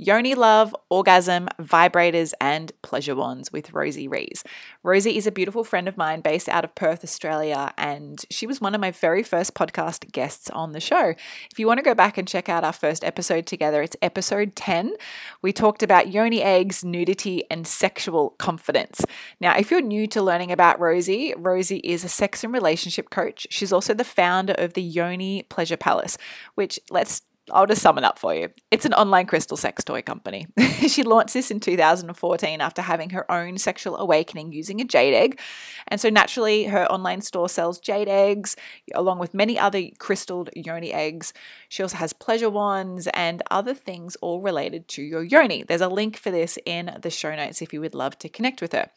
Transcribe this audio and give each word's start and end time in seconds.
Yoni 0.00 0.36
Love, 0.36 0.74
Orgasm, 0.90 1.48
Vibrators, 1.60 2.32
and 2.40 2.70
Pleasure 2.82 3.16
Wands 3.16 3.52
with 3.52 3.72
Rosie 3.72 4.06
Rees. 4.06 4.44
Rosie 4.84 5.16
is 5.16 5.26
a 5.26 5.32
beautiful 5.32 5.64
friend 5.64 5.88
of 5.88 5.96
mine 5.96 6.20
based 6.20 6.48
out 6.48 6.62
of 6.62 6.76
Perth, 6.76 7.02
Australia, 7.02 7.74
and 7.76 8.24
she 8.30 8.46
was 8.46 8.60
one 8.60 8.76
of 8.76 8.80
my 8.80 8.92
very 8.92 9.24
first 9.24 9.54
podcast 9.54 10.12
guests 10.12 10.48
on 10.50 10.70
the 10.70 10.78
show. 10.78 11.14
If 11.50 11.58
you 11.58 11.66
want 11.66 11.78
to 11.78 11.84
go 11.84 11.96
back 11.96 12.16
and 12.16 12.28
check 12.28 12.48
out 12.48 12.62
our 12.62 12.72
first 12.72 13.02
episode 13.02 13.44
together, 13.44 13.82
it's 13.82 13.96
episode 14.00 14.54
10. 14.54 14.94
We 15.42 15.52
talked 15.52 15.82
about 15.82 16.12
yoni 16.12 16.42
eggs, 16.42 16.84
nudity, 16.84 17.42
and 17.50 17.66
sexual 17.66 18.30
confidence. 18.38 19.04
Now, 19.40 19.58
if 19.58 19.68
you're 19.72 19.80
new 19.80 20.06
to 20.08 20.22
learning 20.22 20.52
about 20.52 20.78
Rosie, 20.78 21.34
Rosie 21.36 21.78
is 21.78 22.04
a 22.04 22.08
sex 22.08 22.44
and 22.44 22.52
relationship 22.52 23.10
coach. 23.10 23.48
She's 23.50 23.72
also 23.72 23.94
the 23.94 24.04
founder 24.04 24.54
of 24.58 24.74
the 24.74 24.82
Yoni 24.82 25.42
Pleasure 25.42 25.76
Palace, 25.76 26.16
which 26.54 26.78
let's 26.88 27.22
I'll 27.52 27.66
just 27.66 27.82
sum 27.82 27.98
it 27.98 28.04
up 28.04 28.18
for 28.18 28.34
you. 28.34 28.50
It's 28.70 28.84
an 28.84 28.94
online 28.94 29.26
crystal 29.26 29.56
sex 29.56 29.84
toy 29.84 30.02
company. 30.02 30.46
she 30.88 31.02
launched 31.02 31.34
this 31.34 31.50
in 31.50 31.60
2014 31.60 32.60
after 32.60 32.82
having 32.82 33.10
her 33.10 33.30
own 33.30 33.58
sexual 33.58 33.96
awakening 33.96 34.52
using 34.52 34.80
a 34.80 34.84
jade 34.84 35.14
egg. 35.14 35.40
And 35.88 36.00
so 36.00 36.10
naturally, 36.10 36.64
her 36.64 36.90
online 36.90 37.20
store 37.20 37.48
sells 37.48 37.78
jade 37.78 38.08
eggs 38.08 38.56
along 38.94 39.18
with 39.18 39.34
many 39.34 39.58
other 39.58 39.82
crystalled 39.98 40.50
yoni 40.54 40.92
eggs. 40.92 41.32
She 41.68 41.82
also 41.82 41.96
has 41.96 42.12
pleasure 42.12 42.50
wands 42.50 43.08
and 43.14 43.42
other 43.50 43.74
things 43.74 44.16
all 44.16 44.40
related 44.40 44.88
to 44.88 45.02
your 45.02 45.22
yoni. 45.22 45.62
There's 45.62 45.80
a 45.80 45.88
link 45.88 46.16
for 46.16 46.30
this 46.30 46.58
in 46.64 46.98
the 47.00 47.10
show 47.10 47.34
notes 47.34 47.62
if 47.62 47.72
you 47.72 47.80
would 47.80 47.94
love 47.94 48.18
to 48.18 48.28
connect 48.28 48.60
with 48.60 48.72
her. 48.72 48.90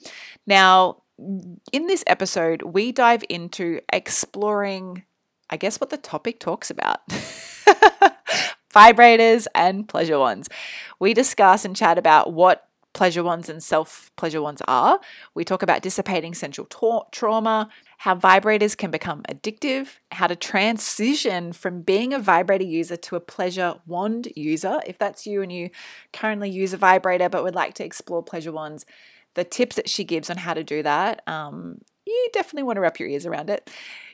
Now, 0.45 1.03
in 1.71 1.87
this 1.87 2.03
episode, 2.07 2.63
we 2.63 2.91
dive 2.91 3.23
into 3.29 3.79
exploring, 3.91 5.03
I 5.49 5.57
guess, 5.57 5.79
what 5.79 5.89
the 5.89 5.97
topic 5.97 6.39
talks 6.39 6.69
about. 6.69 6.99
vibrators, 8.73 9.47
and 9.53 9.87
pleasure 9.87 10.19
wands. 10.19 10.49
We 10.99 11.13
discuss 11.13 11.65
and 11.65 11.75
chat 11.75 11.97
about 11.97 12.33
what 12.33 12.67
pleasure 12.93 13.23
wands 13.23 13.49
and 13.49 13.63
self 13.63 14.11
pleasure 14.15 14.41
wands 14.41 14.61
are. 14.67 14.99
We 15.33 15.45
talk 15.45 15.63
about 15.63 15.81
dissipating 15.81 16.33
sensual 16.33 16.65
ta- 16.65 17.05
trauma, 17.11 17.69
how 17.99 18.15
vibrators 18.15 18.75
can 18.75 18.91
become 18.91 19.23
addictive, 19.23 19.97
how 20.11 20.27
to 20.27 20.35
transition 20.35 21.53
from 21.53 21.81
being 21.81 22.13
a 22.13 22.19
vibrator 22.19 22.65
user 22.65 22.97
to 22.97 23.15
a 23.15 23.19
pleasure 23.19 23.75
wand 23.85 24.27
user. 24.35 24.81
If 24.85 24.97
that's 24.97 25.25
you 25.25 25.41
and 25.41 25.51
you 25.51 25.69
currently 26.13 26.49
use 26.49 26.73
a 26.73 26.77
vibrator 26.77 27.29
but 27.29 27.43
would 27.43 27.55
like 27.55 27.73
to 27.75 27.85
explore 27.85 28.23
pleasure 28.23 28.51
wands, 28.51 28.85
the 29.33 29.43
tips 29.43 29.75
that 29.77 29.89
she 29.89 30.03
gives 30.03 30.29
on 30.29 30.37
how 30.37 30.53
to 30.53 30.63
do 30.63 30.83
that, 30.83 31.21
um, 31.27 31.79
you 32.05 32.29
definitely 32.33 32.63
want 32.63 32.77
to 32.77 32.81
wrap 32.81 32.99
your 32.99 33.07
ears 33.07 33.25
around 33.25 33.49
it. 33.49 33.69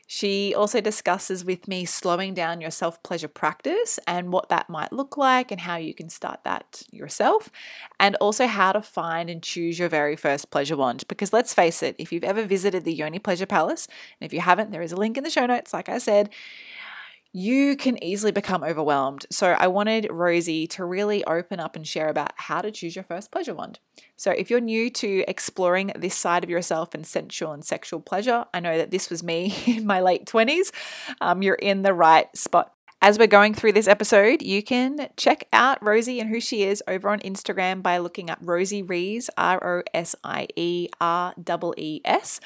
She 0.10 0.56
also 0.56 0.80
discusses 0.80 1.44
with 1.44 1.68
me 1.68 1.84
slowing 1.84 2.34
down 2.34 2.62
your 2.62 2.72
self 2.72 3.04
pleasure 3.04 3.28
practice 3.28 4.00
and 4.08 4.32
what 4.32 4.48
that 4.48 4.70
might 4.70 4.94
look 4.94 5.18
like 5.18 5.52
and 5.52 5.60
how 5.60 5.76
you 5.76 5.94
can 5.94 6.10
start 6.10 6.40
that 6.46 6.84
yourself, 6.92 7.52
and 8.00 8.16
also 8.16 8.48
how 8.48 8.72
to 8.72 8.82
find 8.82 9.30
and 9.30 9.44
choose 9.44 9.78
your 9.78 9.90
very 9.90 10.16
first 10.16 10.50
pleasure 10.50 10.78
wand. 10.78 11.04
Because 11.10 11.34
let's 11.34 11.54
face 11.54 11.84
it, 11.84 11.96
if 12.00 12.14
you've 12.14 12.24
ever 12.24 12.44
visited 12.44 12.86
the 12.86 12.94
Yoni 12.94 13.20
Pleasure 13.20 13.46
Palace, 13.46 13.88
and 14.20 14.26
if 14.26 14.32
you 14.32 14.40
haven't, 14.40 14.72
there 14.72 14.82
is 14.82 14.94
a 14.94 14.98
link 14.98 15.18
in 15.18 15.26
the 15.26 15.30
show 15.30 15.46
notes, 15.46 15.74
like 15.74 15.90
I 15.90 15.98
said, 15.98 16.30
you 17.38 17.76
can 17.76 18.04
easily 18.04 18.32
become 18.32 18.64
overwhelmed. 18.64 19.28
So, 19.30 19.52
I 19.52 19.68
wanted 19.68 20.08
Rosie 20.10 20.66
to 20.70 20.84
really 20.84 21.24
open 21.26 21.60
up 21.60 21.76
and 21.76 21.88
share 21.88 22.10
about 22.10 22.32
how 22.36 22.62
to 22.62 22.72
choose 22.72 22.96
your 22.96 23.04
first 23.04 23.32
pleasure 23.32 23.54
wand. 23.54 23.78
So, 24.16 24.32
if 24.32 24.50
you're 24.50 24.60
new 24.60 24.90
to 24.90 25.24
exploring 25.28 25.92
this 25.96 26.16
side 26.16 26.44
of 26.44 26.50
yourself 26.50 26.96
and 26.96 27.06
sensual 27.06 27.52
and 27.52 27.64
sexual 27.64 28.00
pleasure, 28.00 28.46
I 28.56 28.60
know 28.60 28.80
that 28.80 28.90
this 28.90 29.12
was 29.12 29.22
me 29.22 29.56
in 29.68 29.86
my 29.86 30.02
late 30.02 30.26
20s. 30.26 30.72
Um, 31.22 31.44
you're 31.44 31.54
in 31.54 31.84
the 31.84 31.94
right 31.94 32.36
spot. 32.36 32.74
As 33.00 33.20
we're 33.20 33.28
going 33.28 33.54
through 33.54 33.74
this 33.74 33.88
episode, 33.88 34.42
you 34.42 34.64
can 34.64 35.10
check 35.18 35.48
out 35.54 35.78
Rosie 35.86 36.20
and 36.20 36.32
who 36.32 36.40
she 36.40 36.64
is 36.64 36.82
over 36.88 37.10
on 37.10 37.20
Instagram 37.20 37.84
by 37.84 38.00
looking 38.00 38.32
up 38.32 38.40
Rosie 38.42 38.82
Rees, 38.82 39.30
R 39.38 39.64
O 39.64 39.84
S 39.94 40.16
I 40.24 40.48
E 40.56 40.88
R 41.00 41.36
E 41.38 41.64
E 41.78 42.02
S. 42.04 42.40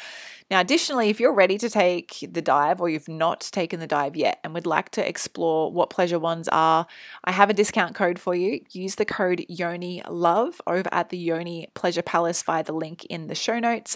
Now, 0.52 0.60
additionally, 0.60 1.08
if 1.08 1.22
you're 1.22 1.34
ready 1.34 1.58
to 1.58 1.70
take 1.70 2.28
the 2.30 2.42
dive 2.42 2.82
or 2.82 2.90
you've 2.90 3.08
not 3.08 3.40
taken 3.54 3.80
the 3.80 3.88
dive 3.88 4.18
yet 4.18 4.42
and 4.44 4.54
would 4.54 4.66
like 4.66 4.90
to 4.92 5.08
explore 5.08 5.72
what 5.72 5.90
pleasure 5.90 6.20
wands 6.20 6.50
are, 6.52 6.86
I 7.24 7.32
have 7.32 7.50
a 7.50 7.54
discount 7.54 7.96
code 7.96 8.20
for 8.20 8.36
you. 8.36 8.60
Use 8.72 8.96
the 8.96 9.06
code 9.06 9.46
Yoni 9.48 10.04
Love 10.10 10.62
over 10.68 10.90
at 10.92 11.08
the 11.08 11.18
Yoni 11.18 11.70
Pleasure 11.76 12.02
Palace 12.02 12.44
via 12.44 12.66
the 12.66 12.74
link 12.74 13.06
in 13.06 13.28
the 13.28 13.36
show 13.36 13.60
notes 13.60 13.96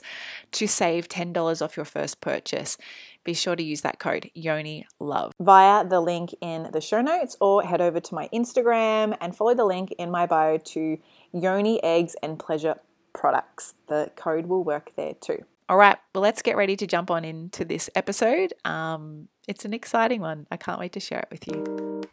to 0.54 0.66
save 0.66 1.10
$10 1.10 1.62
off 1.62 1.76
your 1.76 1.86
first 1.86 2.22
purchase. 2.22 2.78
Be 3.26 3.34
sure 3.34 3.56
to 3.56 3.64
use 3.64 3.82
that 3.82 3.98
code 3.98 4.30
Yoni 4.36 4.86
Love 5.00 5.34
via 5.42 5.84
the 5.84 6.00
link 6.00 6.36
in 6.42 6.70
the 6.72 6.80
show 6.80 7.02
notes 7.02 7.36
or 7.42 7.64
head 7.64 7.82
over 7.82 8.00
to 8.00 8.14
my 8.14 8.30
Instagram 8.32 9.18
and 9.20 9.36
follow 9.36 9.56
the 9.56 9.66
link 9.66 9.92
in 9.98 10.12
my 10.12 10.28
bio 10.28 10.60
to 10.60 11.00
Yoni 11.34 11.84
Eggs 11.84 12.16
and 12.22 12.38
Pleasure 12.38 12.76
Products. 13.14 13.74
The 13.88 14.12
code 14.16 14.46
will 14.46 14.64
work 14.64 14.92
there 14.96 15.16
too. 15.16 15.44
All 15.68 15.78
right, 15.78 15.98
well, 16.14 16.22
let's 16.22 16.44
get 16.44 16.56
ready 16.56 16.76
to 16.76 16.86
jump 16.86 17.10
on 17.10 17.26
into 17.26 17.66
this 17.66 17.90
episode. 17.96 18.54
Um, 18.64 19.28
it's 19.48 19.66
an 19.66 19.74
exciting 19.74 20.22
one. 20.22 20.46
I 20.52 20.58
can't 20.58 20.80
wait 20.80 20.92
to 20.94 21.00
share 21.00 21.22
it 21.22 21.30
with 21.32 21.48
you. 21.48 22.04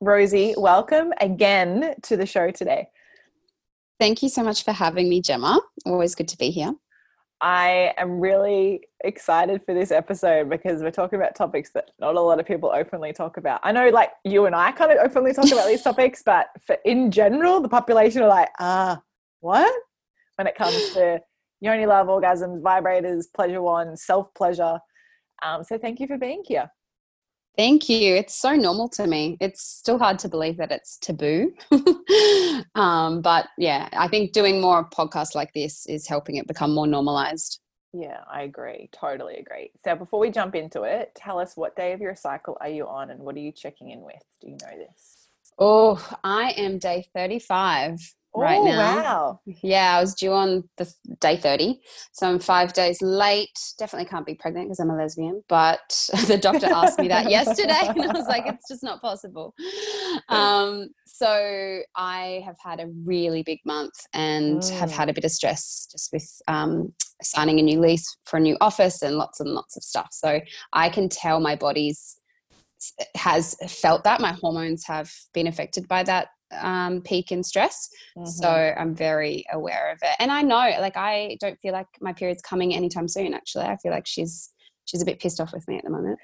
Rosie, 0.00 0.54
welcome 0.56 1.12
again 1.20 1.94
to 2.02 2.16
the 2.16 2.26
show 2.26 2.50
today. 2.50 2.88
Thank 4.00 4.24
you 4.24 4.28
so 4.28 4.42
much 4.42 4.64
for 4.64 4.72
having 4.72 5.08
me, 5.08 5.22
Gemma. 5.22 5.60
Always 5.86 6.16
good 6.16 6.28
to 6.28 6.36
be 6.36 6.50
here. 6.50 6.74
I 7.40 7.92
am 7.98 8.18
really 8.18 8.82
excited 9.04 9.62
for 9.66 9.74
this 9.74 9.90
episode 9.90 10.48
because 10.48 10.82
we're 10.82 10.90
talking 10.90 11.18
about 11.18 11.34
topics 11.34 11.70
that 11.72 11.90
not 11.98 12.14
a 12.14 12.20
lot 12.20 12.40
of 12.40 12.46
people 12.46 12.72
openly 12.74 13.12
talk 13.12 13.36
about. 13.36 13.60
I 13.62 13.72
know, 13.72 13.88
like 13.90 14.10
you 14.24 14.46
and 14.46 14.54
I 14.54 14.72
kind 14.72 14.90
of 14.90 14.98
openly 14.98 15.34
talk 15.34 15.50
about 15.52 15.66
these 15.66 15.82
topics, 15.84 16.22
but 16.24 16.48
for 16.66 16.78
in 16.84 17.10
general, 17.10 17.60
the 17.60 17.68
population 17.68 18.22
are 18.22 18.28
like, 18.28 18.48
ah, 18.58 19.02
what? 19.40 19.72
When 20.36 20.46
it 20.46 20.54
comes 20.54 20.94
to 20.94 21.20
yoni 21.60 21.84
love, 21.84 22.06
orgasms, 22.06 22.62
vibrators, 22.62 23.26
pleasure 23.34 23.60
wands, 23.60 24.04
self 24.04 24.32
pleasure. 24.34 24.78
Um, 25.44 25.62
so 25.62 25.76
thank 25.76 26.00
you 26.00 26.06
for 26.06 26.16
being 26.16 26.42
here. 26.46 26.70
Thank 27.56 27.88
you. 27.88 28.14
It's 28.14 28.34
so 28.38 28.54
normal 28.54 28.88
to 28.90 29.06
me. 29.06 29.38
It's 29.40 29.62
still 29.62 29.98
hard 29.98 30.18
to 30.20 30.28
believe 30.28 30.58
that 30.58 30.70
it's 30.70 30.98
taboo. 30.98 31.54
um, 32.74 33.22
but 33.22 33.48
yeah, 33.56 33.88
I 33.92 34.08
think 34.08 34.32
doing 34.32 34.60
more 34.60 34.88
podcasts 34.90 35.34
like 35.34 35.52
this 35.54 35.86
is 35.86 36.06
helping 36.06 36.36
it 36.36 36.46
become 36.46 36.74
more 36.74 36.86
normalized. 36.86 37.60
Yeah, 37.94 38.20
I 38.30 38.42
agree. 38.42 38.90
Totally 38.92 39.36
agree. 39.36 39.70
So 39.82 39.96
before 39.96 40.20
we 40.20 40.30
jump 40.30 40.54
into 40.54 40.82
it, 40.82 41.12
tell 41.14 41.38
us 41.38 41.56
what 41.56 41.76
day 41.76 41.92
of 41.92 42.00
your 42.00 42.14
cycle 42.14 42.58
are 42.60 42.68
you 42.68 42.86
on 42.86 43.10
and 43.10 43.20
what 43.20 43.36
are 43.36 43.40
you 43.40 43.52
checking 43.52 43.90
in 43.90 44.02
with? 44.02 44.22
Do 44.42 44.48
you 44.48 44.58
know 44.60 44.76
this? 44.76 45.28
Oh, 45.58 46.06
I 46.22 46.50
am 46.58 46.78
day 46.78 47.06
35 47.14 47.98
right 48.36 48.58
oh, 48.58 48.64
now. 48.64 48.96
Wow. 48.96 49.40
Yeah, 49.62 49.96
I 49.96 50.00
was 50.00 50.14
due 50.14 50.32
on 50.32 50.64
the 50.76 50.92
day 51.20 51.36
30. 51.36 51.80
So 52.12 52.28
I'm 52.28 52.38
five 52.38 52.72
days 52.72 53.00
late. 53.00 53.58
Definitely 53.78 54.08
can't 54.08 54.26
be 54.26 54.34
pregnant 54.34 54.66
because 54.66 54.80
I'm 54.80 54.90
a 54.90 54.96
lesbian. 54.96 55.42
But 55.48 56.08
the 56.26 56.38
doctor 56.38 56.66
asked 56.66 56.98
me 56.98 57.08
that 57.08 57.30
yesterday 57.30 57.80
and 57.82 58.02
I 58.02 58.12
was 58.12 58.26
like, 58.26 58.46
it's 58.46 58.68
just 58.68 58.82
not 58.82 59.00
possible. 59.00 59.54
Um, 60.28 60.88
so 61.06 61.80
I 61.96 62.42
have 62.44 62.56
had 62.62 62.80
a 62.80 62.88
really 63.04 63.42
big 63.42 63.60
month 63.64 63.94
and 64.12 64.60
mm. 64.60 64.78
have 64.78 64.90
had 64.90 65.08
a 65.08 65.12
bit 65.12 65.24
of 65.24 65.30
stress 65.30 65.88
just 65.90 66.12
with 66.12 66.42
um, 66.48 66.92
signing 67.22 67.58
a 67.58 67.62
new 67.62 67.80
lease 67.80 68.16
for 68.24 68.36
a 68.36 68.40
new 68.40 68.56
office 68.60 69.02
and 69.02 69.16
lots 69.16 69.40
and 69.40 69.50
lots 69.50 69.76
of 69.76 69.82
stuff. 69.82 70.08
So 70.12 70.40
I 70.72 70.88
can 70.88 71.08
tell 71.08 71.40
my 71.40 71.56
body's 71.56 72.16
has 73.14 73.56
felt 73.68 74.04
that 74.04 74.20
my 74.20 74.32
hormones 74.32 74.84
have 74.84 75.10
been 75.32 75.46
affected 75.46 75.88
by 75.88 76.02
that 76.02 76.28
um, 76.52 77.02
peak 77.02 77.32
in 77.32 77.42
stress. 77.42 77.88
Mm-hmm. 78.16 78.28
So 78.28 78.48
I'm 78.48 78.94
very 78.94 79.44
aware 79.52 79.90
of 79.92 79.98
it. 80.02 80.16
And 80.18 80.30
I 80.30 80.42
know, 80.42 80.56
like, 80.80 80.96
I 80.96 81.36
don't 81.40 81.60
feel 81.60 81.72
like 81.72 81.88
my 82.00 82.12
period's 82.12 82.42
coming 82.42 82.74
anytime 82.74 83.08
soon, 83.08 83.34
actually. 83.34 83.64
I 83.64 83.76
feel 83.76 83.92
like 83.92 84.06
she's 84.06 84.50
she's 84.84 85.02
a 85.02 85.06
bit 85.06 85.18
pissed 85.18 85.40
off 85.40 85.52
with 85.52 85.66
me 85.68 85.78
at 85.78 85.84
the 85.84 85.90
moment. 85.90 86.18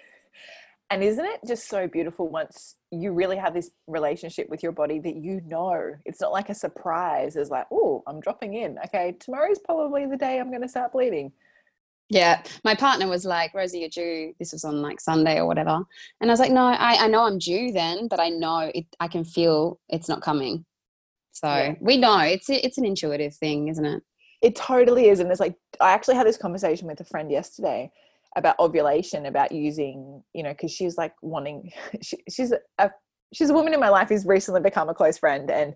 And 0.90 1.02
isn't 1.02 1.24
it 1.24 1.40
just 1.46 1.69
so 1.69 1.88
beautiful 1.88 2.28
once 2.28 2.76
you 2.90 3.12
really 3.12 3.36
have 3.36 3.54
this 3.54 3.70
relationship 3.86 4.50
with 4.50 4.62
your 4.62 4.72
body 4.72 4.98
that 4.98 5.16
you 5.16 5.40
know 5.46 5.94
it's 6.04 6.20
not 6.20 6.32
like 6.32 6.50
a 6.50 6.54
surprise. 6.54 7.34
It's 7.34 7.48
like, 7.48 7.66
oh, 7.72 8.02
I'm 8.06 8.20
dropping 8.20 8.54
in. 8.54 8.78
Okay, 8.86 9.16
tomorrow's 9.18 9.58
probably 9.58 10.04
the 10.04 10.18
day 10.18 10.38
I'm 10.38 10.50
going 10.50 10.60
to 10.60 10.68
start 10.68 10.92
bleeding. 10.92 11.32
Yeah, 12.12 12.43
my 12.62 12.75
partner 12.75 13.09
was 13.09 13.25
like, 13.25 13.55
Rosie, 13.55 13.81
you're 13.81 13.88
due. 13.88 14.35
This 14.38 14.53
was 14.53 14.64
on 14.64 14.82
like 14.82 15.00
Sunday 15.00 15.38
or 15.38 15.47
whatever. 15.47 15.82
And 16.20 16.31
I 16.31 16.32
was 16.32 16.41
like, 16.41 16.53
no, 16.53 16.64
I, 16.64 17.05
I 17.05 17.06
know 17.09 17.25
I'm 17.25 17.38
due 17.38 17.73
then, 17.73 18.06
but 18.06 18.20
I 18.20 18.29
know 18.29 18.70
it, 18.75 18.85
I 19.00 19.09
can 19.09 19.25
feel 19.25 19.81
it's 19.88 20.11
not 20.11 20.20
coming. 20.20 20.67
So 21.32 21.49
yeah. 21.49 21.75
we 21.81 21.97
know 21.97 22.19
it's 22.19 22.50
it's 22.50 22.76
an 22.76 22.85
intuitive 22.85 23.35
thing, 23.35 23.69
isn't 23.69 23.85
it? 23.85 24.03
It 24.43 24.55
totally 24.56 25.09
is. 25.09 25.20
And 25.20 25.31
it's 25.31 25.41
like, 25.41 25.55
I 25.81 25.93
actually 25.93 26.17
had 26.17 26.26
this 26.26 26.37
conversation 26.37 26.87
with 26.87 27.00
a 27.00 27.05
friend 27.05 27.31
yesterday 27.31 27.91
about 28.37 28.59
ovulation, 28.59 29.25
about 29.25 29.50
using, 29.50 30.23
you 30.35 30.43
know, 30.43 30.50
because 30.50 30.70
she's 30.70 30.99
like 30.99 31.14
wanting, 31.23 31.73
she, 32.03 32.19
she's 32.29 32.53
a, 32.79 32.91
she's 33.32 33.49
a 33.49 33.55
woman 33.55 33.73
in 33.73 33.81
my 33.81 33.88
life 33.88 34.11
who's 34.11 34.26
recently 34.26 34.61
become 34.61 34.91
a 34.91 34.94
close 34.94 35.17
friend 35.17 35.50
and 35.50 35.75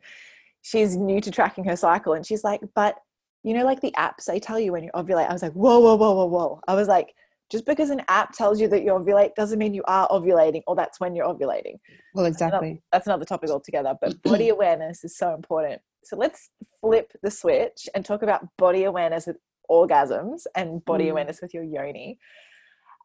she's 0.61 0.97
new 0.97 1.23
to 1.23 1.31
tracking 1.31 1.65
her 1.65 1.77
cycle. 1.77 2.13
And 2.13 2.27
she's 2.27 2.45
like, 2.45 2.61
but 2.75 2.97
you 3.47 3.55
know, 3.55 3.65
like 3.65 3.81
the 3.81 3.95
apps 3.97 4.25
they 4.25 4.41
tell 4.41 4.59
you 4.59 4.73
when 4.73 4.83
you 4.83 4.91
ovulate. 4.93 5.29
I 5.29 5.33
was 5.33 5.41
like, 5.41 5.53
whoa, 5.53 5.79
whoa, 5.79 5.95
whoa, 5.95 6.13
whoa, 6.15 6.27
whoa. 6.27 6.61
I 6.67 6.75
was 6.75 6.89
like, 6.89 7.15
just 7.49 7.65
because 7.65 7.91
an 7.91 8.03
app 8.09 8.33
tells 8.33 8.61
you 8.61 8.67
that 8.67 8.83
you 8.83 8.91
ovulate 8.91 9.37
doesn't 9.37 9.61
mean 9.61 9.73
you 9.73 9.85
are 9.87 10.09
ovulating 10.09 10.63
or 10.67 10.75
that's 10.75 10.99
when 10.99 11.15
you're 11.15 11.29
ovulating. 11.29 11.79
Well, 12.13 12.27
exactly. 12.27 12.51
That's 12.51 12.63
another, 12.65 12.81
that's 12.93 13.07
another 13.07 13.25
topic 13.25 13.51
altogether. 13.51 13.95
But 14.01 14.21
body 14.25 14.49
awareness 14.49 15.05
is 15.05 15.17
so 15.17 15.33
important. 15.33 15.81
So 16.03 16.17
let's 16.17 16.51
flip 16.81 17.13
the 17.23 17.31
switch 17.31 17.89
and 17.95 18.05
talk 18.05 18.23
about 18.23 18.45
body 18.59 18.83
awareness 18.83 19.29
with 19.29 19.37
orgasms 19.71 20.43
and 20.57 20.85
body 20.85 21.05
mm. 21.05 21.13
awareness 21.13 21.41
with 21.41 21.55
your 21.55 21.63
yoni. 21.63 22.19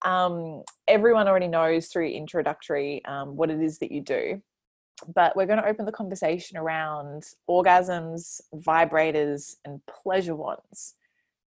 Um, 0.04 0.64
everyone 0.88 1.28
already 1.28 1.50
knows 1.50 1.90
through 1.90 2.08
introductory 2.08 3.06
um, 3.06 3.36
what 3.36 3.52
it 3.52 3.62
is 3.62 3.78
that 3.78 3.92
you 3.92 4.02
do 4.02 4.42
but 5.14 5.36
we're 5.36 5.46
going 5.46 5.62
to 5.62 5.68
open 5.68 5.86
the 5.86 5.92
conversation 5.92 6.58
around 6.58 7.24
orgasms, 7.50 8.42
vibrators, 8.56 9.56
and 9.66 9.82
pleasure 9.86 10.36
wands. 10.36 10.96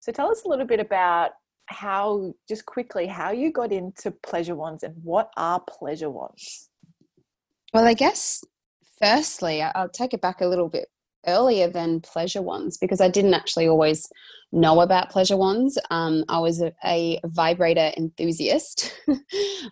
So 0.00 0.12
tell 0.12 0.30
us 0.30 0.44
a 0.44 0.48
little 0.48 0.66
bit 0.66 0.80
about 0.80 1.32
how, 1.66 2.34
just 2.48 2.66
quickly, 2.66 3.06
how 3.06 3.30
you 3.32 3.50
got 3.50 3.72
into 3.72 4.10
pleasure 4.10 4.54
wands 4.54 4.82
and 4.82 4.94
what 5.02 5.30
are 5.36 5.60
pleasure 5.60 6.10
wands? 6.10 6.68
Well, 7.72 7.86
I 7.86 7.94
guess 7.94 8.44
firstly, 8.98 9.62
I'll 9.62 9.88
take 9.88 10.14
it 10.14 10.20
back 10.20 10.40
a 10.40 10.46
little 10.46 10.68
bit 10.68 10.88
earlier 11.26 11.68
than 11.68 12.00
pleasure 12.00 12.42
wands 12.42 12.76
because 12.76 13.00
I 13.00 13.08
didn't 13.08 13.34
actually 13.34 13.66
always 13.66 14.08
know 14.52 14.80
about 14.80 15.10
pleasure 15.10 15.36
wands. 15.36 15.78
Um, 15.90 16.24
I 16.28 16.38
was 16.38 16.60
a, 16.60 16.72
a 16.84 17.20
vibrator 17.24 17.92
enthusiast. 17.96 18.94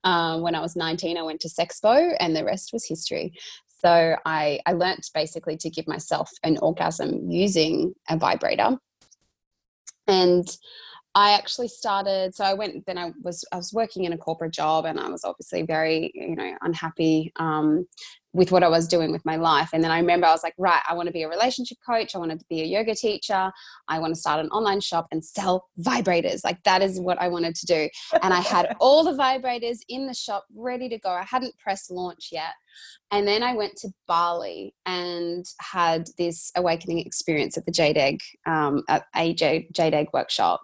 um, 0.04 0.40
when 0.42 0.54
I 0.54 0.60
was 0.60 0.76
19, 0.76 1.16
I 1.16 1.22
went 1.22 1.40
to 1.40 1.48
Sexpo, 1.48 2.16
and 2.18 2.34
the 2.34 2.44
rest 2.44 2.70
was 2.72 2.86
history. 2.86 3.32
So 3.84 4.16
I, 4.24 4.60
I 4.64 4.72
learnt 4.72 5.10
basically 5.12 5.56
to 5.56 5.70
give 5.70 5.88
myself 5.88 6.30
an 6.44 6.56
orgasm 6.58 7.28
using 7.28 7.94
a 8.08 8.16
vibrator. 8.16 8.78
And 10.06 10.46
I 11.16 11.32
actually 11.32 11.68
started, 11.68 12.34
so 12.34 12.44
I 12.44 12.54
went, 12.54 12.86
then 12.86 12.96
I 12.96 13.12
was, 13.22 13.44
I 13.52 13.56
was 13.56 13.72
working 13.72 14.04
in 14.04 14.12
a 14.12 14.18
corporate 14.18 14.52
job 14.52 14.84
and 14.84 15.00
I 15.00 15.08
was 15.08 15.24
obviously 15.24 15.62
very, 15.62 16.12
you 16.14 16.36
know, 16.36 16.54
unhappy 16.62 17.32
um, 17.36 17.86
with 18.32 18.50
what 18.50 18.62
I 18.62 18.68
was 18.68 18.88
doing 18.88 19.12
with 19.12 19.24
my 19.24 19.36
life. 19.36 19.70
And 19.72 19.84
then 19.84 19.90
I 19.90 19.98
remember 19.98 20.26
I 20.26 20.32
was 20.32 20.42
like, 20.42 20.54
right, 20.56 20.80
I 20.88 20.94
want 20.94 21.06
to 21.06 21.12
be 21.12 21.22
a 21.22 21.28
relationship 21.28 21.78
coach. 21.84 22.14
I 22.14 22.18
wanted 22.18 22.40
to 22.40 22.46
be 22.48 22.62
a 22.62 22.64
yoga 22.64 22.94
teacher. 22.94 23.52
I 23.88 23.98
want 23.98 24.14
to 24.14 24.20
start 24.20 24.40
an 24.40 24.50
online 24.50 24.80
shop 24.80 25.06
and 25.10 25.22
sell 25.24 25.68
vibrators. 25.80 26.42
Like 26.42 26.62
that 26.62 26.80
is 26.82 26.98
what 26.98 27.20
I 27.20 27.28
wanted 27.28 27.54
to 27.56 27.66
do. 27.66 27.88
And 28.22 28.32
I 28.32 28.40
had 28.40 28.74
all 28.80 29.04
the 29.04 29.12
vibrators 29.12 29.78
in 29.88 30.06
the 30.06 30.14
shop 30.14 30.46
ready 30.54 30.88
to 30.88 30.98
go. 30.98 31.10
I 31.10 31.24
hadn't 31.24 31.58
press 31.58 31.90
launch 31.90 32.30
yet. 32.32 32.54
And 33.10 33.28
then 33.28 33.42
I 33.42 33.54
went 33.54 33.76
to 33.78 33.90
Bali 34.08 34.74
and 34.86 35.44
had 35.60 36.08
this 36.16 36.50
awakening 36.56 37.00
experience 37.00 37.58
at 37.58 37.66
the 37.66 37.72
Jade 37.72 37.98
Egg, 37.98 38.20
um, 38.46 38.82
at 38.88 39.04
a 39.14 39.34
Jade 39.34 39.76
Egg 39.78 40.08
workshop. 40.14 40.62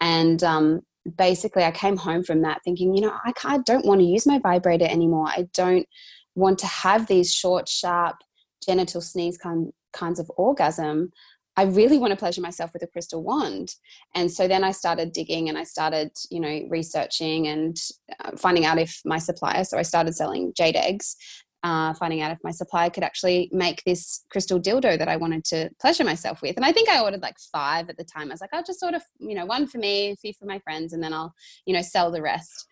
And 0.00 0.42
um, 0.42 0.80
basically, 1.16 1.62
I 1.62 1.70
came 1.70 1.96
home 1.96 2.24
from 2.24 2.42
that 2.42 2.60
thinking, 2.64 2.96
you 2.96 3.02
know, 3.02 3.16
I, 3.24 3.32
I 3.44 3.58
don't 3.58 3.86
want 3.86 4.00
to 4.00 4.06
use 4.06 4.26
my 4.26 4.40
vibrator 4.40 4.86
anymore. 4.86 5.28
I 5.28 5.46
don't 5.54 5.86
want 6.34 6.58
to 6.60 6.66
have 6.66 7.06
these 7.06 7.32
short, 7.32 7.68
sharp 7.68 8.16
genital 8.64 9.00
sneeze 9.00 9.38
kind, 9.38 9.72
kinds 9.92 10.18
of 10.18 10.30
orgasm, 10.36 11.12
I 11.56 11.64
really 11.64 11.98
want 11.98 12.10
to 12.10 12.16
pleasure 12.16 12.40
myself 12.40 12.72
with 12.72 12.82
a 12.82 12.86
crystal 12.86 13.22
wand. 13.22 13.74
And 14.14 14.30
so 14.30 14.48
then 14.48 14.64
I 14.64 14.72
started 14.72 15.12
digging 15.12 15.48
and 15.48 15.56
I 15.56 15.64
started, 15.64 16.10
you 16.30 16.40
know, 16.40 16.66
researching 16.68 17.46
and 17.46 17.76
uh, 18.24 18.32
finding 18.36 18.64
out 18.64 18.78
if 18.78 19.00
my 19.04 19.18
supplier, 19.18 19.62
so 19.62 19.78
I 19.78 19.82
started 19.82 20.16
selling 20.16 20.52
jade 20.56 20.74
eggs, 20.74 21.14
uh, 21.62 21.94
finding 21.94 22.22
out 22.22 22.32
if 22.32 22.38
my 22.42 22.50
supplier 22.50 22.90
could 22.90 23.04
actually 23.04 23.48
make 23.52 23.84
this 23.84 24.24
crystal 24.30 24.60
dildo 24.60 24.98
that 24.98 25.08
I 25.08 25.16
wanted 25.16 25.44
to 25.46 25.70
pleasure 25.80 26.04
myself 26.04 26.42
with. 26.42 26.56
And 26.56 26.64
I 26.64 26.72
think 26.72 26.88
I 26.88 27.00
ordered 27.00 27.22
like 27.22 27.38
five 27.52 27.88
at 27.88 27.96
the 27.96 28.04
time. 28.04 28.30
I 28.30 28.34
was 28.34 28.40
like, 28.40 28.52
I'll 28.52 28.64
just 28.64 28.80
sort 28.80 28.94
of, 28.94 29.02
you 29.20 29.36
know, 29.36 29.46
one 29.46 29.68
for 29.68 29.78
me, 29.78 30.10
a 30.10 30.16
few 30.16 30.32
for 30.32 30.46
my 30.46 30.58
friends, 30.58 30.92
and 30.92 31.02
then 31.02 31.12
I'll, 31.12 31.32
you 31.66 31.74
know, 31.74 31.82
sell 31.82 32.10
the 32.10 32.20
rest 32.20 32.66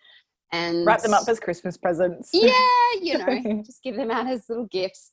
and 0.53 0.85
wrap 0.85 1.01
them 1.01 1.13
up 1.13 1.27
as 1.27 1.39
Christmas 1.39 1.77
presents. 1.77 2.29
Yeah, 2.31 2.53
you 3.01 3.17
know, 3.17 3.63
just 3.65 3.81
give 3.83 3.95
them 3.95 4.11
out 4.11 4.27
as 4.27 4.47
little 4.47 4.67
gifts. 4.67 5.11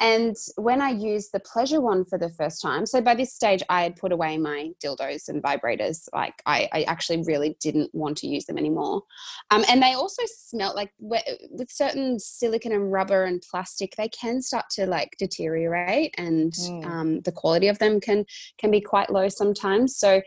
And 0.00 0.36
when 0.56 0.82
I 0.82 0.90
used 0.90 1.30
the 1.32 1.40
pleasure 1.40 1.80
wand 1.80 2.08
for 2.08 2.18
the 2.18 2.28
first 2.28 2.60
time, 2.60 2.84
so 2.84 3.00
by 3.00 3.14
this 3.14 3.32
stage 3.32 3.62
I 3.68 3.82
had 3.84 3.96
put 3.96 4.12
away 4.12 4.36
my 4.38 4.70
dildos 4.84 5.28
and 5.28 5.42
vibrators. 5.42 6.08
Like 6.12 6.42
I, 6.46 6.68
I 6.72 6.82
actually 6.82 7.22
really 7.22 7.56
didn't 7.60 7.94
want 7.94 8.18
to 8.18 8.26
use 8.26 8.44
them 8.44 8.58
anymore. 8.58 9.02
Um, 9.50 9.64
and 9.68 9.80
they 9.80 9.92
also 9.92 10.22
smelt 10.26 10.74
like 10.74 10.92
with 10.98 11.22
certain 11.70 12.18
silicon 12.18 12.72
and 12.72 12.90
rubber 12.90 13.24
and 13.24 13.40
plastic, 13.40 13.94
they 13.96 14.08
can 14.08 14.42
start 14.42 14.64
to 14.72 14.86
like 14.86 15.16
deteriorate, 15.18 16.14
and 16.18 16.52
mm. 16.52 16.84
um, 16.84 17.20
the 17.20 17.32
quality 17.32 17.68
of 17.68 17.78
them 17.78 18.00
can 18.00 18.24
can 18.58 18.70
be 18.72 18.80
quite 18.80 19.10
low 19.10 19.28
sometimes. 19.28 19.96
So 19.96 20.20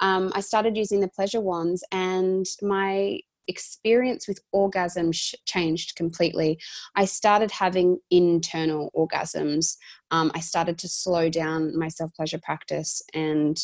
um, 0.00 0.32
I 0.34 0.40
started 0.40 0.76
using 0.76 1.00
the 1.00 1.08
pleasure 1.08 1.40
wands, 1.40 1.84
and 1.92 2.46
my 2.62 3.20
experience 3.50 4.26
with 4.26 4.40
orgasm 4.52 5.12
sh- 5.12 5.34
changed 5.44 5.96
completely. 5.96 6.58
I 6.96 7.04
started 7.04 7.50
having 7.50 7.98
internal 8.10 8.90
orgasms. 8.96 9.76
Um, 10.10 10.30
I 10.34 10.40
started 10.40 10.78
to 10.78 10.88
slow 10.88 11.28
down 11.28 11.78
my 11.78 11.88
self 11.88 12.14
pleasure 12.14 12.40
practice 12.42 13.02
and 13.12 13.58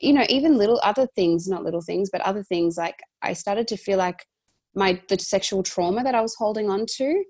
you 0.00 0.12
know 0.12 0.24
even 0.28 0.56
little 0.56 0.80
other 0.82 1.06
things 1.14 1.48
not 1.48 1.64
little 1.64 1.80
things 1.80 2.08
but 2.10 2.20
other 2.20 2.42
things 2.42 2.76
like 2.76 3.00
i 3.22 3.32
started 3.32 3.66
to 3.66 3.76
feel 3.76 3.98
like 3.98 4.26
my 4.74 5.00
the 5.08 5.18
sexual 5.18 5.62
trauma 5.62 6.02
that 6.02 6.14
i 6.14 6.20
was 6.20 6.34
holding 6.36 6.70
on 6.70 6.86
to 6.86 7.24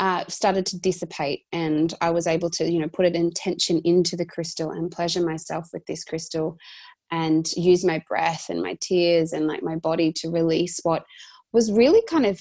uh, 0.00 0.24
started 0.26 0.66
to 0.66 0.78
dissipate 0.80 1.42
and 1.52 1.94
i 2.00 2.10
was 2.10 2.26
able 2.26 2.50
to 2.50 2.70
you 2.70 2.80
know 2.80 2.88
put 2.88 3.06
an 3.06 3.14
intention 3.14 3.80
into 3.84 4.16
the 4.16 4.26
crystal 4.26 4.70
and 4.70 4.90
pleasure 4.90 5.24
myself 5.24 5.68
with 5.72 5.84
this 5.86 6.02
crystal 6.02 6.56
and 7.10 7.52
use 7.52 7.84
my 7.84 8.02
breath 8.08 8.46
and 8.48 8.60
my 8.60 8.76
tears 8.80 9.32
and 9.32 9.46
like 9.46 9.62
my 9.62 9.76
body 9.76 10.12
to 10.12 10.30
release 10.30 10.80
what 10.82 11.04
was 11.54 11.72
really 11.72 12.02
kind 12.06 12.26
of 12.26 12.38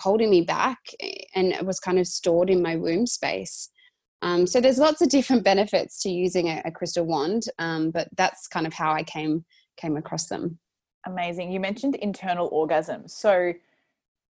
holding 0.00 0.30
me 0.30 0.42
back 0.42 0.78
eh, 1.00 1.24
and 1.34 1.52
it 1.52 1.66
was 1.66 1.80
kind 1.80 1.98
of 1.98 2.06
stored 2.06 2.50
in 2.50 2.62
my 2.62 2.76
womb 2.76 3.06
space. 3.06 3.70
Um, 4.22 4.46
so 4.46 4.60
there's 4.60 4.78
lots 4.78 5.00
of 5.00 5.08
different 5.08 5.42
benefits 5.52 6.00
to 6.02 6.10
using 6.10 6.48
a, 6.48 6.62
a 6.64 6.70
crystal 6.70 7.04
wand, 7.04 7.44
um, 7.58 7.90
but 7.90 8.08
that's 8.16 8.46
kind 8.46 8.66
of 8.66 8.74
how 8.74 8.92
I 8.92 9.02
came 9.02 9.44
came 9.76 9.96
across 9.96 10.26
them. 10.26 10.58
Amazing. 11.06 11.50
You 11.50 11.58
mentioned 11.58 11.96
internal 11.96 12.48
orgasms. 12.50 13.10
So, 13.10 13.52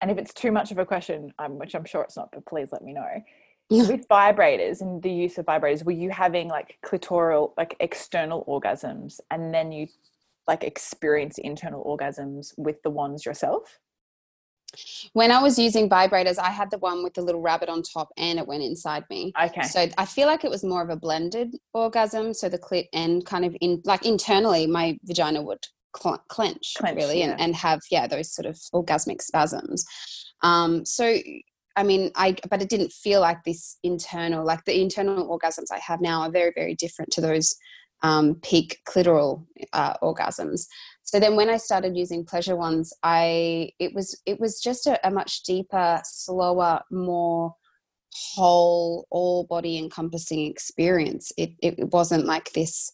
and 0.01 0.11
if 0.11 0.17
it's 0.17 0.33
too 0.33 0.51
much 0.51 0.71
of 0.71 0.77
a 0.77 0.85
question, 0.85 1.33
um, 1.39 1.57
which 1.57 1.73
I'm 1.73 1.85
sure 1.85 2.03
it's 2.03 2.15
not, 2.15 2.29
but 2.31 2.45
please 2.45 2.69
let 2.71 2.83
me 2.83 2.93
know. 2.93 3.23
With 3.71 4.07
vibrators 4.07 4.81
and 4.81 5.01
the 5.01 5.11
use 5.11 5.37
of 5.37 5.45
vibrators, 5.45 5.83
were 5.83 5.93
you 5.93 6.09
having 6.09 6.49
like 6.49 6.77
clitoral, 6.85 7.53
like 7.57 7.75
external 7.79 8.45
orgasms, 8.45 9.19
and 9.31 9.53
then 9.53 9.71
you 9.71 9.87
like 10.47 10.63
experience 10.63 11.37
internal 11.37 11.83
orgasms 11.83 12.53
with 12.57 12.81
the 12.83 12.89
wands 12.89 13.25
yourself? 13.25 13.79
When 15.13 15.31
I 15.31 15.41
was 15.41 15.59
using 15.59 15.89
vibrators, 15.89 16.37
I 16.39 16.49
had 16.49 16.71
the 16.71 16.77
one 16.77 17.03
with 17.03 17.13
the 17.13 17.21
little 17.21 17.41
rabbit 17.41 17.69
on 17.69 17.81
top 17.81 18.09
and 18.17 18.39
it 18.39 18.47
went 18.47 18.63
inside 18.63 19.03
me. 19.09 19.33
Okay. 19.41 19.63
So 19.63 19.87
I 19.97 20.05
feel 20.05 20.27
like 20.27 20.43
it 20.43 20.51
was 20.51 20.63
more 20.63 20.81
of 20.81 20.89
a 20.89 20.95
blended 20.95 21.55
orgasm. 21.73 22.33
So 22.33 22.49
the 22.49 22.59
clit 22.59 22.87
and 22.93 23.25
kind 23.25 23.45
of 23.45 23.55
in 23.61 23.81
like 23.85 24.05
internally, 24.05 24.67
my 24.67 24.97
vagina 25.03 25.41
would 25.41 25.65
cl- 25.95 26.23
clench, 26.29 26.75
clench, 26.77 26.97
really 26.97 27.19
yeah. 27.19 27.31
and, 27.31 27.41
and 27.41 27.55
have, 27.55 27.81
yeah, 27.91 28.07
those 28.07 28.33
sort 28.33 28.45
of 28.45 28.55
orgasmic 28.73 29.21
spasms. 29.21 29.85
Um, 30.43 30.85
so 30.85 31.17
I 31.75 31.83
mean, 31.83 32.11
I 32.15 32.35
but 32.49 32.61
it 32.61 32.69
didn't 32.69 32.91
feel 32.91 33.21
like 33.21 33.43
this 33.43 33.77
internal, 33.83 34.45
like 34.45 34.65
the 34.65 34.81
internal 34.81 35.27
orgasms 35.27 35.71
I 35.71 35.79
have 35.79 36.01
now 36.01 36.21
are 36.21 36.31
very, 36.31 36.51
very 36.53 36.75
different 36.75 37.11
to 37.13 37.21
those 37.21 37.55
um, 38.03 38.35
peak 38.41 38.79
clitoral 38.87 39.45
uh, 39.73 39.93
orgasms 40.01 40.65
so 41.03 41.19
then 41.19 41.35
when 41.35 41.49
i 41.49 41.57
started 41.57 41.95
using 41.95 42.25
pleasure 42.25 42.55
wands 42.55 42.95
i 43.03 43.69
it 43.79 43.93
was 43.93 44.19
it 44.25 44.39
was 44.39 44.59
just 44.59 44.87
a, 44.87 45.07
a 45.07 45.11
much 45.11 45.43
deeper 45.43 46.01
slower 46.03 46.81
more 46.91 47.53
whole 48.13 49.07
all 49.09 49.45
body 49.45 49.77
encompassing 49.77 50.45
experience. 50.45 51.31
It, 51.37 51.51
it 51.61 51.91
wasn't 51.91 52.25
like 52.25 52.51
this 52.53 52.91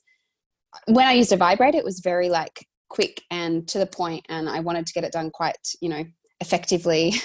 when 0.87 1.07
i 1.07 1.13
used 1.13 1.31
a 1.31 1.37
vibrator 1.37 1.77
it 1.77 1.83
was 1.83 2.01
very 2.01 2.29
like 2.29 2.65
quick 2.89 3.21
and 3.31 3.67
to 3.67 3.79
the 3.79 3.85
point 3.85 4.25
and 4.29 4.47
i 4.47 4.59
wanted 4.59 4.85
to 4.85 4.93
get 4.93 5.03
it 5.03 5.11
done 5.11 5.31
quite 5.31 5.57
you 5.81 5.89
know 5.89 6.03
effectively. 6.39 7.13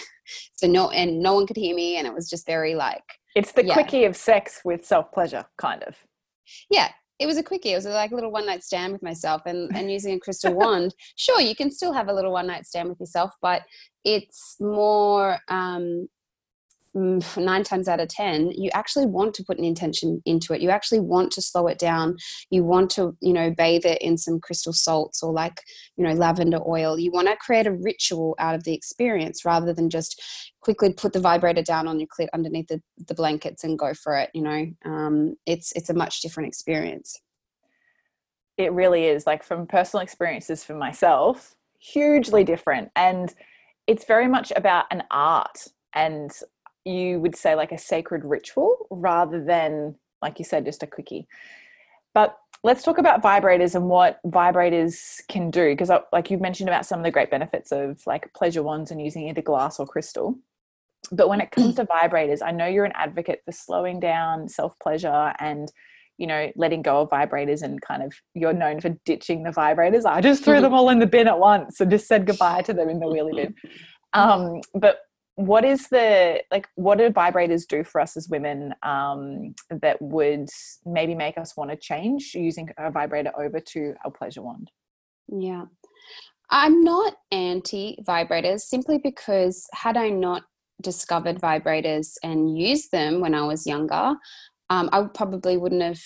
So 0.54 0.68
no 0.68 0.88
and 0.90 1.18
no 1.20 1.34
one 1.34 1.48
could 1.48 1.56
hear 1.56 1.74
me 1.74 1.96
and 1.96 2.06
it 2.06 2.14
was 2.14 2.30
just 2.30 2.46
very 2.46 2.76
like 2.76 3.02
it's 3.34 3.50
the 3.50 3.66
yeah. 3.66 3.74
quickie 3.74 4.04
of 4.04 4.16
sex 4.16 4.60
with 4.64 4.86
self 4.86 5.10
pleasure 5.10 5.44
kind 5.58 5.82
of. 5.82 5.96
Yeah 6.70 6.90
it 7.18 7.26
was 7.26 7.36
a 7.36 7.42
quickie. 7.42 7.72
It 7.72 7.76
was 7.76 7.86
like 7.86 8.12
a 8.12 8.14
little 8.14 8.32
one 8.32 8.46
night 8.46 8.64
stand 8.64 8.92
with 8.92 9.02
myself 9.02 9.42
and, 9.46 9.74
and 9.76 9.90
using 9.90 10.14
a 10.14 10.20
crystal 10.20 10.54
wand. 10.60 10.94
Sure, 11.16 11.40
you 11.40 11.54
can 11.54 11.70
still 11.70 11.92
have 11.92 12.08
a 12.08 12.12
little 12.12 12.32
one 12.32 12.46
night 12.46 12.66
stand 12.66 12.88
with 12.88 13.00
yourself, 13.00 13.32
but 13.40 13.62
it's 14.04 14.56
more 14.60 15.38
um, 15.48 16.08
nine 16.94 17.64
times 17.64 17.88
out 17.88 18.00
of 18.00 18.08
ten 18.08 18.50
you 18.50 18.70
actually 18.74 19.06
want 19.06 19.34
to 19.34 19.44
put 19.44 19.58
an 19.58 19.64
intention 19.64 20.20
into 20.26 20.52
it. 20.52 20.60
You 20.60 20.70
actually 20.70 21.00
want 21.00 21.32
to 21.32 21.42
slow 21.42 21.66
it 21.66 21.78
down. 21.78 22.16
You 22.50 22.64
want 22.64 22.90
to 22.92 23.16
you 23.20 23.32
know 23.32 23.50
bathe 23.50 23.86
it 23.86 24.02
in 24.02 24.18
some 24.18 24.40
crystal 24.40 24.72
salts 24.72 25.22
or 25.22 25.32
like 25.32 25.62
you 25.96 26.04
know 26.04 26.12
lavender 26.12 26.60
oil. 26.66 26.98
You 26.98 27.10
want 27.10 27.28
to 27.28 27.36
create 27.36 27.66
a 27.66 27.72
ritual 27.72 28.34
out 28.38 28.54
of 28.54 28.64
the 28.64 28.74
experience 28.74 29.44
rather 29.44 29.72
than 29.72 29.88
just 29.88 30.22
quickly 30.60 30.92
put 30.92 31.12
the 31.12 31.20
vibrator 31.20 31.62
down 31.62 31.88
on 31.88 31.98
your 31.98 32.08
clit 32.08 32.28
underneath 32.32 32.68
the, 32.68 32.80
the 33.08 33.14
blankets 33.14 33.64
and 33.64 33.78
go 33.78 33.94
for 33.94 34.16
it 34.16 34.30
you 34.34 34.42
know? 34.42 34.66
Um, 34.84 35.34
it's 35.46 35.72
it's 35.72 35.90
a 35.90 35.94
much 35.94 36.20
different 36.20 36.48
experience. 36.48 37.20
It 38.58 38.72
really 38.72 39.06
is. 39.06 39.26
Like 39.26 39.42
from 39.42 39.66
personal 39.66 40.02
experiences 40.02 40.62
for 40.62 40.74
myself 40.74 41.54
hugely 41.78 42.44
different. 42.44 42.90
And 42.94 43.34
it's 43.86 44.04
very 44.04 44.28
much 44.28 44.52
about 44.54 44.84
an 44.90 45.02
art 45.10 45.66
and 45.94 46.30
you 46.84 47.20
would 47.20 47.36
say 47.36 47.54
like 47.54 47.72
a 47.72 47.78
sacred 47.78 48.24
ritual 48.24 48.86
rather 48.90 49.44
than 49.44 49.96
like 50.20 50.38
you 50.38 50.44
said 50.44 50.64
just 50.64 50.82
a 50.82 50.86
quickie. 50.86 51.26
But 52.14 52.36
let's 52.62 52.82
talk 52.82 52.98
about 52.98 53.22
vibrators 53.22 53.74
and 53.74 53.88
what 53.88 54.20
vibrators 54.26 55.20
can 55.28 55.50
do 55.50 55.70
because 55.70 55.90
like 56.12 56.30
you've 56.30 56.40
mentioned 56.40 56.68
about 56.68 56.86
some 56.86 57.00
of 57.00 57.04
the 57.04 57.10
great 57.10 57.30
benefits 57.30 57.72
of 57.72 58.00
like 58.06 58.32
pleasure 58.34 58.62
wands 58.62 58.90
and 58.90 59.02
using 59.02 59.28
either 59.28 59.42
glass 59.42 59.80
or 59.80 59.86
crystal. 59.86 60.36
But 61.10 61.28
when 61.28 61.40
it 61.40 61.50
comes 61.50 61.74
to 61.74 61.84
vibrators 61.84 62.40
i 62.44 62.52
know 62.52 62.66
you're 62.66 62.84
an 62.84 62.92
advocate 62.94 63.42
for 63.44 63.52
slowing 63.52 63.98
down 63.98 64.48
self 64.48 64.78
pleasure 64.78 65.34
and 65.40 65.70
you 66.18 66.26
know 66.26 66.50
letting 66.56 66.82
go 66.82 67.00
of 67.00 67.10
vibrators 67.10 67.62
and 67.62 67.80
kind 67.82 68.02
of 68.02 68.12
you're 68.34 68.52
known 68.52 68.80
for 68.80 68.90
ditching 69.04 69.42
the 69.42 69.50
vibrators. 69.50 70.04
I 70.04 70.20
just 70.20 70.44
threw 70.44 70.60
them 70.62 70.72
all 70.72 70.88
in 70.88 71.00
the 71.00 71.06
bin 71.06 71.26
at 71.26 71.38
once 71.38 71.80
and 71.80 71.90
just 71.90 72.06
said 72.06 72.26
goodbye 72.26 72.62
to 72.62 72.72
them 72.72 72.88
in 72.88 73.00
the 73.00 73.06
wheelie 73.06 73.34
bin. 73.34 73.54
Um, 74.14 74.60
but 74.74 74.98
what 75.36 75.64
is 75.64 75.88
the 75.88 76.42
like 76.50 76.68
what 76.74 76.98
do 76.98 77.08
vibrators 77.08 77.66
do 77.66 77.82
for 77.84 78.00
us 78.00 78.16
as 78.16 78.28
women 78.28 78.74
um, 78.82 79.54
that 79.70 80.00
would 80.00 80.48
maybe 80.84 81.14
make 81.14 81.38
us 81.38 81.56
want 81.56 81.70
to 81.70 81.76
change 81.76 82.34
using 82.34 82.68
a 82.78 82.90
vibrator 82.90 83.32
over 83.38 83.58
to 83.60 83.94
a 84.04 84.10
pleasure 84.10 84.42
wand? 84.42 84.70
Yeah. 85.28 85.64
I'm 86.50 86.82
not 86.82 87.14
anti 87.30 87.98
vibrators 88.06 88.60
simply 88.60 88.98
because 88.98 89.66
had 89.72 89.96
i 89.96 90.10
not 90.10 90.42
discovered 90.82 91.40
vibrators 91.40 92.14
and 92.22 92.58
used 92.58 92.90
them 92.90 93.20
when 93.20 93.34
i 93.34 93.42
was 93.42 93.66
younger 93.66 94.14
um, 94.68 94.90
i 94.92 95.02
probably 95.14 95.56
wouldn't 95.56 95.82
have 95.82 96.02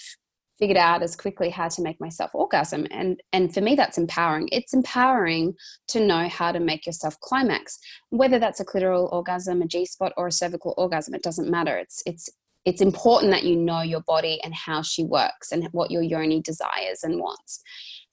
figured 0.58 0.78
out 0.78 1.02
as 1.02 1.16
quickly 1.16 1.50
how 1.50 1.68
to 1.68 1.82
make 1.82 2.00
myself 2.00 2.30
orgasm. 2.34 2.86
And 2.90 3.20
and 3.32 3.52
for 3.52 3.60
me 3.60 3.74
that's 3.74 3.98
empowering. 3.98 4.48
It's 4.52 4.74
empowering 4.74 5.54
to 5.88 6.00
know 6.00 6.28
how 6.28 6.52
to 6.52 6.60
make 6.60 6.86
yourself 6.86 7.18
climax. 7.20 7.78
Whether 8.10 8.38
that's 8.38 8.60
a 8.60 8.64
clitoral 8.64 9.12
orgasm 9.12 9.62
a 9.62 9.66
g-spot 9.66 10.12
or 10.16 10.28
a 10.28 10.32
cervical 10.32 10.74
orgasm 10.76 11.14
it 11.14 11.22
doesn't 11.22 11.50
matter. 11.50 11.76
It's 11.76 12.02
it's 12.06 12.28
it's 12.64 12.80
important 12.80 13.30
that 13.30 13.44
you 13.44 13.54
know 13.54 13.82
your 13.82 14.00
body 14.00 14.40
and 14.42 14.52
how 14.52 14.82
she 14.82 15.04
works 15.04 15.52
and 15.52 15.68
what 15.70 15.92
your 15.92 16.02
yoni 16.02 16.40
desires 16.42 17.04
and 17.04 17.20
wants 17.20 17.62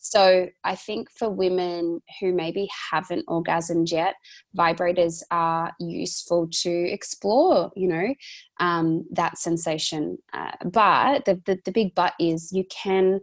so 0.04 0.50
I 0.66 0.76
think 0.76 1.10
for 1.10 1.30
women 1.30 2.02
who 2.20 2.34
maybe 2.34 2.68
haven't 2.92 3.26
orgasmed 3.28 3.90
yet, 3.90 4.16
vibrators 4.56 5.24
are 5.32 5.72
useful 5.80 6.50
to 6.62 6.70
explore, 6.70 7.72
you 7.78 7.88
know, 7.88 8.14
um, 8.60 9.06
that 9.12 9.38
sensation. 9.38 10.18
Uh, 10.34 10.52
but 10.66 11.24
the, 11.24 11.42
the, 11.46 11.58
the 11.64 11.72
big 11.72 11.96
but 11.96 12.14
is 12.20 12.52
you 12.52 12.66
can 12.66 13.22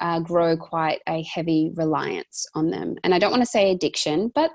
uh, 0.00 0.20
grow 0.20 0.54
quite 0.54 1.00
a 1.08 1.22
heavy 1.22 1.72
reliance 1.74 2.46
on 2.54 2.68
them. 2.68 2.96
And 3.02 3.14
I 3.14 3.18
don't 3.18 3.30
want 3.30 3.42
to 3.42 3.46
say 3.46 3.70
addiction, 3.70 4.30
but 4.34 4.50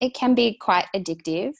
it 0.00 0.14
can 0.14 0.36
be 0.36 0.56
quite 0.56 0.86
addictive. 0.94 1.54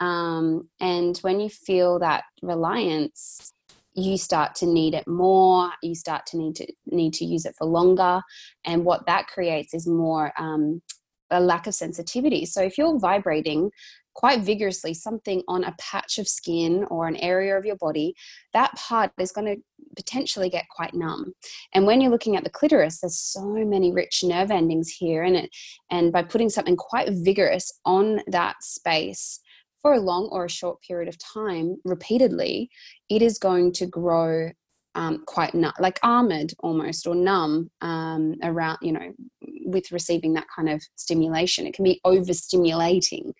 Um, 0.00 0.70
and 0.80 1.18
when 1.18 1.38
you 1.38 1.50
feel 1.50 1.98
that 1.98 2.24
reliance, 2.40 3.52
you 3.94 4.16
start 4.16 4.54
to 4.54 4.66
need 4.66 4.94
it 4.94 5.06
more 5.06 5.70
you 5.82 5.94
start 5.94 6.24
to 6.26 6.38
need 6.38 6.56
to 6.56 6.66
need 6.86 7.12
to 7.14 7.24
use 7.24 7.44
it 7.44 7.54
for 7.56 7.66
longer. 7.66 8.20
And 8.64 8.84
what 8.84 9.06
that 9.06 9.26
creates 9.26 9.74
is 9.74 9.86
more 9.86 10.32
um, 10.38 10.80
a 11.30 11.40
lack 11.40 11.66
of 11.66 11.74
sensitivity. 11.74 12.46
So 12.46 12.62
if 12.62 12.78
you're 12.78 12.98
vibrating 12.98 13.70
quite 14.14 14.42
vigorously 14.42 14.92
something 14.92 15.42
on 15.48 15.64
a 15.64 15.74
patch 15.78 16.18
of 16.18 16.28
skin 16.28 16.84
or 16.90 17.08
an 17.08 17.16
area 17.16 17.56
of 17.56 17.64
your 17.64 17.76
body 17.76 18.14
that 18.52 18.70
part 18.74 19.10
is 19.18 19.32
going 19.32 19.46
to 19.46 19.56
potentially 19.96 20.50
get 20.50 20.66
quite 20.74 20.92
numb. 20.92 21.32
And 21.74 21.86
when 21.86 22.00
you're 22.00 22.10
looking 22.10 22.36
at 22.36 22.44
the 22.44 22.50
clitoris 22.50 23.00
there's 23.00 23.18
so 23.18 23.42
many 23.42 23.90
rich 23.90 24.22
nerve 24.22 24.50
endings 24.50 24.90
here 24.90 25.22
and 25.22 25.36
it 25.36 25.50
and 25.90 26.12
by 26.12 26.22
putting 26.22 26.50
something 26.50 26.76
quite 26.76 27.08
vigorous 27.10 27.72
on 27.86 28.20
that 28.26 28.56
space 28.62 29.40
for 29.82 29.94
a 29.94 30.00
long 30.00 30.28
or 30.30 30.44
a 30.44 30.50
short 30.50 30.80
period 30.80 31.08
of 31.08 31.18
time 31.18 31.76
repeatedly, 31.84 32.70
it 33.16 33.22
is 33.22 33.38
going 33.38 33.72
to 33.72 33.86
grow 33.86 34.50
um, 34.94 35.22
quite 35.26 35.54
nu- 35.54 35.70
like 35.78 35.98
armored 36.02 36.52
almost 36.60 37.06
or 37.06 37.14
numb 37.14 37.70
um, 37.80 38.34
around, 38.42 38.78
you 38.82 38.92
know, 38.92 39.12
with 39.64 39.92
receiving 39.92 40.34
that 40.34 40.46
kind 40.54 40.68
of 40.68 40.82
stimulation. 40.96 41.66
It 41.66 41.74
can 41.74 41.84
be 41.84 42.00
overstimulating. 42.06 43.32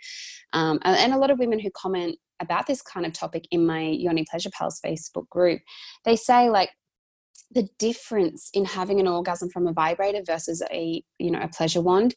Um, 0.52 0.78
and, 0.82 1.12
a 1.14 1.18
lot 1.18 1.30
of 1.30 1.38
women 1.38 1.58
who 1.58 1.70
comment 1.74 2.18
about 2.40 2.66
this 2.66 2.82
kind 2.82 3.06
of 3.06 3.12
topic 3.12 3.46
in 3.50 3.66
my 3.66 3.80
Yoni 3.82 4.26
Pleasure 4.30 4.50
Pals 4.50 4.80
Facebook 4.84 5.28
group, 5.30 5.60
they 6.04 6.16
say 6.16 6.50
like, 6.50 6.70
the 7.54 7.68
difference 7.78 8.48
in 8.54 8.64
having 8.64 8.98
an 8.98 9.06
orgasm 9.06 9.50
from 9.50 9.66
a 9.66 9.74
vibrator 9.74 10.22
versus 10.26 10.62
a 10.70 11.02
you 11.18 11.30
know 11.30 11.40
a 11.40 11.48
pleasure 11.48 11.82
wand 11.82 12.14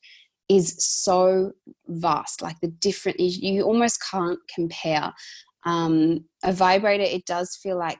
is 0.48 0.76
so 0.80 1.52
vast 1.88 2.42
like 2.42 2.56
the 2.62 2.68
different 2.68 3.20
you 3.20 3.64
almost 3.64 4.02
can't 4.12 4.40
compare 4.54 5.12
um, 5.66 6.26
a 6.44 6.54
vibrator 6.54 7.04
it 7.04 7.26
does 7.26 7.56
feel 7.62 7.78
like 7.78 8.00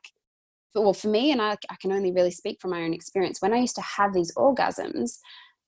well 0.76 0.94
for 0.94 1.08
me 1.08 1.32
and 1.32 1.42
I, 1.42 1.56
I 1.70 1.76
can 1.80 1.92
only 1.92 2.12
really 2.12 2.32
speak 2.32 2.60
from 2.62 2.72
my 2.72 2.84
own 2.84 2.94
experience 2.94 3.42
when 3.42 3.54
i 3.54 3.58
used 3.58 3.76
to 3.76 3.82
have 3.82 4.14
these 4.14 4.34
orgasms 4.36 5.18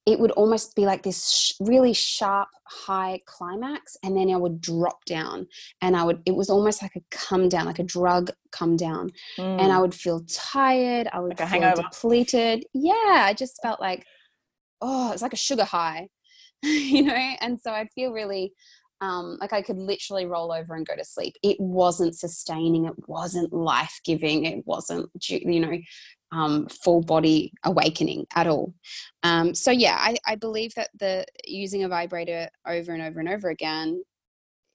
it 0.07 0.17
would 0.19 0.31
almost 0.31 0.73
be 0.73 0.85
like 0.85 1.03
this 1.03 1.29
sh- 1.29 1.53
really 1.59 1.91
sharp 1.91 2.47
high 2.65 3.19
climax 3.25 3.97
and 4.03 4.15
then 4.15 4.29
i 4.29 4.37
would 4.37 4.59
drop 4.61 5.03
down 5.05 5.47
and 5.81 5.95
i 5.95 6.03
would 6.03 6.21
it 6.25 6.35
was 6.35 6.49
almost 6.49 6.81
like 6.81 6.95
a 6.95 7.01
come 7.11 7.49
down 7.49 7.65
like 7.65 7.79
a 7.79 7.83
drug 7.83 8.31
come 8.51 8.75
down 8.75 9.11
mm. 9.37 9.61
and 9.61 9.71
i 9.71 9.75
mm. 9.75 9.81
would 9.81 9.93
feel 9.93 10.21
tired 10.29 11.07
i 11.13 11.19
would 11.19 11.37
like 11.39 11.49
feel 11.49 11.75
depleted 11.75 12.65
yeah 12.73 13.23
i 13.25 13.33
just 13.37 13.59
felt 13.61 13.79
like 13.79 14.05
oh 14.81 15.11
it's 15.11 15.21
like 15.21 15.33
a 15.33 15.37
sugar 15.37 15.65
high 15.65 16.07
you 16.63 17.03
know 17.03 17.13
and 17.13 17.59
so 17.59 17.71
i'd 17.71 17.91
feel 17.93 18.11
really 18.11 18.51
um, 19.01 19.37
like 19.39 19.53
I 19.53 19.61
could 19.61 19.77
literally 19.77 20.25
roll 20.25 20.51
over 20.51 20.75
and 20.75 20.85
go 20.85 20.95
to 20.95 21.05
sleep. 21.05 21.35
It 21.43 21.59
wasn't 21.59 22.15
sustaining. 22.15 22.85
It 22.85 22.95
wasn't 23.07 23.53
life 23.53 23.99
giving. 24.03 24.45
It 24.45 24.65
wasn't, 24.65 25.09
you 25.29 25.59
know, 25.59 25.77
um, 26.31 26.67
full 26.67 27.01
body 27.01 27.53
awakening 27.63 28.25
at 28.35 28.47
all. 28.47 28.73
Um, 29.23 29.55
so 29.55 29.71
yeah, 29.71 29.97
I, 29.99 30.17
I 30.25 30.35
believe 30.35 30.73
that 30.75 30.89
the 30.99 31.25
using 31.45 31.83
a 31.83 31.89
vibrator 31.89 32.49
over 32.65 32.93
and 32.93 33.01
over 33.01 33.19
and 33.19 33.29
over 33.29 33.49
again. 33.49 34.03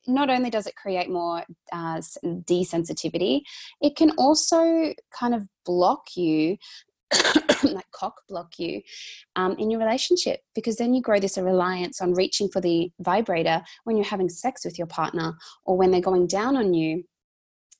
Not 0.08 0.30
only 0.30 0.50
does 0.50 0.66
it 0.66 0.74
create 0.74 1.08
more 1.08 1.44
uh, 1.72 1.98
desensitivity, 2.24 3.42
it 3.80 3.94
can 3.94 4.10
also 4.18 4.92
kind 5.16 5.32
of 5.32 5.46
block 5.64 6.16
you 6.16 6.56
like 7.64 7.90
cock 7.92 8.20
block 8.28 8.58
you 8.58 8.80
um, 9.36 9.56
in 9.58 9.70
your 9.70 9.80
relationship 9.80 10.40
because 10.54 10.76
then 10.76 10.94
you 10.94 11.00
grow 11.00 11.18
this 11.18 11.38
reliance 11.38 12.00
on 12.00 12.14
reaching 12.14 12.48
for 12.48 12.60
the 12.60 12.90
vibrator 13.00 13.62
when 13.84 13.96
you're 13.96 14.06
having 14.06 14.28
sex 14.28 14.64
with 14.64 14.78
your 14.78 14.86
partner 14.86 15.34
or 15.64 15.76
when 15.76 15.90
they're 15.90 16.00
going 16.00 16.26
down 16.26 16.56
on 16.56 16.74
you 16.74 17.04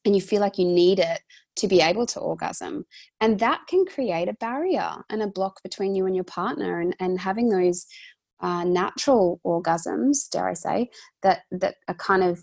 and 0.05 0.15
you 0.15 0.21
feel 0.21 0.41
like 0.41 0.59
you 0.59 0.67
need 0.67 0.99
it 0.99 1.21
to 1.55 1.69
be 1.69 1.81
able 1.81 2.07
to 2.07 2.19
orgasm. 2.19 2.85
And 3.21 3.39
that 3.41 3.61
can 3.69 3.85
create 3.85 4.29
a 4.29 4.35
barrier 4.35 4.95
and 5.11 5.23
a 5.23 5.27
block 5.27 5.62
between 5.62 5.95
you 5.95 6.07
and 6.07 6.15
your 6.15 6.25
partner 6.25 6.81
and, 6.81 6.97
and 6.99 7.21
having 7.21 7.49
those 7.49 7.87
uh, 8.41 8.65
natural 8.65 9.41
orgasms 9.47 10.29
dare 10.29 10.49
i 10.49 10.53
say 10.53 10.91
that 11.23 11.43
that 11.53 11.77
are 11.87 11.95
kind 11.95 12.25
of 12.25 12.43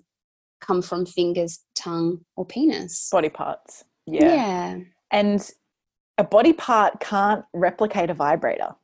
come 0.60 0.82
from 0.82 1.06
fingers 1.06 1.64
tongue 1.76 2.20
or 2.36 2.46
penis. 2.46 3.10
Body 3.12 3.30
parts. 3.30 3.84
Yeah. 4.06 4.34
Yeah. 4.34 4.78
And 5.12 5.50
a 6.20 6.24
body 6.24 6.52
part 6.52 7.00
can't 7.00 7.46
replicate 7.54 8.10
a 8.10 8.14
vibrator. 8.14 8.76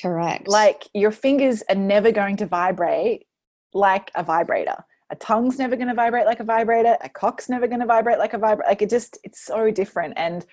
Correct. 0.00 0.46
Like 0.46 0.88
your 0.94 1.10
fingers 1.10 1.64
are 1.68 1.74
never 1.74 2.12
going 2.12 2.36
to 2.38 2.46
vibrate 2.46 3.26
like 3.74 4.10
a 4.14 4.22
vibrator. 4.22 4.84
A 5.10 5.16
tongue's 5.16 5.58
never 5.58 5.74
going 5.74 5.88
to 5.88 5.94
vibrate 5.94 6.26
like 6.26 6.38
a 6.38 6.44
vibrator. 6.44 6.96
A 7.02 7.08
cock's 7.08 7.48
never 7.48 7.66
going 7.66 7.80
to 7.80 7.86
vibrate 7.86 8.18
like 8.18 8.34
a 8.34 8.38
vibrator. 8.38 8.68
Like 8.68 8.82
it 8.82 8.90
just, 8.90 9.18
it's 9.24 9.44
so 9.44 9.70
different. 9.72 10.14
And 10.16 10.46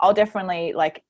I'll 0.00 0.12
definitely 0.12 0.72
like 0.72 1.04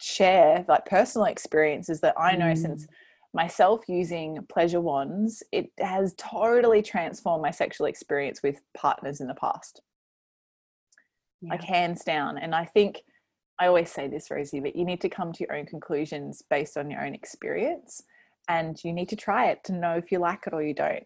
share 0.00 0.64
like 0.68 0.86
personal 0.86 1.26
experiences 1.26 2.00
that 2.02 2.14
I 2.18 2.36
know 2.36 2.52
mm. 2.52 2.58
since 2.58 2.86
myself 3.34 3.88
using 3.88 4.38
pleasure 4.48 4.80
wands, 4.80 5.42
it 5.50 5.70
has 5.80 6.14
totally 6.16 6.82
transformed 6.82 7.42
my 7.42 7.50
sexual 7.50 7.88
experience 7.88 8.40
with 8.40 8.60
partners 8.76 9.20
in 9.20 9.26
the 9.26 9.34
past 9.34 9.82
yeah. 11.40 11.50
like 11.50 11.62
hands 11.62 12.04
down 12.04 12.38
and 12.38 12.54
i 12.54 12.64
think 12.64 13.02
I 13.58 13.66
always 13.66 13.90
say 13.90 14.06
this, 14.06 14.30
Rosie, 14.30 14.60
but 14.60 14.76
you 14.76 14.84
need 14.84 15.00
to 15.00 15.08
come 15.08 15.32
to 15.32 15.40
your 15.44 15.56
own 15.56 15.66
conclusions 15.66 16.42
based 16.48 16.76
on 16.76 16.90
your 16.90 17.04
own 17.04 17.14
experience 17.14 18.02
and 18.48 18.82
you 18.82 18.92
need 18.92 19.08
to 19.10 19.16
try 19.16 19.50
it 19.50 19.64
to 19.64 19.72
know 19.72 19.94
if 19.94 20.12
you 20.12 20.18
like 20.18 20.46
it 20.46 20.52
or 20.52 20.62
you 20.62 20.74
don't. 20.74 21.04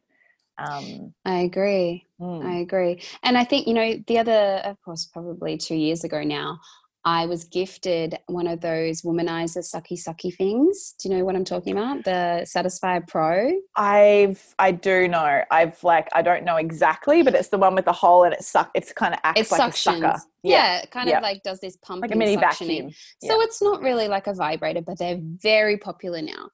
Um, 0.59 1.15
I 1.25 1.41
agree. 1.41 2.07
Mm. 2.21 2.45
I 2.45 2.59
agree. 2.59 3.03
And 3.23 3.39
I 3.39 3.45
think, 3.45 3.67
you 3.67 3.75
know, 3.75 3.97
the 4.07 4.19
other, 4.19 4.61
of 4.65 4.81
course, 4.83 5.07
probably 5.07 5.57
two 5.57 5.75
years 5.75 6.05
ago 6.05 6.23
now, 6.23 6.61
I 7.05 7.27
was 7.27 7.45
gifted 7.45 8.17
one 8.27 8.47
of 8.47 8.61
those 8.61 9.03
womanizer 9.03 9.59
sucky 9.59 9.99
sucky 9.99 10.35
things. 10.35 10.95
Do 10.99 11.09
you 11.09 11.17
know 11.17 11.25
what 11.25 11.35
I'm 11.35 11.45
talking 11.45 11.77
about? 11.77 12.05
The 12.05 12.47
Satisfyer 12.47 13.07
Pro. 13.09 13.53
I've 13.75 14.55
I 14.59 14.71
do 14.71 15.09
know. 15.09 15.43
I've 15.51 15.83
like 15.83 16.09
I 16.13 16.23
don't 16.23 16.45
know 16.45 16.57
exactly, 16.57 17.23
but 17.23 17.35
it's 17.35 17.49
the 17.49 17.59
one 17.59 17.75
with 17.75 17.87
the 17.87 17.93
hole 17.93 18.23
and 18.23 18.33
it 18.33 18.43
suck. 18.43 18.71
It's 18.75 18.93
kind 18.93 19.15
of 19.15 19.21
acts 19.25 19.41
it 19.41 19.51
like 19.51 19.61
suctions. 19.61 19.99
a 19.99 20.01
sucker. 20.01 20.23
Yeah, 20.45 20.57
yeah 20.57 20.83
it 20.83 20.91
kind 20.91 21.09
of 21.09 21.23
like 21.23 21.43
does 21.43 21.61
this 21.61 21.77
pumping, 21.77 22.03
like 22.03 22.15
a 22.15 22.19
mini 22.19 22.37
vacuum. 22.37 22.93
So 23.21 23.41
it's 23.41 23.61
not 23.61 23.83
really 23.83 24.07
like 24.07 24.29
a 24.29 24.35
vibrator, 24.35 24.83
but 24.83 24.99
they're 24.99 25.21
very 25.21 25.79
popular 25.79 26.23
now. 26.23 26.51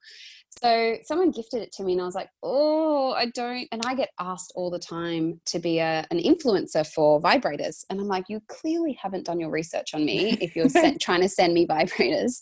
So 0.62 0.96
someone 1.04 1.30
gifted 1.30 1.62
it 1.62 1.72
to 1.72 1.84
me, 1.84 1.92
and 1.92 2.02
I 2.02 2.04
was 2.04 2.14
like, 2.14 2.30
"Oh, 2.42 3.12
I 3.12 3.26
don't." 3.26 3.68
And 3.70 3.82
I 3.86 3.94
get 3.94 4.10
asked 4.18 4.52
all 4.56 4.70
the 4.70 4.78
time 4.78 5.40
to 5.46 5.58
be 5.58 5.78
a, 5.78 6.04
an 6.10 6.18
influencer 6.18 6.86
for 6.86 7.20
vibrators, 7.20 7.84
and 7.90 8.00
I'm 8.00 8.08
like, 8.08 8.24
"You 8.28 8.40
clearly 8.48 8.98
haven't 9.00 9.26
done 9.26 9.38
your 9.38 9.50
research 9.50 9.94
on 9.94 10.04
me 10.04 10.36
if 10.40 10.56
you're 10.56 10.68
trying 11.00 11.20
to 11.20 11.28
send 11.28 11.54
me 11.54 11.66
vibrators." 11.66 12.40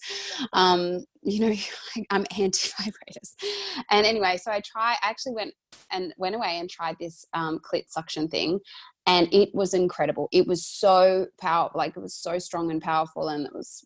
Um, 0.55 1.05
you 1.23 1.41
know, 1.41 1.55
I'm 2.11 2.25
anti 2.39 2.71
vibrators. 2.71 3.35
And 3.91 4.07
anyway, 4.07 4.39
so 4.39 4.51
I 4.51 4.61
try. 4.61 4.93
I 4.93 4.97
actually 5.03 5.35
went 5.35 5.53
and 5.93 6.15
went 6.17 6.37
away 6.37 6.59
and 6.59 6.71
tried 6.71 6.97
this 6.99 7.27
um, 7.35 7.59
clit 7.59 7.85
suction 7.89 8.29
thing, 8.29 8.61
and 9.05 9.29
it 9.33 9.51
was 9.55 9.75
incredible. 9.75 10.29
It 10.33 10.47
was 10.47 10.67
so 10.67 11.27
powerful, 11.39 11.79
like 11.79 11.97
it 11.97 12.01
was 12.01 12.15
so 12.15 12.39
strong 12.39 12.71
and 12.71 12.81
powerful, 12.81 13.29
and 13.29 13.45
it 13.45 13.53
was 13.53 13.85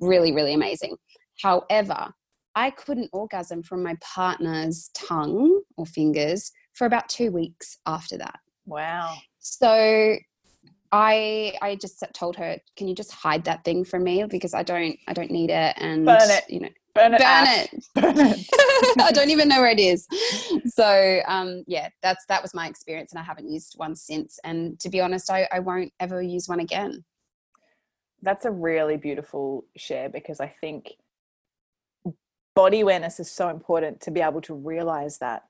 really, 0.00 0.32
really 0.32 0.54
amazing. 0.54 0.96
However, 1.42 2.12
I 2.54 2.70
couldn't 2.70 3.10
orgasm 3.12 3.62
from 3.62 3.82
my 3.82 3.96
partner's 4.00 4.90
tongue 4.94 5.62
or 5.76 5.86
fingers 5.86 6.52
for 6.74 6.86
about 6.86 7.08
two 7.08 7.30
weeks 7.30 7.78
after 7.86 8.18
that. 8.18 8.38
Wow. 8.66 9.14
So 9.38 10.16
I 10.92 11.54
I 11.62 11.76
just 11.76 12.04
told 12.12 12.36
her, 12.36 12.58
can 12.76 12.86
you 12.86 12.94
just 12.94 13.12
hide 13.12 13.44
that 13.44 13.64
thing 13.64 13.84
from 13.84 14.04
me 14.04 14.24
because 14.24 14.54
I 14.54 14.62
don't 14.62 14.96
I 15.08 15.14
don't 15.14 15.30
need 15.30 15.50
it 15.50 15.74
and 15.78 16.04
burn 16.04 16.18
it. 16.22 16.44
You 16.48 16.60
know, 16.60 16.68
burn 16.94 17.14
it. 17.14 17.20
Burn 17.20 17.46
it. 17.46 17.70
Burn 17.94 18.18
it. 18.26 18.46
I 19.00 19.10
don't 19.12 19.30
even 19.30 19.48
know 19.48 19.60
where 19.60 19.70
it 19.70 19.80
is. 19.80 20.06
So 20.66 21.20
um, 21.26 21.64
yeah, 21.66 21.88
that's 22.02 22.26
that 22.26 22.42
was 22.42 22.52
my 22.52 22.68
experience, 22.68 23.12
and 23.12 23.18
I 23.18 23.22
haven't 23.22 23.50
used 23.50 23.74
one 23.76 23.96
since. 23.96 24.38
And 24.44 24.78
to 24.80 24.90
be 24.90 25.00
honest, 25.00 25.30
I, 25.30 25.48
I 25.50 25.60
won't 25.60 25.92
ever 25.98 26.20
use 26.20 26.46
one 26.46 26.60
again. 26.60 27.04
That's 28.20 28.44
a 28.44 28.50
really 28.50 28.98
beautiful 28.98 29.64
share 29.76 30.08
because 30.08 30.40
I 30.40 30.54
think 30.60 30.92
body 32.54 32.80
awareness 32.80 33.18
is 33.20 33.30
so 33.30 33.48
important 33.48 34.00
to 34.00 34.10
be 34.10 34.20
able 34.20 34.40
to 34.40 34.54
realize 34.54 35.18
that 35.18 35.44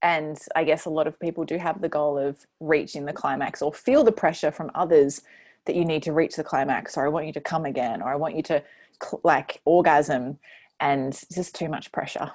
and 0.00 0.38
i 0.54 0.64
guess 0.64 0.84
a 0.84 0.90
lot 0.90 1.06
of 1.06 1.18
people 1.18 1.44
do 1.44 1.58
have 1.58 1.80
the 1.80 1.88
goal 1.88 2.18
of 2.18 2.38
reaching 2.60 3.04
the 3.04 3.12
climax 3.12 3.60
or 3.60 3.72
feel 3.72 4.04
the 4.04 4.12
pressure 4.12 4.50
from 4.50 4.70
others 4.74 5.22
that 5.66 5.76
you 5.76 5.84
need 5.84 6.02
to 6.02 6.12
reach 6.12 6.36
the 6.36 6.44
climax 6.44 6.96
or 6.96 7.04
i 7.04 7.08
want 7.08 7.26
you 7.26 7.32
to 7.32 7.40
come 7.40 7.64
again 7.64 8.00
or 8.00 8.08
i 8.08 8.16
want 8.16 8.36
you 8.36 8.42
to 8.42 8.62
like 9.24 9.60
orgasm 9.64 10.38
and 10.80 11.20
just 11.32 11.54
too 11.54 11.68
much 11.68 11.90
pressure 11.92 12.30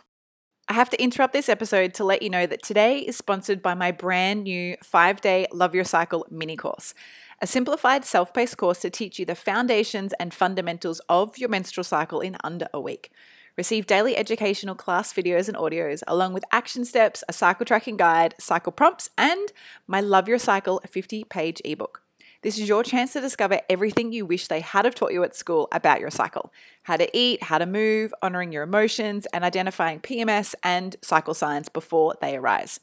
I 0.69 0.73
have 0.73 0.89
to 0.89 1.01
interrupt 1.01 1.31
this 1.31 1.47
episode 1.47 1.93
to 1.93 2.03
let 2.03 2.21
you 2.21 2.29
know 2.29 2.45
that 2.45 2.61
today 2.61 2.99
is 2.99 3.15
sponsored 3.15 3.61
by 3.61 3.73
my 3.73 3.89
brand 3.93 4.43
new 4.43 4.75
five 4.83 5.21
day 5.21 5.47
Love 5.53 5.73
Your 5.73 5.85
Cycle 5.85 6.27
mini 6.29 6.57
course, 6.57 6.93
a 7.41 7.47
simplified 7.47 8.03
self 8.03 8.33
paced 8.33 8.57
course 8.57 8.79
to 8.79 8.89
teach 8.89 9.17
you 9.17 9.25
the 9.25 9.33
foundations 9.33 10.11
and 10.19 10.33
fundamentals 10.33 10.99
of 11.07 11.37
your 11.37 11.47
menstrual 11.47 11.85
cycle 11.85 12.19
in 12.19 12.35
under 12.43 12.67
a 12.73 12.81
week. 12.81 13.11
Receive 13.57 13.87
daily 13.87 14.15
educational 14.15 14.75
class 14.75 15.11
videos 15.11 15.47
and 15.47 15.57
audios, 15.57 16.03
along 16.07 16.31
with 16.31 16.45
action 16.51 16.85
steps, 16.85 17.23
a 17.27 17.33
cycle 17.33 17.65
tracking 17.65 17.97
guide, 17.97 18.35
cycle 18.39 18.71
prompts, 18.71 19.09
and 19.17 19.51
my 19.87 19.99
Love 19.99 20.27
Your 20.27 20.37
Cycle 20.37 20.79
50 20.87 21.23
page 21.23 21.59
ebook. 21.65 22.03
This 22.43 22.59
is 22.59 22.69
your 22.69 22.83
chance 22.83 23.13
to 23.13 23.19
discover 23.19 23.61
everything 23.67 24.13
you 24.13 24.27
wish 24.27 24.47
they 24.47 24.59
had 24.59 24.85
have 24.85 24.93
taught 24.93 25.11
you 25.11 25.23
at 25.23 25.35
school 25.35 25.67
about 25.71 25.99
your 25.99 26.11
cycle 26.11 26.53
how 26.83 26.97
to 26.97 27.17
eat, 27.17 27.43
how 27.43 27.57
to 27.57 27.65
move, 27.65 28.13
honoring 28.21 28.51
your 28.51 28.61
emotions, 28.61 29.25
and 29.33 29.43
identifying 29.43 30.01
PMS 30.01 30.53
and 30.63 30.95
cycle 31.01 31.33
signs 31.33 31.67
before 31.67 32.13
they 32.21 32.37
arise. 32.37 32.79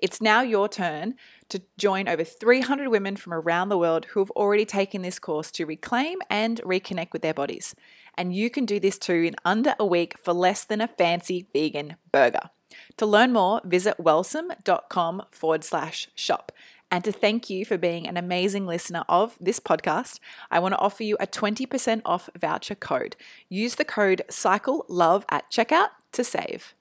It's 0.00 0.20
now 0.20 0.42
your 0.42 0.68
turn 0.68 1.14
to 1.48 1.62
join 1.76 2.08
over 2.08 2.24
300 2.24 2.88
women 2.88 3.16
from 3.16 3.32
around 3.32 3.68
the 3.68 3.78
world 3.78 4.06
who 4.06 4.20
have 4.20 4.30
already 4.32 4.64
taken 4.64 5.02
this 5.02 5.18
course 5.18 5.50
to 5.52 5.66
reclaim 5.66 6.18
and 6.28 6.60
reconnect 6.62 7.12
with 7.12 7.22
their 7.22 7.34
bodies 7.34 7.74
and 8.18 8.34
you 8.34 8.50
can 8.50 8.66
do 8.66 8.80
this 8.80 8.98
too 8.98 9.14
in 9.14 9.36
under 9.44 9.74
a 9.78 9.86
week 9.86 10.18
for 10.18 10.34
less 10.34 10.64
than 10.64 10.82
a 10.82 10.88
fancy 10.88 11.46
vegan 11.52 11.96
burger. 12.12 12.50
To 12.98 13.06
learn 13.06 13.32
more, 13.32 13.62
visit 13.64 13.98
wellsome.com 13.98 15.22
forward 15.30 15.64
slash 15.64 16.08
shop. 16.14 16.52
And 16.90 17.04
to 17.04 17.12
thank 17.12 17.48
you 17.48 17.64
for 17.64 17.78
being 17.78 18.08
an 18.08 18.16
amazing 18.16 18.66
listener 18.66 19.04
of 19.08 19.36
this 19.40 19.60
podcast, 19.60 20.18
I 20.50 20.58
want 20.58 20.72
to 20.72 20.78
offer 20.78 21.04
you 21.04 21.16
a 21.20 21.26
20% 21.26 22.02
off 22.04 22.28
voucher 22.36 22.74
code. 22.74 23.14
Use 23.48 23.76
the 23.76 23.84
code 23.84 24.22
CYCLELOVE 24.28 25.24
at 25.30 25.50
checkout 25.50 25.90
to 26.12 26.24
save. 26.24 26.74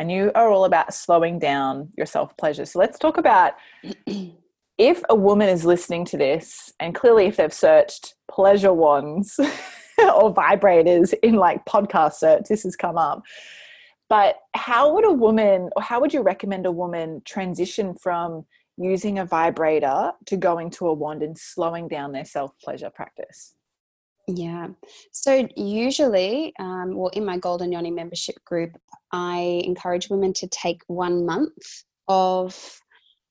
And 0.00 0.10
you 0.10 0.32
are 0.34 0.48
all 0.48 0.64
about 0.64 0.94
slowing 0.94 1.38
down 1.38 1.92
your 1.94 2.06
self 2.06 2.34
pleasure. 2.38 2.64
So 2.64 2.78
let's 2.78 2.98
talk 2.98 3.18
about 3.18 3.52
if 4.78 5.02
a 5.10 5.14
woman 5.14 5.50
is 5.50 5.66
listening 5.66 6.06
to 6.06 6.16
this, 6.16 6.72
and 6.80 6.94
clearly 6.94 7.26
if 7.26 7.36
they've 7.36 7.52
searched 7.52 8.14
pleasure 8.30 8.72
wands 8.72 9.38
or 9.98 10.34
vibrators 10.34 11.12
in 11.22 11.34
like 11.34 11.66
podcast 11.66 12.14
search, 12.14 12.44
this 12.48 12.62
has 12.62 12.76
come 12.76 12.96
up. 12.96 13.20
But 14.08 14.36
how 14.54 14.94
would 14.94 15.04
a 15.04 15.12
woman, 15.12 15.68
or 15.76 15.82
how 15.82 16.00
would 16.00 16.14
you 16.14 16.22
recommend 16.22 16.64
a 16.64 16.72
woman 16.72 17.20
transition 17.26 17.94
from 17.94 18.46
using 18.78 19.18
a 19.18 19.26
vibrator 19.26 20.12
to 20.24 20.36
going 20.38 20.70
to 20.70 20.88
a 20.88 20.94
wand 20.94 21.22
and 21.22 21.36
slowing 21.36 21.88
down 21.88 22.12
their 22.12 22.24
self 22.24 22.52
pleasure 22.58 22.88
practice? 22.88 23.54
Yeah. 24.36 24.68
So 25.12 25.48
usually, 25.56 26.52
um, 26.58 26.94
well, 26.94 27.08
in 27.08 27.24
my 27.24 27.38
Golden 27.38 27.72
Yoni 27.72 27.90
membership 27.90 28.36
group, 28.44 28.76
I 29.12 29.62
encourage 29.64 30.08
women 30.08 30.32
to 30.34 30.46
take 30.48 30.82
one 30.86 31.26
month 31.26 31.84
of 32.06 32.80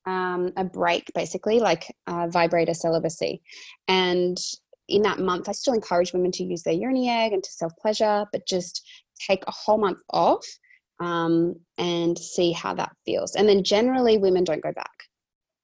um, 0.05 0.51
a 0.57 0.63
break, 0.63 1.11
basically, 1.13 1.59
like 1.59 1.95
uh, 2.07 2.27
vibrator 2.27 2.73
celibacy. 2.73 3.41
And 3.87 4.37
in 4.87 5.03
that 5.03 5.19
month, 5.19 5.47
I 5.47 5.53
still 5.53 5.73
encourage 5.73 6.13
women 6.13 6.31
to 6.33 6.43
use 6.43 6.63
their 6.63 6.73
yoni 6.73 7.09
egg 7.09 7.31
and 7.33 7.43
to 7.43 7.51
self 7.51 7.71
pleasure, 7.77 8.25
but 8.31 8.47
just 8.47 8.85
take 9.19 9.43
a 9.47 9.51
whole 9.51 9.77
month 9.77 9.99
off 10.09 10.45
um, 10.99 11.55
and 11.77 12.17
see 12.17 12.51
how 12.51 12.73
that 12.73 12.91
feels. 13.05 13.35
And 13.35 13.47
then 13.47 13.63
generally, 13.63 14.17
women 14.17 14.43
don't 14.43 14.63
go 14.63 14.73
back. 14.73 14.91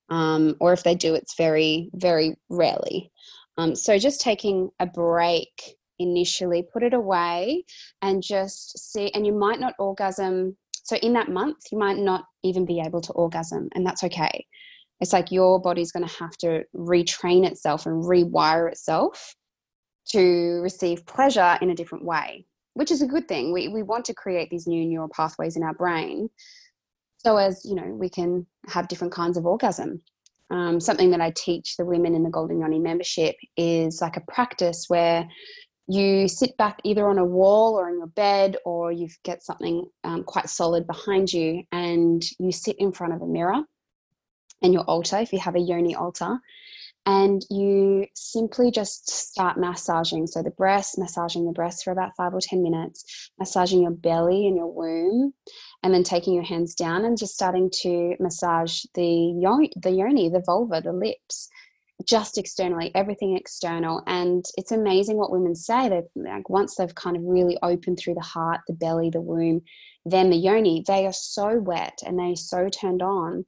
Um, 0.10 0.56
or 0.60 0.72
if 0.72 0.84
they 0.84 0.96
do, 0.96 1.16
it's 1.16 1.36
very, 1.36 1.90
very 1.94 2.36
rarely. 2.50 3.12
Um, 3.58 3.76
so 3.76 3.98
just 3.98 4.22
taking 4.22 4.70
a 4.80 4.86
break 4.86 5.78
initially, 6.00 6.64
put 6.74 6.84
it 6.84 6.94
away 6.94 7.64
and 8.02 8.22
just 8.22 8.78
see, 8.92 9.10
and 9.12 9.26
you 9.26 9.34
might 9.34 9.60
not 9.60 9.74
orgasm 9.80 10.58
so 10.84 10.98
in 10.98 11.14
that 11.14 11.30
month, 11.30 11.58
you 11.72 11.80
might 11.80 11.98
not 11.98 12.26
even 12.44 12.64
be 12.64 12.80
able 12.80 13.02
to 13.02 13.14
orgasm, 13.14 13.70
and 13.74 13.84
that's 13.84 14.04
okay. 14.04 14.46
It's 15.00 15.14
like 15.14 15.32
your 15.32 15.60
body's 15.60 15.92
going 15.92 16.08
to 16.08 16.20
have 16.20 16.38
to 16.38 16.64
retrain 16.76 17.44
itself 17.44 17.88
and 17.88 18.04
rewire 18.04 18.70
itself 18.70 19.36
to 20.10 20.60
receive 20.62 21.04
pleasure 21.08 21.58
in 21.60 21.72
a 21.72 21.76
different 21.76 22.06
way, 22.06 22.46
which 22.76 22.92
is 22.92 23.02
a 23.02 23.08
good 23.08 23.28
thing. 23.28 23.52
We, 23.52 23.68
we 23.70 23.82
want 23.82 24.06
to 24.06 24.14
create 24.14 24.52
these 24.52 24.68
new 24.68 24.86
neural 24.86 25.10
pathways 25.10 25.56
in 25.56 25.64
our 25.64 25.74
brain 25.74 26.30
so 27.26 27.38
as, 27.38 27.66
you 27.66 27.74
know, 27.74 27.88
we 27.88 28.08
can 28.08 28.46
have 28.68 28.88
different 28.88 29.12
kinds 29.12 29.36
of 29.36 29.48
orgasm. 29.48 30.00
Um, 30.52 30.80
something 30.80 31.10
that 31.12 31.22
I 31.22 31.32
teach 31.36 31.76
the 31.76 31.86
women 31.86 32.14
in 32.14 32.24
the 32.24 32.30
Golden 32.30 32.60
Yoni 32.60 32.80
membership 32.80 33.36
is 33.58 34.00
like 34.02 34.18
a 34.18 34.22
practice 34.22 34.86
where 34.88 35.28
you 35.88 36.28
sit 36.28 36.56
back 36.58 36.80
either 36.84 37.08
on 37.08 37.18
a 37.18 37.26
wall 37.26 37.76
or 37.76 37.90
in 37.90 37.98
your 37.98 38.08
bed 38.08 38.58
or 38.66 38.92
you 38.92 39.08
get 39.24 39.44
something 39.44 39.86
um, 40.04 40.24
quite 40.24 40.50
solid 40.50 40.88
behind 40.88 41.32
you 41.32 41.64
and 41.72 42.24
you 42.40 42.52
sit 42.52 42.76
in 42.80 42.92
front 42.92 43.14
of 43.14 43.22
a 43.22 43.28
mirror 43.28 43.62
and 44.62 44.74
your 44.74 44.84
altar 44.84 45.18
if 45.18 45.32
you 45.32 45.40
have 45.40 45.56
a 45.56 45.60
yoni 45.60 45.96
altar 45.96 46.40
and 47.06 47.46
you 47.52 48.08
simply 48.16 48.72
just 48.72 49.10
start 49.10 49.60
massaging. 49.60 50.26
So 50.26 50.42
the 50.42 50.50
breast 50.52 50.98
massaging 50.98 51.46
the 51.46 51.52
breast 51.52 51.84
for 51.84 51.92
about 51.92 52.16
five 52.18 52.34
or 52.34 52.42
ten 52.42 52.64
minutes 52.64 53.30
massaging 53.38 53.84
your 53.84 53.92
belly 53.92 54.48
and 54.48 54.56
your 54.56 54.72
womb 54.72 55.34
and 55.86 55.94
then 55.94 56.04
taking 56.04 56.34
your 56.34 56.44
hands 56.44 56.74
down 56.74 57.06
and 57.06 57.16
just 57.16 57.36
starting 57.36 57.70
to 57.70 58.16
massage 58.20 58.84
the 58.96 59.36
yoni 59.40 59.72
the 59.84 59.92
yoni 59.92 60.30
the 60.30 60.42
vulva 60.44 60.82
the 60.82 60.92
lips 60.92 61.48
just 62.04 62.38
externally, 62.38 62.92
everything 62.94 63.38
external. 63.38 64.04
And 64.06 64.44
it's 64.58 64.74
amazing 64.74 65.16
what 65.16 65.32
women 65.32 65.56
say 65.56 65.88
that 65.88 66.04
like 66.16 66.50
once 66.50 66.76
they've 66.76 66.94
kind 66.94 67.16
of 67.16 67.24
really 67.24 67.58
opened 67.64 68.00
through 68.00 68.16
the 68.16 68.20
heart, 68.20 68.60
the 68.68 68.74
belly, 68.74 69.10
the 69.10 69.22
womb, 69.22 69.62
then 70.06 70.30
the 70.30 70.36
yoni, 70.36 70.84
they 70.86 71.06
are 71.06 71.14
so 71.14 71.58
wet 71.58 72.00
and 72.06 72.20
they're 72.20 72.36
so 72.36 72.68
turned 72.68 73.02
on. 73.02 73.46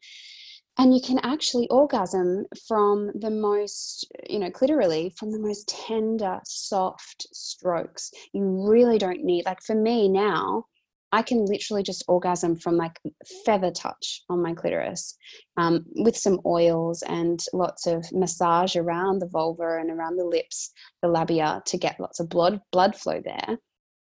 and 0.78 0.94
you 0.94 1.02
can 1.02 1.20
actually 1.24 1.68
orgasm 1.70 2.46
from 2.68 3.12
the 3.16 3.32
most 3.32 4.08
you 4.30 4.40
know 4.40 4.52
clitorally 4.52 5.12
from 5.18 5.32
the 5.32 5.40
most 5.40 5.68
tender 5.68 6.40
soft 6.46 7.28
strokes 7.34 8.12
you 8.32 8.44
really 8.70 9.00
don't 9.00 9.24
need 9.24 9.46
like 9.46 9.62
for 9.64 9.76
me 9.76 10.08
now 10.08 10.64
I 11.12 11.22
can 11.22 11.46
literally 11.46 11.84
just 11.84 12.04
orgasm 12.08 12.58
from 12.58 12.76
like 12.76 13.00
feather 13.46 13.72
touch 13.72 14.24
on 14.30 14.42
my 14.42 14.54
clitoris 14.54 15.18
um, 15.56 15.86
with 15.96 16.18
some 16.18 16.40
oils 16.46 17.02
and 17.04 17.40
lots 17.54 17.88
of 17.88 18.06
massage 18.12 18.76
around 18.76 19.20
the 19.20 19.28
vulva 19.28 19.78
and 19.80 19.90
around 19.90 20.18
the 20.18 20.26
lips, 20.26 20.72
the 21.02 21.08
labia 21.08 21.62
to 21.66 21.78
get 21.78 22.00
lots 22.00 22.20
of 22.20 22.30
blood 22.30 22.60
blood 22.72 22.96
flow 22.96 23.22
there. 23.24 23.58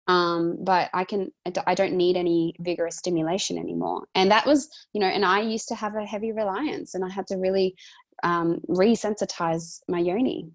Um, 0.09 0.59
but 0.63 0.91
I 0.95 1.05
can 1.05 1.31
I 1.67 1.75
don't 1.75 1.95
need 1.95 2.17
any 2.17 2.55
vigorous 2.61 2.99
stimulation 2.99 3.59
anymore. 3.59 4.05
And 4.15 4.31
that 4.31 4.47
was 4.47 4.69
you 4.93 5.01
know, 5.01 5.07
and 5.07 5.25
I 5.25 5.41
used 5.41 5.69
to 5.69 5.75
have 5.75 5.97
a 5.97 6.07
heavy 6.07 6.33
reliance, 6.33 6.95
and 6.95 7.05
I 7.05 7.09
had 7.09 7.27
to 7.29 7.37
really 7.37 7.75
um, 8.23 8.61
resensitize 8.69 9.81
my 9.89 9.99
yoni. 9.99 10.51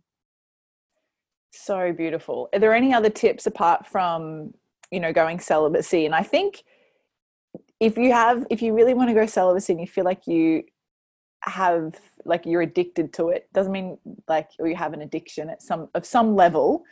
So 1.51 1.91
beautiful. 1.91 2.49
Are 2.53 2.59
there 2.59 2.73
any 2.73 2.93
other 2.93 3.09
tips 3.09 3.47
apart 3.47 3.87
from 3.87 4.53
you 4.91 4.99
know 4.99 5.13
going 5.13 5.39
celibacy. 5.39 6.05
And 6.05 6.15
i 6.15 6.23
think 6.23 6.63
if 7.79 7.97
you 7.97 8.11
have 8.11 8.45
if 8.49 8.61
you 8.61 8.73
really 8.73 8.93
want 8.93 9.09
to 9.09 9.13
go 9.13 9.25
celibacy 9.25 9.73
and 9.73 9.81
you 9.81 9.87
feel 9.87 10.05
like 10.05 10.27
you 10.27 10.63
have 11.43 11.93
like 12.25 12.45
you're 12.45 12.63
addicted 12.63 13.13
to 13.13 13.29
it 13.29 13.47
doesn't 13.53 13.71
mean 13.71 13.97
like 14.27 14.49
or 14.59 14.67
you 14.67 14.75
have 14.75 14.93
an 14.93 15.01
addiction 15.01 15.49
at 15.49 15.61
some 15.61 15.87
of 15.93 16.05
some 16.05 16.35
level. 16.35 16.83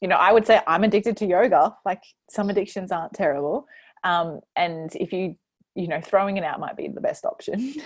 You 0.00 0.08
know 0.08 0.16
i 0.16 0.32
would 0.32 0.46
say 0.46 0.60
i'm 0.66 0.84
addicted 0.84 1.16
to 1.18 1.26
yoga. 1.26 1.74
Like 1.84 2.02
some 2.28 2.50
addictions 2.50 2.92
aren't 2.92 3.12
terrible. 3.12 3.66
Um, 4.02 4.40
and 4.56 4.94
if 4.96 5.12
you 5.12 5.36
you 5.74 5.88
know 5.88 6.00
throwing 6.00 6.36
it 6.36 6.44
out 6.44 6.60
might 6.60 6.76
be 6.76 6.88
the 6.88 7.00
best 7.00 7.24
option. 7.24 7.74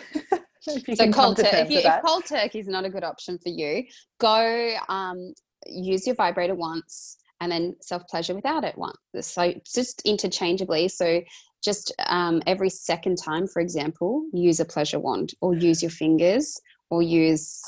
So 0.61 1.11
cold, 1.12 1.37
tur- 1.37 1.47
if, 1.47 1.71
you, 1.71 1.79
if 1.79 2.03
cold 2.05 2.27
turkey 2.27 2.59
is 2.59 2.66
not 2.66 2.85
a 2.85 2.90
good 2.90 3.05
option 3.05 3.38
for 3.38 3.49
you 3.49 3.85
go 4.21 4.77
um, 4.88 5.33
use 5.66 6.05
your 6.07 6.16
vibrator 6.16 6.55
once 6.55 7.16
and 7.40 7.53
then 7.53 7.77
self 7.81 8.07
pleasure 8.09 8.35
without 8.35 8.64
it 8.64 8.77
once. 8.77 8.96
So 9.20 9.53
just 9.74 10.03
interchangeably. 10.05 10.88
So 10.88 11.22
just 11.62 11.92
um, 12.07 12.42
every 12.46 12.70
second 12.70 13.16
time, 13.16 13.46
for 13.46 13.61
example, 13.61 14.24
use 14.33 14.61
a 14.61 14.64
pleasure 14.64 14.98
wand 14.98 15.35
or 15.40 15.55
use 15.55 15.83
your 15.83 15.90
fingers 15.90 16.61
or 16.90 17.03
use 17.03 17.62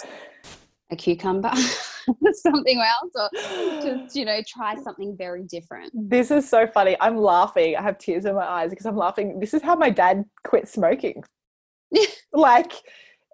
a 0.90 0.96
cucumber. 0.96 1.52
something 2.33 2.80
else 2.80 3.12
or 3.14 3.28
just 3.83 4.16
you 4.16 4.24
know 4.24 4.40
try 4.48 4.74
something 4.83 5.14
very 5.16 5.44
different 5.44 5.92
this 5.94 6.30
is 6.30 6.48
so 6.48 6.66
funny 6.66 6.96
i'm 7.00 7.16
laughing 7.16 7.76
i 7.76 7.83
have 7.83 7.98
tears 7.98 8.24
in 8.24 8.35
my 8.35 8.44
eyes 8.44 8.70
because 8.70 8.87
i'm 8.87 8.96
laughing 8.96 9.38
this 9.38 9.54
is 9.54 9.62
how 9.62 9.76
my 9.76 9.90
dad 9.90 10.24
quit 10.42 10.66
smoking 10.66 11.22
like 12.33 12.72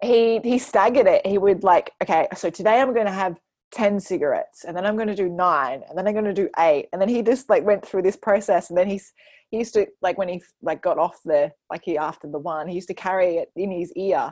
he 0.03 0.39
he 0.43 0.59
staggered 0.59 1.07
it 1.07 1.25
he 1.25 1.37
would 1.37 1.63
like 1.63 1.91
okay 2.03 2.27
so 2.35 2.49
today 2.49 2.79
i'm 2.81 2.93
going 2.93 3.05
to 3.05 3.11
have 3.11 3.37
10 3.71 3.99
cigarettes 3.99 4.63
and 4.63 4.75
then 4.75 4.85
I'm 4.85 4.95
going 4.95 5.07
to 5.07 5.15
do 5.15 5.29
nine 5.29 5.81
and 5.87 5.97
then 5.97 6.07
I'm 6.07 6.13
going 6.13 6.25
to 6.25 6.33
do 6.33 6.49
eight. 6.59 6.87
And 6.91 7.01
then 7.01 7.09
he 7.09 7.21
just 7.21 7.49
like 7.49 7.65
went 7.65 7.85
through 7.85 8.03
this 8.03 8.15
process 8.15 8.69
and 8.69 8.77
then 8.77 8.87
he's, 8.87 9.11
he 9.49 9.57
used 9.57 9.73
to 9.73 9.87
like 10.01 10.17
when 10.17 10.29
he 10.29 10.41
like 10.61 10.81
got 10.81 10.97
off 10.97 11.19
the, 11.25 11.51
like 11.69 11.81
he 11.83 11.97
after 11.97 12.27
the 12.27 12.39
one, 12.39 12.67
he 12.67 12.75
used 12.75 12.87
to 12.87 12.93
carry 12.93 13.37
it 13.37 13.51
in 13.55 13.71
his 13.71 13.91
ear 13.93 14.31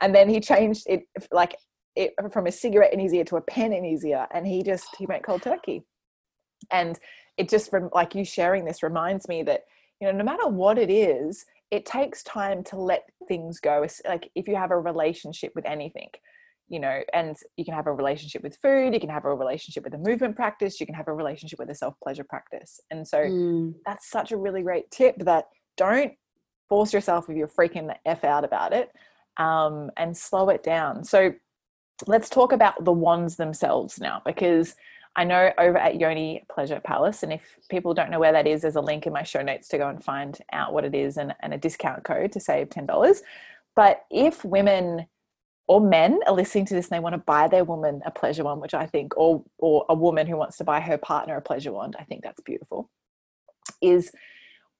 and 0.00 0.14
then 0.14 0.28
he 0.28 0.40
changed 0.40 0.84
it 0.88 1.02
like 1.30 1.56
it 1.94 2.12
from 2.32 2.46
a 2.46 2.52
cigarette 2.52 2.92
in 2.92 3.00
his 3.00 3.12
ear 3.12 3.24
to 3.24 3.36
a 3.36 3.40
pen 3.40 3.72
in 3.72 3.84
his 3.84 4.04
ear 4.04 4.26
and 4.32 4.46
he 4.46 4.62
just, 4.62 4.88
he 4.98 5.06
went 5.06 5.24
cold 5.24 5.42
turkey. 5.42 5.82
And 6.70 6.98
it 7.36 7.48
just 7.48 7.70
from 7.70 7.90
like 7.94 8.14
you 8.14 8.24
sharing 8.24 8.64
this 8.64 8.82
reminds 8.82 9.28
me 9.28 9.42
that, 9.42 9.62
you 10.00 10.06
know, 10.06 10.16
no 10.16 10.24
matter 10.24 10.48
what 10.48 10.78
it 10.78 10.90
is, 10.90 11.44
it 11.70 11.86
takes 11.86 12.22
time 12.22 12.64
to 12.64 12.76
let 12.76 13.04
things 13.28 13.60
go. 13.60 13.86
Like 14.06 14.30
if 14.34 14.48
you 14.48 14.56
have 14.56 14.70
a 14.70 14.78
relationship 14.78 15.52
with 15.54 15.66
anything, 15.66 16.08
you 16.74 16.80
know 16.80 17.00
and 17.12 17.36
you 17.56 17.64
can 17.64 17.72
have 17.72 17.86
a 17.86 17.92
relationship 17.92 18.42
with 18.42 18.56
food 18.56 18.92
you 18.92 18.98
can 18.98 19.08
have 19.08 19.24
a 19.24 19.32
relationship 19.32 19.84
with 19.84 19.94
a 19.94 19.98
movement 19.98 20.34
practice 20.34 20.80
you 20.80 20.86
can 20.86 20.94
have 20.94 21.06
a 21.06 21.12
relationship 21.12 21.58
with 21.60 21.70
a 21.70 21.74
self 21.74 21.94
pleasure 22.02 22.24
practice 22.24 22.80
and 22.90 23.06
so 23.06 23.18
mm. 23.18 23.72
that's 23.86 24.10
such 24.10 24.32
a 24.32 24.36
really 24.36 24.62
great 24.62 24.90
tip 24.90 25.14
that 25.20 25.46
don't 25.76 26.12
force 26.68 26.92
yourself 26.92 27.30
if 27.30 27.36
you're 27.36 27.46
freaking 27.46 27.86
the 27.86 27.96
f 28.04 28.24
out 28.24 28.44
about 28.44 28.72
it 28.72 28.90
um, 29.36 29.90
and 29.96 30.16
slow 30.16 30.48
it 30.48 30.64
down 30.64 31.04
so 31.04 31.32
let's 32.08 32.28
talk 32.28 32.50
about 32.52 32.84
the 32.84 32.92
wands 32.92 33.36
themselves 33.36 34.00
now 34.00 34.20
because 34.26 34.74
I 35.16 35.22
know 35.22 35.52
over 35.58 35.78
at 35.78 36.00
Yoni 36.00 36.44
Pleasure 36.52 36.80
Palace, 36.80 37.22
and 37.22 37.32
if 37.32 37.56
people 37.68 37.94
don't 37.94 38.10
know 38.10 38.18
where 38.18 38.32
that 38.32 38.48
is, 38.48 38.62
there's 38.62 38.74
a 38.74 38.80
link 38.80 39.06
in 39.06 39.12
my 39.12 39.22
show 39.22 39.42
notes 39.42 39.68
to 39.68 39.78
go 39.78 39.88
and 39.88 40.02
find 40.02 40.36
out 40.52 40.72
what 40.72 40.84
it 40.84 40.92
is 40.92 41.18
and, 41.18 41.32
and 41.40 41.54
a 41.54 41.56
discount 41.56 42.02
code 42.02 42.32
to 42.32 42.40
save 42.40 42.68
$10. 42.68 43.20
But 43.76 44.06
if 44.10 44.44
women 44.44 45.06
or 45.66 45.80
men 45.80 46.20
are 46.26 46.34
listening 46.34 46.66
to 46.66 46.74
this 46.74 46.86
and 46.86 46.96
they 46.96 47.00
want 47.00 47.14
to 47.14 47.18
buy 47.18 47.48
their 47.48 47.64
woman 47.64 48.02
a 48.04 48.10
pleasure 48.10 48.44
wand, 48.44 48.60
which 48.60 48.74
I 48.74 48.86
think, 48.86 49.16
or 49.16 49.44
or 49.58 49.86
a 49.88 49.94
woman 49.94 50.26
who 50.26 50.36
wants 50.36 50.56
to 50.58 50.64
buy 50.64 50.80
her 50.80 50.98
partner 50.98 51.36
a 51.36 51.42
pleasure 51.42 51.72
wand, 51.72 51.96
I 51.98 52.04
think 52.04 52.22
that's 52.22 52.40
beautiful. 52.40 52.90
Is 53.80 54.12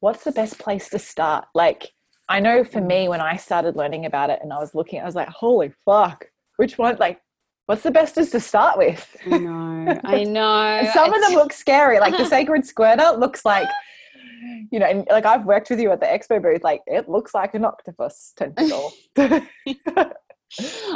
what's 0.01 0.25
the 0.25 0.33
best 0.33 0.59
place 0.59 0.91
to 0.91 0.99
start? 0.99 1.47
Like, 1.55 1.93
I 2.29 2.41
know 2.41 2.65
for 2.65 2.81
me, 2.81 3.09
when 3.09 3.21
I 3.21 3.37
started 3.37 3.77
learning 3.77 4.05
about 4.05 4.31
it 4.31 4.41
and 4.43 4.53
I 4.53 4.59
was 4.59 4.75
looking, 4.75 5.01
I 5.01 5.05
was 5.05 5.15
like, 5.15 5.29
holy 5.29 5.73
fuck, 5.85 6.27
which 6.57 6.77
one? 6.77 6.97
Like, 6.99 7.21
what's 7.67 7.83
the 7.83 7.91
best 7.91 8.19
is 8.19 8.31
to 8.31 8.41
start 8.41 8.77
with? 8.77 9.17
I 9.31 9.39
know, 9.39 10.01
I 10.05 10.25
know. 10.25 10.91
some 10.93 11.13
of 11.13 11.21
them 11.23 11.33
look 11.33 11.53
scary. 11.53 11.99
Like 11.99 12.17
the 12.17 12.27
sacred 12.37 12.67
squirter 12.67 13.13
looks 13.13 13.45
like 13.45 13.69
you 14.71 14.79
know, 14.79 14.87
and 14.87 15.07
like 15.11 15.27
I've 15.27 15.45
worked 15.45 15.71
with 15.71 15.81
you 15.81 15.91
at 15.91 16.01
the 16.01 16.07
expo 16.07 16.43
booth, 16.43 16.63
like 16.63 16.83
it 16.87 17.09
looks 17.09 17.35
like 17.35 17.55
an 17.55 17.65
octopus 17.65 18.33
tentacle. 18.37 18.93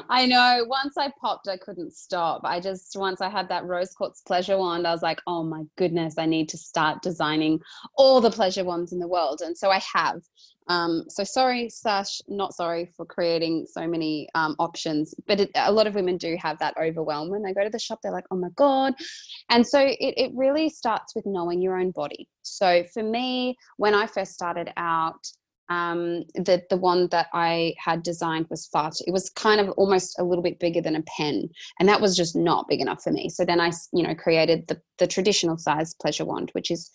I 0.08 0.26
know. 0.26 0.64
Once 0.68 0.96
I 0.96 1.12
popped, 1.20 1.48
I 1.48 1.56
couldn't 1.56 1.92
stop. 1.92 2.42
I 2.44 2.60
just, 2.60 2.96
once 2.96 3.20
I 3.20 3.28
had 3.28 3.48
that 3.48 3.64
rose 3.64 3.92
quartz 3.92 4.22
pleasure 4.22 4.58
wand, 4.58 4.86
I 4.86 4.92
was 4.92 5.02
like, 5.02 5.20
oh 5.26 5.42
my 5.42 5.64
goodness, 5.76 6.14
I 6.18 6.26
need 6.26 6.48
to 6.50 6.58
start 6.58 7.02
designing 7.02 7.60
all 7.96 8.20
the 8.20 8.30
pleasure 8.30 8.64
wands 8.64 8.92
in 8.92 8.98
the 8.98 9.08
world. 9.08 9.40
And 9.44 9.56
so 9.56 9.70
I 9.70 9.80
have. 9.94 10.20
Um, 10.68 11.04
so 11.08 11.24
sorry, 11.24 11.70
Sash, 11.70 12.20
not 12.28 12.54
sorry 12.54 12.92
for 12.94 13.06
creating 13.06 13.66
so 13.66 13.86
many 13.86 14.28
um, 14.34 14.54
options, 14.58 15.14
but 15.26 15.40
it, 15.40 15.50
a 15.54 15.72
lot 15.72 15.86
of 15.86 15.94
women 15.94 16.18
do 16.18 16.36
have 16.40 16.58
that 16.58 16.76
overwhelm 16.78 17.30
when 17.30 17.42
they 17.42 17.54
go 17.54 17.64
to 17.64 17.70
the 17.70 17.78
shop. 17.78 18.00
They're 18.02 18.12
like, 18.12 18.26
oh 18.30 18.36
my 18.36 18.50
God. 18.54 18.94
And 19.48 19.66
so 19.66 19.80
it, 19.80 19.96
it 19.98 20.30
really 20.34 20.68
starts 20.68 21.14
with 21.16 21.24
knowing 21.26 21.62
your 21.62 21.78
own 21.78 21.90
body. 21.90 22.28
So 22.42 22.84
for 22.92 23.02
me, 23.02 23.56
when 23.78 23.94
I 23.94 24.06
first 24.06 24.32
started 24.32 24.70
out, 24.76 25.26
um, 25.68 26.24
the 26.34 26.62
the 26.70 26.76
one 26.76 27.08
that 27.08 27.26
I 27.32 27.74
had 27.78 28.02
designed 28.02 28.46
was 28.50 28.66
far 28.66 28.90
too, 28.90 29.04
it 29.06 29.12
was 29.12 29.30
kind 29.30 29.60
of 29.60 29.70
almost 29.70 30.18
a 30.18 30.24
little 30.24 30.42
bit 30.42 30.58
bigger 30.58 30.80
than 30.80 30.96
a 30.96 31.02
pen, 31.02 31.48
and 31.78 31.88
that 31.88 32.00
was 32.00 32.16
just 32.16 32.34
not 32.34 32.68
big 32.68 32.80
enough 32.80 33.02
for 33.02 33.12
me. 33.12 33.28
So 33.28 33.44
then 33.44 33.60
I, 33.60 33.72
you 33.92 34.02
know, 34.02 34.14
created 34.14 34.66
the 34.68 34.80
the 34.98 35.06
traditional 35.06 35.58
size 35.58 35.94
pleasure 35.94 36.24
wand, 36.24 36.50
which 36.52 36.70
is 36.70 36.90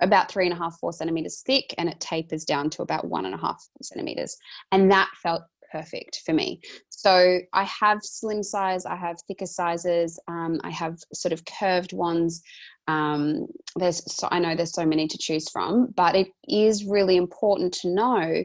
about 0.00 0.30
three 0.30 0.44
and 0.44 0.52
a 0.52 0.58
half 0.58 0.78
four 0.78 0.92
centimeters 0.92 1.42
thick, 1.46 1.74
and 1.78 1.88
it 1.88 2.00
tapers 2.00 2.44
down 2.44 2.70
to 2.70 2.82
about 2.82 3.08
one 3.08 3.26
and 3.26 3.34
a 3.34 3.38
half 3.38 3.62
centimeters, 3.82 4.36
and 4.72 4.90
that 4.90 5.10
felt 5.22 5.42
perfect 5.72 6.22
for 6.24 6.32
me. 6.32 6.60
So 6.88 7.38
I 7.52 7.64
have 7.64 7.98
slim 8.02 8.42
size, 8.42 8.86
I 8.86 8.96
have 8.96 9.16
thicker 9.26 9.46
sizes, 9.46 10.18
um, 10.28 10.60
I 10.64 10.70
have 10.70 10.96
sort 11.12 11.32
of 11.32 11.44
curved 11.44 11.92
ones. 11.92 12.42
Um, 12.88 13.46
there's 13.76 14.02
so 14.12 14.28
I 14.30 14.38
know 14.38 14.54
there's 14.54 14.74
so 14.74 14.86
many 14.86 15.06
to 15.08 15.18
choose 15.18 15.48
from, 15.50 15.92
but 15.96 16.14
it 16.14 16.28
is 16.48 16.84
really 16.84 17.16
important 17.16 17.72
to 17.74 17.88
know, 17.88 18.44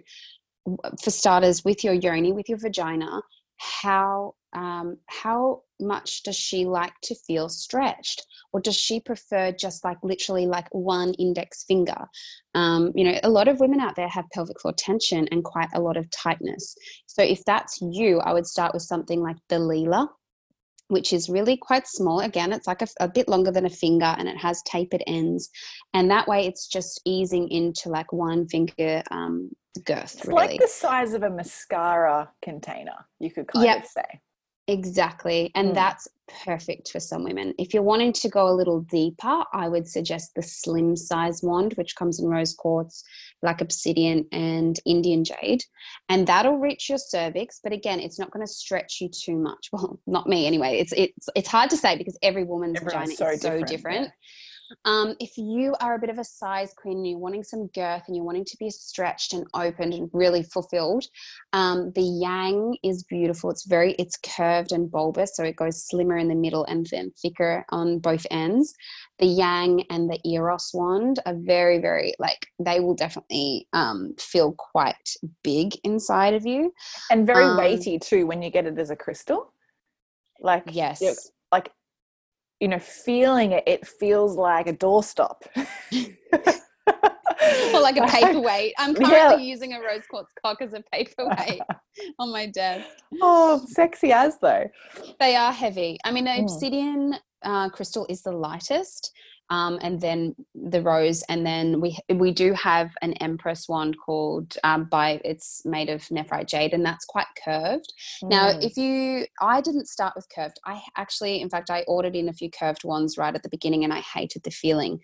for 1.02 1.12
starters, 1.12 1.64
with 1.64 1.84
your 1.84 1.94
yoni, 1.94 2.32
with 2.32 2.50
your 2.50 2.58
vagina, 2.58 3.22
how 3.58 4.36
um, 4.54 4.98
how 5.08 5.62
much 5.80 6.24
does 6.24 6.36
she 6.36 6.66
like 6.66 6.94
to 7.04 7.16
feel 7.16 7.48
stretched? 7.48 8.26
Or 8.54 8.60
does 8.60 8.76
she 8.76 9.00
prefer 9.00 9.54
just 9.54 9.84
like 9.86 9.98
literally 10.04 10.46
like 10.46 10.68
one 10.72 11.14
index 11.14 11.64
finger? 11.64 12.06
Um, 12.54 12.92
you 12.96 13.06
know 13.06 13.20
a 13.24 13.30
lot 13.30 13.48
of 13.48 13.60
women 13.60 13.80
out 13.80 13.96
there 13.96 14.10
have 14.10 14.26
pelvic 14.34 14.60
floor 14.60 14.74
tension 14.78 15.28
and 15.32 15.44
quite 15.44 15.70
a 15.74 15.82
lot 15.82 15.98
of 15.98 16.10
tightness. 16.10 16.76
So 17.06 17.24
if 17.24 17.44
that's 17.46 17.80
you 17.82 18.20
i 18.20 18.34
would 18.34 18.48
start 18.48 18.74
with 18.74 18.84
something 18.84 19.22
like 19.22 19.38
the 19.50 19.58
Leela 19.58 20.08
which 20.92 21.14
is 21.14 21.30
really 21.30 21.56
quite 21.56 21.88
small. 21.88 22.20
Again, 22.20 22.52
it's 22.52 22.68
like 22.68 22.82
a, 22.82 22.88
a, 23.00 23.08
bit 23.08 23.30
longer 23.30 23.50
than 23.50 23.66
a 23.66 23.70
finger 23.70 24.14
and 24.18 24.28
it 24.28 24.38
has 24.38 24.62
tapered 24.64 25.02
ends. 25.08 25.50
And 25.94 26.12
that 26.12 26.28
way 26.28 26.46
it's 26.46 26.68
just 26.68 27.02
easing 27.06 27.50
into 27.50 27.88
like 27.88 28.12
one 28.12 28.48
finger 28.50 29.02
um, 29.10 29.50
girth. 29.86 30.16
It's 30.16 30.26
really. 30.26 30.48
like 30.48 30.60
the 30.60 30.68
size 30.68 31.14
of 31.14 31.24
a 31.24 31.30
mascara 31.30 32.30
container, 32.42 33.06
you 33.20 33.32
could 33.32 33.48
kind 33.48 33.66
yep. 33.66 33.84
of 33.84 33.90
say. 33.90 34.20
Exactly. 34.72 35.52
And 35.54 35.72
mm. 35.72 35.74
that's 35.74 36.08
perfect 36.46 36.92
for 36.92 37.02
some 37.02 37.26
women. 37.26 37.54
If 37.60 37.74
you're 37.74 37.84
wanting 37.84 38.14
to 38.14 38.30
go 38.30 38.48
a 38.48 38.56
little 38.56 38.82
deeper, 38.82 39.44
I 39.54 39.68
would 39.68 39.86
suggest 39.86 40.32
the 40.34 40.42
slim 40.42 40.96
size 40.96 41.42
wand, 41.44 41.74
which 41.74 41.96
comes 41.98 42.22
in 42.22 42.28
rose 42.28 42.54
quartz, 42.54 43.04
black 43.42 43.60
obsidian, 43.60 44.26
and 44.32 44.80
Indian 44.86 45.26
jade. 45.26 45.62
And 46.08 46.26
that'll 46.26 46.58
reach 46.58 46.88
your 46.88 47.00
cervix. 47.00 47.60
But 47.62 47.74
again, 47.74 48.00
it's 48.00 48.18
not 48.18 48.32
going 48.32 48.46
to 48.46 48.52
stretch 48.52 49.02
you 49.02 49.10
too 49.10 49.36
much. 49.38 49.70
Well, 49.74 50.00
not 50.06 50.28
me 50.28 50.48
anyway. 50.48 50.80
It's 50.80 50.94
it's 50.94 51.30
it's 51.36 51.48
hard 51.48 51.70
to 51.70 51.78
say 51.78 51.98
because 51.98 52.18
every 52.22 52.44
woman's 52.44 52.78
Everyone's 52.78 53.12
vagina 53.12 53.16
so 53.16 53.28
is 53.28 53.42
so 53.42 53.50
different. 53.50 53.70
different. 53.70 54.12
Um, 54.86 55.16
if 55.20 55.38
you 55.38 55.76
are 55.82 55.96
a 55.96 56.00
bit 56.00 56.10
of 56.10 56.20
a 56.20 56.24
size 56.24 56.74
queen 56.76 56.98
and 56.98 57.08
you're 57.08 57.20
wanting 57.20 57.44
some 57.44 57.68
girth 57.68 58.04
and 58.08 58.16
you're 58.16 58.26
wanting 58.26 58.46
to 58.46 58.58
be 58.58 58.70
stretched 58.70 59.34
and 59.34 59.46
opened 59.54 59.94
and 59.94 60.10
really 60.14 60.44
fulfilled, 60.44 61.06
um, 61.54 61.92
the 61.96 62.02
yang 62.02 62.78
is 62.84 63.04
beautiful. 63.04 63.50
It's 63.52 63.66
very, 63.66 63.94
it's 63.94 64.18
curved 64.18 64.72
and 64.72 64.90
bulbous, 64.90 65.36
so 65.36 65.44
it 65.44 65.56
goes 65.56 65.88
slimmer 65.88 66.18
in 66.18 66.28
the 66.28 66.36
middle 66.36 66.66
and 66.66 66.86
then 66.92 67.12
thicker 67.22 67.66
on 67.70 68.00
both 68.00 68.26
ends. 68.32 68.74
The 69.20 69.28
yang 69.28 69.84
and 69.90 70.10
the 70.10 70.20
eros 70.30 70.72
wand 70.74 71.20
are 71.26 71.36
very, 71.38 71.80
very 71.80 72.14
like 72.18 72.48
they 72.60 72.80
will 72.80 72.96
definitely 72.96 73.68
um, 73.74 74.14
feel 74.20 74.54
quite 74.54 75.16
big 75.44 75.76
inside 75.84 76.34
of 76.34 76.46
you 76.46 76.74
and 77.10 77.28
very 77.28 77.46
Um, 77.46 77.58
weighty 77.58 78.00
too 78.00 78.26
when 78.26 78.42
you 78.42 78.50
get 78.50 78.66
it 78.66 78.80
as 78.80 78.90
a 78.90 78.96
crystal. 78.96 79.54
Like 80.40 80.74
Yes. 80.74 81.32
like 81.52 81.72
you 82.62 82.68
know, 82.68 82.80
feeling 82.80 83.52
it, 83.54 83.64
it 83.66 83.86
feels 83.88 84.36
like 84.38 84.68
a 84.68 84.74
doorstop. 84.74 85.42
or 87.74 87.82
like 87.82 87.98
a 87.98 88.06
paperweight. 88.08 88.74
I'm 88.78 88.96
Yeah. 88.96 89.30
currently 89.30 89.46
using 89.50 89.74
a 89.74 89.82
rose 89.82 90.06
quartz 90.10 90.32
cock 90.42 90.62
as 90.62 90.74
a 90.74 90.84
paperweight 90.94 91.64
on 92.20 92.32
my 92.32 92.46
desk. 92.46 92.88
oh, 93.22 93.66
sexy 93.68 94.14
as 94.14 94.38
though. 94.42 94.70
They 95.20 95.36
are 95.36 95.52
heavy. 95.52 95.98
I 96.06 96.12
mean, 96.12 96.26
the 96.26 96.32
Mm. 96.32 96.44
obsidian 96.44 97.16
uh, 97.44 97.70
crystal 97.70 98.06
is 98.08 98.22
the 98.22 98.32
lightest, 98.32 99.12
um, 99.52 99.78
and 99.82 100.02
then 100.02 100.36
the 100.56 100.82
rose, 100.82 101.22
and 101.30 101.46
then 101.46 101.80
we 101.82 102.00
we 102.10 102.32
do 102.32 102.54
have 102.54 102.90
an 103.04 103.14
empress 103.16 103.68
wand 103.70 103.96
called 104.04 104.56
um, 104.64 104.86
by 104.86 105.22
it's 105.24 105.64
made 105.66 105.90
of 105.90 106.02
nephrite 106.04 106.48
jade, 106.48 106.74
and 106.74 106.84
that's 106.86 107.06
quite 107.06 107.28
curved. 107.46 107.94
Now, 108.24 108.46
Mm. 108.52 108.64
if 108.64 108.78
you, 108.78 109.26
I 109.42 109.62
didn't 109.62 109.88
start 109.88 110.14
with 110.16 110.28
curved. 110.34 110.58
I 110.66 110.82
actually, 110.98 111.42
in 111.42 111.50
fact, 111.50 111.70
I 111.70 111.84
ordered 111.88 112.16
in 112.16 112.30
a 112.30 112.34
few 112.34 112.50
curved 112.50 112.84
ones 112.84 113.18
right 113.18 113.36
at 113.36 113.44
the 113.44 113.50
beginning, 113.50 113.84
and 113.84 113.94
I 113.94 114.00
hated 114.00 114.44
the 114.44 114.52
feeling. 114.52 115.02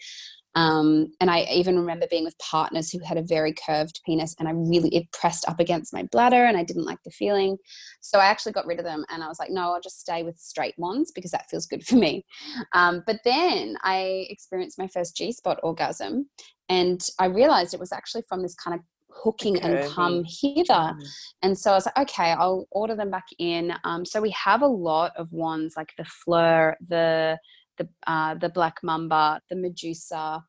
Um, 0.56 1.12
and 1.22 1.30
I 1.30 1.42
even 1.54 1.78
remember 1.78 2.08
being 2.10 2.24
with 2.24 2.38
partners 2.40 2.90
who 2.90 3.00
had 3.00 3.18
a 3.18 3.22
very 3.22 3.54
curved 3.54 4.02
penis, 4.06 4.36
and 4.40 4.48
I 4.48 4.52
really 4.52 4.90
it 4.96 5.12
pressed 5.12 5.48
up 5.48 5.60
against 5.60 5.94
my 5.94 6.04
bladder, 6.12 6.46
and 6.46 6.58
I 6.58 6.64
didn't 6.64 6.86
like 6.86 7.00
the 7.04 7.12
feeling. 7.12 7.58
So 8.02 8.20
I 8.20 8.26
actually 8.26 8.54
got 8.54 8.66
rid 8.66 8.80
of 8.80 8.86
them, 8.86 9.06
and 9.10 9.24
I 9.24 9.28
was 9.28 9.40
like, 9.40 9.52
no, 9.52 9.74
I'll 9.74 9.82
just 9.82 10.00
stay 10.00 10.24
with 10.24 10.40
straight 10.40 10.76
ones 10.78 11.12
because 11.14 11.32
that 11.32 11.50
feels 11.50 11.68
good 11.68 11.86
for 11.86 11.96
me. 11.96 12.26
Um, 12.74 13.04
but 13.06 13.20
then 13.24 13.78
I 13.84 14.26
experienced 14.30 14.80
my 14.80 14.88
first 14.88 15.16
G 15.16 15.32
spot 15.32 15.60
orgasm, 15.64 16.30
and 16.70 17.02
I 17.20 17.26
realized 17.26 17.74
it 17.74 17.80
was 17.80 17.92
actually 17.92 18.24
from 18.28 18.42
this 18.42 18.56
kind 18.56 18.76
of 18.76 18.82
hooking 19.10 19.60
and 19.62 19.90
come 19.92 20.24
hither. 20.24 20.74
Mm. 20.74 21.04
And 21.42 21.58
so 21.58 21.72
I 21.72 21.76
was 21.76 21.86
like, 21.86 21.98
okay, 22.10 22.32
I'll 22.32 22.68
order 22.72 22.96
them 22.96 23.10
back 23.10 23.26
in. 23.40 23.74
Um, 23.84 24.06
so 24.06 24.22
we 24.22 24.32
have 24.32 24.62
a 24.62 24.68
lot 24.68 25.12
of 25.18 25.32
wands 25.32 25.76
like 25.76 25.92
the 25.98 26.06
Fleur, 26.06 26.76
the 26.88 27.38
the 27.78 27.88
uh, 28.06 28.36
the 28.36 28.50
Black 28.50 28.80
Mamba, 28.84 29.42
the 29.50 29.56
Medusa, 29.56 30.44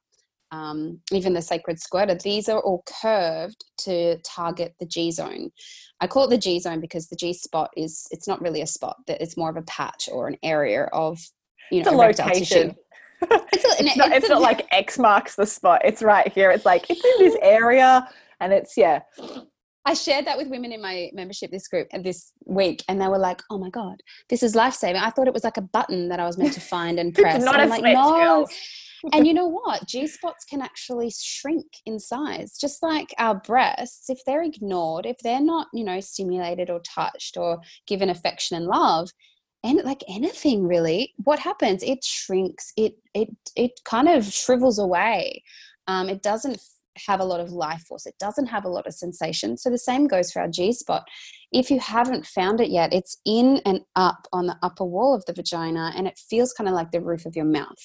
um, 0.50 1.00
even 1.12 1.32
the 1.34 1.42
Sacred 1.42 1.78
Squirter. 1.80 2.14
These 2.14 2.48
are 2.48 2.60
all 2.60 2.82
curved 3.02 3.64
to 3.78 4.18
target 4.18 4.74
the 4.80 4.86
G 4.86 5.10
zone. 5.10 5.50
I 6.00 6.06
call 6.06 6.24
it 6.24 6.30
the 6.30 6.38
G 6.38 6.58
zone 6.60 6.80
because 6.80 7.08
the 7.08 7.16
G 7.16 7.32
spot 7.32 7.70
is 7.76 8.06
it's 8.10 8.28
not 8.28 8.40
really 8.40 8.62
a 8.62 8.66
spot; 8.66 8.96
that 9.06 9.20
it's 9.20 9.36
more 9.36 9.50
of 9.50 9.56
a 9.56 9.62
patch 9.62 10.08
or 10.10 10.28
an 10.28 10.36
area 10.42 10.84
of 10.92 11.18
you 11.70 11.80
It's 11.80 11.90
know 11.90 11.96
a 11.96 12.02
location. 12.06 12.74
It's, 13.20 13.64
a, 13.64 13.84
It's 13.84 13.96
not, 13.96 14.08
it's 14.08 14.18
it's 14.18 14.26
a- 14.26 14.34
not 14.34 14.42
like 14.42 14.68
X 14.70 14.96
marks 14.96 15.34
the 15.34 15.44
spot. 15.44 15.80
It's 15.84 16.02
right 16.04 16.32
here. 16.32 16.52
It's 16.52 16.64
like 16.64 16.88
it's 16.88 17.04
in 17.04 17.26
this 17.26 17.36
area, 17.42 18.08
and 18.38 18.52
it's 18.52 18.76
yeah. 18.76 19.00
I 19.88 19.94
shared 19.94 20.26
that 20.26 20.36
with 20.36 20.48
women 20.48 20.70
in 20.72 20.82
my 20.82 21.10
membership 21.14 21.50
this 21.50 21.66
group 21.66 21.88
this 22.02 22.32
week, 22.44 22.84
and 22.88 23.00
they 23.00 23.08
were 23.08 23.18
like, 23.18 23.42
"Oh 23.50 23.56
my 23.58 23.70
god, 23.70 24.02
this 24.28 24.42
is 24.42 24.54
life 24.54 24.74
saving." 24.74 25.00
I 25.00 25.10
thought 25.10 25.28
it 25.28 25.32
was 25.34 25.44
like 25.44 25.56
a 25.56 25.62
button 25.62 26.08
that 26.10 26.20
I 26.20 26.26
was 26.26 26.36
meant 26.36 26.52
to 26.54 26.60
find 26.60 26.98
and 26.98 27.14
press. 27.20 27.42
Not 27.42 27.54
And 27.58 27.60
a 27.60 27.64
I'm 27.64 27.70
like, 27.70 27.80
switch, 27.80 27.94
no. 27.94 28.12
girls. 28.12 28.50
and 29.14 29.26
you 29.26 29.32
know 29.38 29.46
what? 29.48 29.86
G 29.86 30.06
spots 30.06 30.44
can 30.44 30.60
actually 30.60 31.10
shrink 31.18 31.66
in 31.86 31.98
size, 31.98 32.58
just 32.60 32.82
like 32.82 33.14
our 33.18 33.36
breasts. 33.36 34.10
If 34.10 34.18
they're 34.26 34.42
ignored, 34.42 35.06
if 35.06 35.16
they're 35.24 35.40
not, 35.40 35.68
you 35.72 35.84
know, 35.84 36.00
stimulated 36.00 36.68
or 36.68 36.80
touched 36.80 37.38
or 37.38 37.58
given 37.86 38.10
affection 38.10 38.58
and 38.58 38.66
love, 38.66 39.08
and 39.64 39.82
like 39.84 40.04
anything 40.08 40.66
really, 40.66 41.14
what 41.24 41.38
happens? 41.38 41.82
It 41.82 42.04
shrinks. 42.04 42.72
It 42.76 42.94
it 43.14 43.30
it 43.56 43.72
kind 43.84 44.08
of 44.08 44.26
shrivels 44.26 44.78
away. 44.78 45.42
Um, 45.86 46.10
it 46.10 46.22
doesn't 46.22 46.60
have 47.06 47.20
a 47.20 47.24
lot 47.24 47.40
of 47.40 47.52
life 47.52 47.82
force. 47.82 48.06
It 48.06 48.14
doesn't 48.18 48.46
have 48.46 48.64
a 48.64 48.68
lot 48.68 48.86
of 48.86 48.94
sensation. 48.94 49.56
So 49.56 49.70
the 49.70 49.78
same 49.78 50.06
goes 50.06 50.32
for 50.32 50.40
our 50.40 50.48
G 50.48 50.72
spot. 50.72 51.06
If 51.50 51.70
you 51.70 51.80
haven't 51.80 52.26
found 52.26 52.60
it 52.60 52.68
yet, 52.68 52.92
it's 52.92 53.18
in 53.24 53.62
and 53.64 53.80
up 53.96 54.26
on 54.32 54.46
the 54.46 54.56
upper 54.62 54.84
wall 54.84 55.14
of 55.14 55.24
the 55.24 55.32
vagina 55.32 55.92
and 55.96 56.06
it 56.06 56.18
feels 56.28 56.52
kind 56.52 56.68
of 56.68 56.74
like 56.74 56.90
the 56.90 57.00
roof 57.00 57.24
of 57.24 57.34
your 57.34 57.46
mouth. 57.46 57.78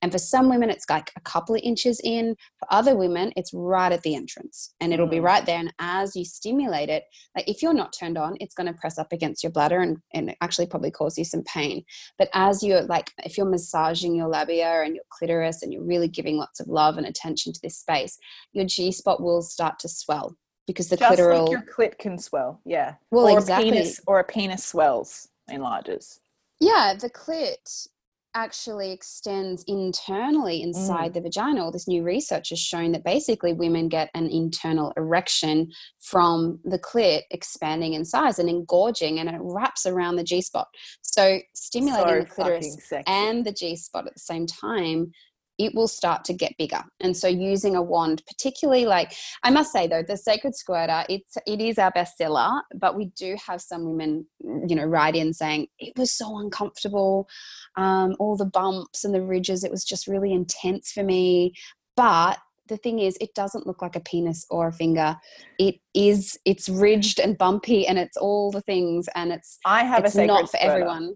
And 0.00 0.12
for 0.12 0.18
some 0.18 0.48
women, 0.48 0.70
it's 0.70 0.88
like 0.88 1.10
a 1.16 1.20
couple 1.20 1.56
of 1.56 1.60
inches 1.64 2.00
in. 2.04 2.36
For 2.60 2.68
other 2.70 2.96
women, 2.96 3.32
it's 3.34 3.52
right 3.52 3.90
at 3.90 4.02
the 4.02 4.14
entrance 4.14 4.74
and 4.80 4.92
it'll 4.92 5.08
be 5.08 5.18
Mm. 5.18 5.24
right 5.24 5.46
there. 5.46 5.58
And 5.58 5.74
as 5.80 6.14
you 6.14 6.24
stimulate 6.24 6.90
it, 6.90 7.04
like 7.34 7.48
if 7.48 7.60
you're 7.60 7.74
not 7.74 7.92
turned 7.92 8.16
on, 8.16 8.36
it's 8.40 8.54
going 8.54 8.68
to 8.68 8.78
press 8.78 8.98
up 8.98 9.12
against 9.12 9.42
your 9.42 9.50
bladder 9.50 9.80
and, 9.80 9.98
and 10.14 10.36
actually 10.40 10.66
probably 10.66 10.92
cause 10.92 11.18
you 11.18 11.24
some 11.24 11.42
pain. 11.42 11.84
But 12.18 12.28
as 12.34 12.62
you're 12.62 12.82
like, 12.82 13.10
if 13.24 13.36
you're 13.36 13.50
massaging 13.50 14.14
your 14.14 14.28
labia 14.28 14.82
and 14.82 14.94
your 14.94 15.04
clitoris 15.10 15.62
and 15.62 15.72
you're 15.72 15.82
really 15.82 16.08
giving 16.08 16.36
lots 16.36 16.60
of 16.60 16.68
love 16.68 16.96
and 16.98 17.06
attention 17.06 17.52
to 17.52 17.60
this 17.62 17.78
space, 17.78 18.16
your 18.52 18.64
G 18.64 18.92
spot 18.92 19.20
will 19.20 19.42
start 19.42 19.80
to 19.80 19.88
swell 19.88 20.36
because 20.68 20.88
the 20.88 20.98
Just 20.98 21.18
clitoral. 21.18 21.48
like 21.48 21.50
your 21.50 21.62
clit 21.62 21.98
can 21.98 22.18
swell, 22.18 22.60
yeah. 22.66 22.94
well, 23.10 23.26
or 23.26 23.38
exactly. 23.38 23.70
a 23.70 23.72
penis 23.72 24.00
or 24.06 24.20
a 24.20 24.24
penis 24.24 24.64
swells, 24.64 25.28
enlarges. 25.48 26.20
Yeah, 26.60 26.94
the 27.00 27.08
clit 27.08 27.88
actually 28.34 28.92
extends 28.92 29.64
internally 29.66 30.62
inside 30.62 31.12
mm. 31.12 31.14
the 31.14 31.20
vagina. 31.22 31.64
All 31.64 31.72
this 31.72 31.88
new 31.88 32.02
research 32.02 32.50
has 32.50 32.60
shown 32.60 32.92
that 32.92 33.02
basically 33.02 33.54
women 33.54 33.88
get 33.88 34.10
an 34.14 34.28
internal 34.28 34.92
erection 34.98 35.72
from 36.00 36.60
the 36.64 36.78
clit 36.78 37.22
expanding 37.30 37.94
in 37.94 38.04
size 38.04 38.38
and 38.38 38.50
engorging, 38.50 39.18
and 39.20 39.30
it 39.30 39.40
wraps 39.40 39.86
around 39.86 40.16
the 40.16 40.22
G 40.22 40.42
spot. 40.42 40.68
So, 41.00 41.40
stimulating 41.54 42.06
so 42.06 42.20
the 42.20 42.26
clitoris 42.26 42.92
and 43.06 43.44
the 43.44 43.52
G 43.52 43.74
spot 43.74 44.06
at 44.06 44.12
the 44.12 44.20
same 44.20 44.46
time, 44.46 45.12
it 45.58 45.74
will 45.74 45.88
start 45.88 46.24
to 46.24 46.32
get 46.32 46.56
bigger. 46.56 46.82
And 47.00 47.16
so 47.16 47.28
using 47.28 47.76
a 47.76 47.82
wand, 47.82 48.22
particularly 48.26 48.86
like 48.86 49.12
I 49.42 49.50
must 49.50 49.72
say 49.72 49.86
though, 49.86 50.02
the 50.02 50.16
Sacred 50.16 50.54
Squirter, 50.54 51.04
it's 51.08 51.36
it 51.46 51.60
is 51.60 51.78
our 51.78 51.92
bestseller, 51.92 52.62
but 52.74 52.96
we 52.96 53.06
do 53.16 53.36
have 53.46 53.60
some 53.60 53.84
women, 53.84 54.26
you 54.40 54.76
know, 54.76 54.84
write 54.84 55.16
in 55.16 55.32
saying 55.32 55.68
it 55.78 55.92
was 55.96 56.12
so 56.12 56.38
uncomfortable, 56.38 57.28
um, 57.76 58.14
all 58.18 58.36
the 58.36 58.46
bumps 58.46 59.04
and 59.04 59.14
the 59.14 59.22
ridges, 59.22 59.64
it 59.64 59.70
was 59.70 59.84
just 59.84 60.06
really 60.06 60.32
intense 60.32 60.92
for 60.92 61.02
me. 61.02 61.52
But 61.96 62.38
the 62.68 62.76
thing 62.76 63.00
is, 63.00 63.16
it 63.20 63.34
doesn't 63.34 63.66
look 63.66 63.82
like 63.82 63.96
a 63.96 64.00
penis 64.00 64.46
or 64.50 64.68
a 64.68 64.72
finger. 64.72 65.16
It 65.58 65.76
is, 65.94 66.38
it's 66.44 66.68
ridged 66.68 67.18
and 67.18 67.36
bumpy, 67.36 67.86
and 67.86 67.98
it's 67.98 68.16
all 68.16 68.50
the 68.50 68.60
things, 68.60 69.08
and 69.14 69.32
it's 69.32 69.58
I 69.64 69.84
have 69.84 70.04
it's 70.04 70.14
a 70.14 70.18
sacred 70.18 70.26
not 70.28 70.50
for 70.50 70.56
squirter. 70.58 70.72
everyone. 70.72 71.14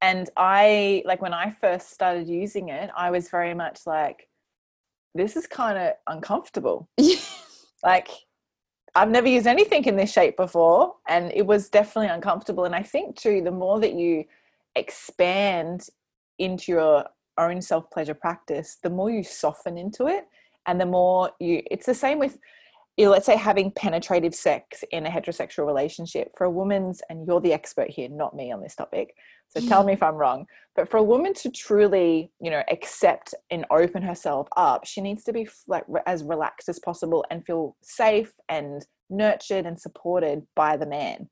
And 0.00 0.30
I 0.36 1.02
like 1.04 1.20
when 1.20 1.34
I 1.34 1.50
first 1.50 1.90
started 1.90 2.28
using 2.28 2.68
it, 2.68 2.90
I 2.96 3.10
was 3.10 3.28
very 3.28 3.54
much 3.54 3.80
like, 3.86 4.28
this 5.14 5.36
is 5.36 5.46
kind 5.46 5.78
of 5.78 5.92
uncomfortable. 6.06 6.88
Like, 7.84 8.08
I've 8.94 9.10
never 9.10 9.28
used 9.28 9.46
anything 9.46 9.84
in 9.84 9.96
this 9.96 10.12
shape 10.12 10.36
before, 10.36 10.94
and 11.06 11.32
it 11.34 11.46
was 11.46 11.68
definitely 11.68 12.08
uncomfortable. 12.08 12.64
And 12.64 12.74
I 12.74 12.82
think 12.82 13.16
too, 13.16 13.42
the 13.42 13.50
more 13.50 13.80
that 13.80 13.94
you 13.94 14.24
expand 14.74 15.88
into 16.38 16.72
your 16.72 17.04
own 17.36 17.62
self 17.62 17.90
pleasure 17.90 18.14
practice, 18.14 18.78
the 18.82 18.90
more 18.90 19.10
you 19.10 19.22
soften 19.22 19.78
into 19.78 20.06
it, 20.06 20.26
and 20.66 20.80
the 20.80 20.86
more 20.86 21.30
you. 21.38 21.62
It's 21.70 21.86
the 21.86 21.94
same 21.94 22.18
with. 22.18 22.38
You 22.96 23.04
know, 23.04 23.12
let's 23.12 23.26
say 23.26 23.36
having 23.36 23.70
penetrative 23.70 24.34
sex 24.34 24.82
in 24.90 25.06
a 25.06 25.08
heterosexual 25.08 25.64
relationship 25.64 26.32
for 26.36 26.46
a 26.46 26.50
woman's 26.50 27.00
and 27.08 27.24
you're 27.24 27.40
the 27.40 27.52
expert 27.52 27.88
here 27.88 28.08
not 28.08 28.34
me 28.34 28.50
on 28.50 28.60
this 28.60 28.74
topic 28.74 29.14
so 29.48 29.66
tell 29.66 29.84
me 29.84 29.92
mm. 29.92 29.96
if 29.96 30.02
i'm 30.02 30.14
wrong 30.14 30.46
but 30.76 30.88
for 30.88 30.98
a 30.98 31.02
woman 31.02 31.34
to 31.34 31.50
truly 31.50 32.30
you 32.40 32.50
know 32.50 32.62
accept 32.70 33.34
and 33.50 33.64
open 33.70 34.02
herself 34.02 34.48
up 34.56 34.84
she 34.86 35.00
needs 35.00 35.24
to 35.24 35.32
be 35.32 35.48
like 35.66 35.84
as 36.06 36.24
relaxed 36.24 36.68
as 36.68 36.78
possible 36.78 37.24
and 37.30 37.44
feel 37.44 37.76
safe 37.82 38.32
and 38.48 38.86
nurtured 39.10 39.66
and 39.66 39.78
supported 39.80 40.46
by 40.54 40.76
the 40.76 40.86
man 40.86 41.28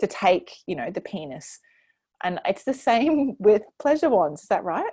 to 0.00 0.06
take 0.06 0.52
you 0.66 0.76
know 0.76 0.90
the 0.90 1.00
penis. 1.00 1.58
And 2.24 2.40
it's 2.44 2.64
the 2.64 2.74
same 2.90 3.36
with 3.38 3.62
pleasure 3.80 4.10
wands 4.10 4.42
is 4.42 4.48
that 4.48 4.64
right 4.64 4.92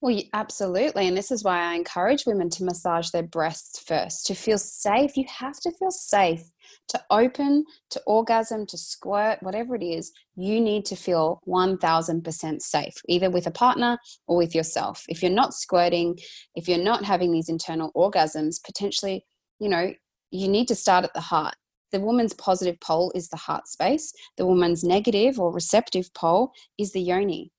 Well, 0.00 0.20
absolutely. 0.32 1.08
And 1.08 1.16
this 1.16 1.30
is 1.30 1.42
why 1.42 1.60
I 1.60 1.74
encourage 1.74 2.26
women 2.26 2.50
to 2.50 2.64
massage 2.64 3.10
their 3.10 3.22
breasts 3.22 3.80
first 3.80 4.26
to 4.26 4.34
feel 4.34 4.58
safe. 4.58 5.16
You 5.16 5.24
have 5.28 5.58
to 5.60 5.72
feel 5.72 5.90
safe 5.90 6.44
to 6.88 7.02
open, 7.10 7.64
to 7.90 8.02
orgasm, 8.06 8.66
to 8.66 8.78
squirt, 8.78 9.42
whatever 9.42 9.74
it 9.74 9.82
is. 9.82 10.12
You 10.36 10.60
need 10.60 10.84
to 10.86 10.96
feel 10.96 11.40
1000% 11.46 12.62
safe, 12.62 12.94
either 13.08 13.30
with 13.30 13.46
a 13.46 13.50
partner 13.50 13.98
or 14.26 14.36
with 14.36 14.54
yourself. 14.54 15.04
If 15.08 15.22
you're 15.22 15.30
not 15.30 15.54
squirting, 15.54 16.18
if 16.54 16.68
you're 16.68 16.78
not 16.78 17.04
having 17.04 17.32
these 17.32 17.48
internal 17.48 17.92
orgasms, 17.96 18.62
potentially, 18.64 19.24
you 19.58 19.68
know, 19.68 19.92
you 20.30 20.48
need 20.48 20.68
to 20.68 20.74
start 20.74 21.04
at 21.04 21.14
the 21.14 21.20
heart. 21.20 21.54
The 21.90 22.00
woman's 22.00 22.34
positive 22.34 22.78
pole 22.80 23.12
is 23.14 23.28
the 23.28 23.36
heart 23.38 23.66
space, 23.66 24.12
the 24.36 24.46
woman's 24.46 24.84
negative 24.84 25.40
or 25.40 25.52
receptive 25.52 26.12
pole 26.12 26.52
is 26.78 26.92
the 26.92 27.00
yoni 27.00 27.50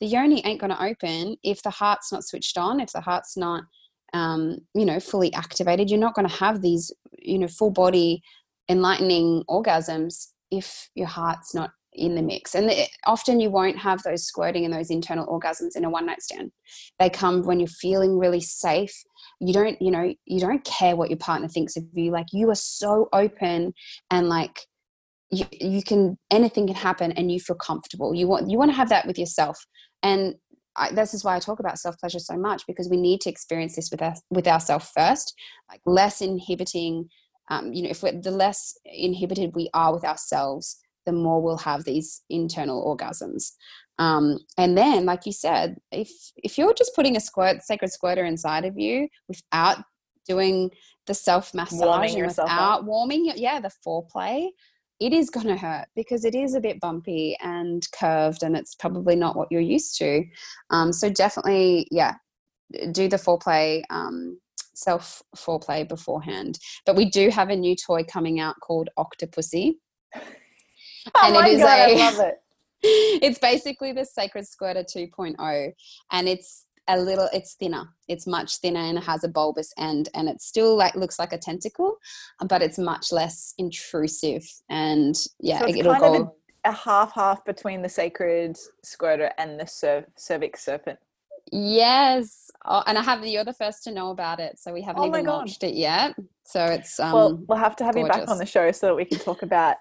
the 0.00 0.06
yoni 0.06 0.44
ain't 0.44 0.60
going 0.60 0.70
to 0.70 0.82
open 0.82 1.36
if 1.42 1.62
the 1.62 1.70
heart's 1.70 2.12
not 2.12 2.24
switched 2.24 2.58
on, 2.58 2.80
if 2.80 2.92
the 2.92 3.00
heart's 3.00 3.36
not, 3.36 3.64
um, 4.12 4.58
you 4.74 4.84
know, 4.84 5.00
fully 5.00 5.32
activated. 5.32 5.90
You're 5.90 6.00
not 6.00 6.14
going 6.14 6.28
to 6.28 6.34
have 6.36 6.62
these, 6.62 6.92
you 7.18 7.38
know, 7.38 7.48
full 7.48 7.70
body 7.70 8.22
enlightening 8.68 9.44
orgasms 9.48 10.28
if 10.50 10.88
your 10.94 11.06
heart's 11.06 11.54
not 11.54 11.70
in 11.96 12.14
the 12.14 12.22
mix. 12.22 12.54
And 12.54 12.70
often 13.06 13.40
you 13.40 13.50
won't 13.50 13.78
have 13.78 14.02
those 14.02 14.24
squirting 14.24 14.64
and 14.64 14.74
those 14.74 14.90
internal 14.90 15.26
orgasms 15.26 15.76
in 15.76 15.84
a 15.84 15.90
one 15.90 16.06
night 16.06 16.22
stand. 16.22 16.52
They 16.98 17.10
come 17.10 17.42
when 17.42 17.58
you're 17.58 17.68
feeling 17.68 18.18
really 18.18 18.40
safe. 18.40 18.92
You 19.40 19.52
don't, 19.52 19.80
you 19.80 19.90
know, 19.90 20.14
you 20.24 20.40
don't 20.40 20.64
care 20.64 20.94
what 20.94 21.10
your 21.10 21.18
partner 21.18 21.48
thinks 21.48 21.76
of 21.76 21.84
you. 21.92 22.10
Like 22.10 22.26
you 22.32 22.50
are 22.50 22.54
so 22.56 23.08
open 23.12 23.72
and 24.10 24.28
like 24.28 24.60
you, 25.30 25.44
you 25.52 25.82
can 25.82 26.18
anything 26.30 26.66
can 26.66 26.76
happen 26.76 27.12
and 27.12 27.30
you 27.30 27.40
feel 27.40 27.56
comfortable. 27.56 28.14
You 28.14 28.28
want 28.28 28.50
you 28.50 28.58
want 28.58 28.70
to 28.70 28.76
have 28.76 28.88
that 28.90 29.06
with 29.06 29.18
yourself. 29.18 29.58
And 30.02 30.34
I, 30.76 30.92
this 30.92 31.14
is 31.14 31.24
why 31.24 31.36
I 31.36 31.40
talk 31.40 31.58
about 31.58 31.78
self 31.78 31.98
pleasure 31.98 32.18
so 32.18 32.36
much 32.36 32.62
because 32.66 32.88
we 32.88 32.96
need 32.96 33.20
to 33.22 33.30
experience 33.30 33.76
this 33.76 33.90
with 33.90 34.02
us 34.02 34.20
with 34.30 34.46
ourselves 34.46 34.90
first, 34.94 35.34
like 35.70 35.80
less 35.86 36.20
inhibiting. 36.20 37.08
Um, 37.48 37.72
you 37.72 37.82
know, 37.82 37.90
if 37.90 38.02
we're, 38.02 38.20
the 38.20 38.32
less 38.32 38.76
inhibited 38.84 39.54
we 39.54 39.70
are 39.72 39.92
with 39.92 40.04
ourselves, 40.04 40.78
the 41.06 41.12
more 41.12 41.40
we'll 41.40 41.58
have 41.58 41.84
these 41.84 42.22
internal 42.28 42.84
orgasms. 42.84 43.52
Um, 43.98 44.38
and 44.58 44.76
then, 44.76 45.06
like 45.06 45.24
you 45.26 45.32
said, 45.32 45.76
if 45.90 46.10
if 46.36 46.58
you're 46.58 46.74
just 46.74 46.94
putting 46.94 47.16
a 47.16 47.20
squirt, 47.20 47.62
sacred 47.62 47.92
squirter 47.92 48.24
inside 48.24 48.64
of 48.64 48.78
you 48.78 49.08
without 49.28 49.78
doing 50.28 50.70
the 51.06 51.14
self 51.14 51.54
massage 51.54 52.14
without 52.14 52.80
up. 52.80 52.84
warming, 52.84 53.32
yeah, 53.36 53.60
the 53.60 53.70
foreplay, 53.86 54.48
it 55.00 55.12
is 55.12 55.30
going 55.30 55.46
to 55.46 55.56
hurt 55.56 55.86
because 55.94 56.24
it 56.24 56.34
is 56.34 56.54
a 56.54 56.60
bit 56.60 56.80
bumpy 56.80 57.36
and 57.42 57.86
curved, 57.92 58.42
and 58.42 58.56
it's 58.56 58.74
probably 58.74 59.16
not 59.16 59.36
what 59.36 59.48
you're 59.50 59.60
used 59.60 59.96
to. 59.98 60.24
Um, 60.70 60.92
so 60.92 61.10
definitely, 61.10 61.86
yeah, 61.90 62.14
do 62.92 63.08
the 63.08 63.16
foreplay. 63.16 63.82
Um, 63.90 64.38
self 64.74 65.22
foreplay 65.34 65.88
beforehand 65.88 66.58
but 66.84 66.96
we 66.96 67.06
do 67.08 67.30
have 67.30 67.48
a 67.48 67.56
new 67.56 67.74
toy 67.74 68.04
coming 68.04 68.40
out 68.40 68.54
called 68.60 68.90
octopussy 68.98 69.76
oh 70.16 70.20
and 71.24 71.32
my 71.32 71.48
it 71.48 71.54
is 71.54 71.62
God, 71.62 71.78
a, 71.78 71.94
I 71.94 71.96
love 71.96 72.20
it. 72.20 72.34
it's 72.82 73.38
basically 73.38 73.92
the 73.92 74.04
Sacred 74.04 74.46
Squirter 74.46 74.84
2.0, 74.84 75.72
and 76.12 76.28
it's 76.28 76.65
a 76.88 76.98
little 76.98 77.28
it's 77.32 77.54
thinner. 77.54 77.88
It's 78.08 78.26
much 78.26 78.58
thinner 78.58 78.80
and 78.80 78.98
it 78.98 79.04
has 79.04 79.24
a 79.24 79.28
bulbous 79.28 79.72
end 79.78 80.08
and 80.14 80.28
it 80.28 80.40
still 80.40 80.76
like 80.76 80.94
looks 80.94 81.18
like 81.18 81.32
a 81.32 81.38
tentacle 81.38 81.96
but 82.48 82.62
it's 82.62 82.78
much 82.78 83.12
less 83.12 83.54
intrusive 83.58 84.44
and 84.68 85.16
yeah 85.40 85.60
so 85.60 85.68
it'll 85.68 85.94
go 85.96 86.36
a, 86.64 86.68
a, 86.68 86.72
half 86.72 87.12
half 87.14 87.44
between 87.44 87.82
the 87.82 87.88
sacred 87.88 88.56
squirter 88.84 89.30
and 89.38 89.58
the 89.58 89.66
cer- 89.66 90.06
cervix 90.16 90.64
serpent. 90.64 90.98
Yes. 91.52 92.50
Oh, 92.64 92.82
and 92.86 92.98
i 92.98 93.02
have 93.02 93.24
you're 93.24 93.44
the 93.44 93.52
first 93.52 93.84
to 93.84 93.92
know 93.92 94.10
about 94.10 94.40
it 94.40 94.58
so 94.58 94.72
we 94.72 94.82
haven't 94.82 95.02
oh 95.02 95.06
even 95.06 95.26
launched 95.26 95.62
it 95.62 95.74
yet. 95.74 96.14
So 96.44 96.64
it's 96.64 96.98
um, 97.00 97.12
well 97.12 97.44
we'll 97.48 97.58
have 97.58 97.76
to 97.76 97.84
have 97.84 97.94
gorgeous. 97.94 98.16
you 98.16 98.20
back 98.20 98.30
on 98.30 98.38
the 98.38 98.46
show 98.46 98.70
so 98.72 98.86
that 98.86 98.94
we 98.94 99.04
can 99.04 99.18
talk 99.18 99.42
about 99.42 99.76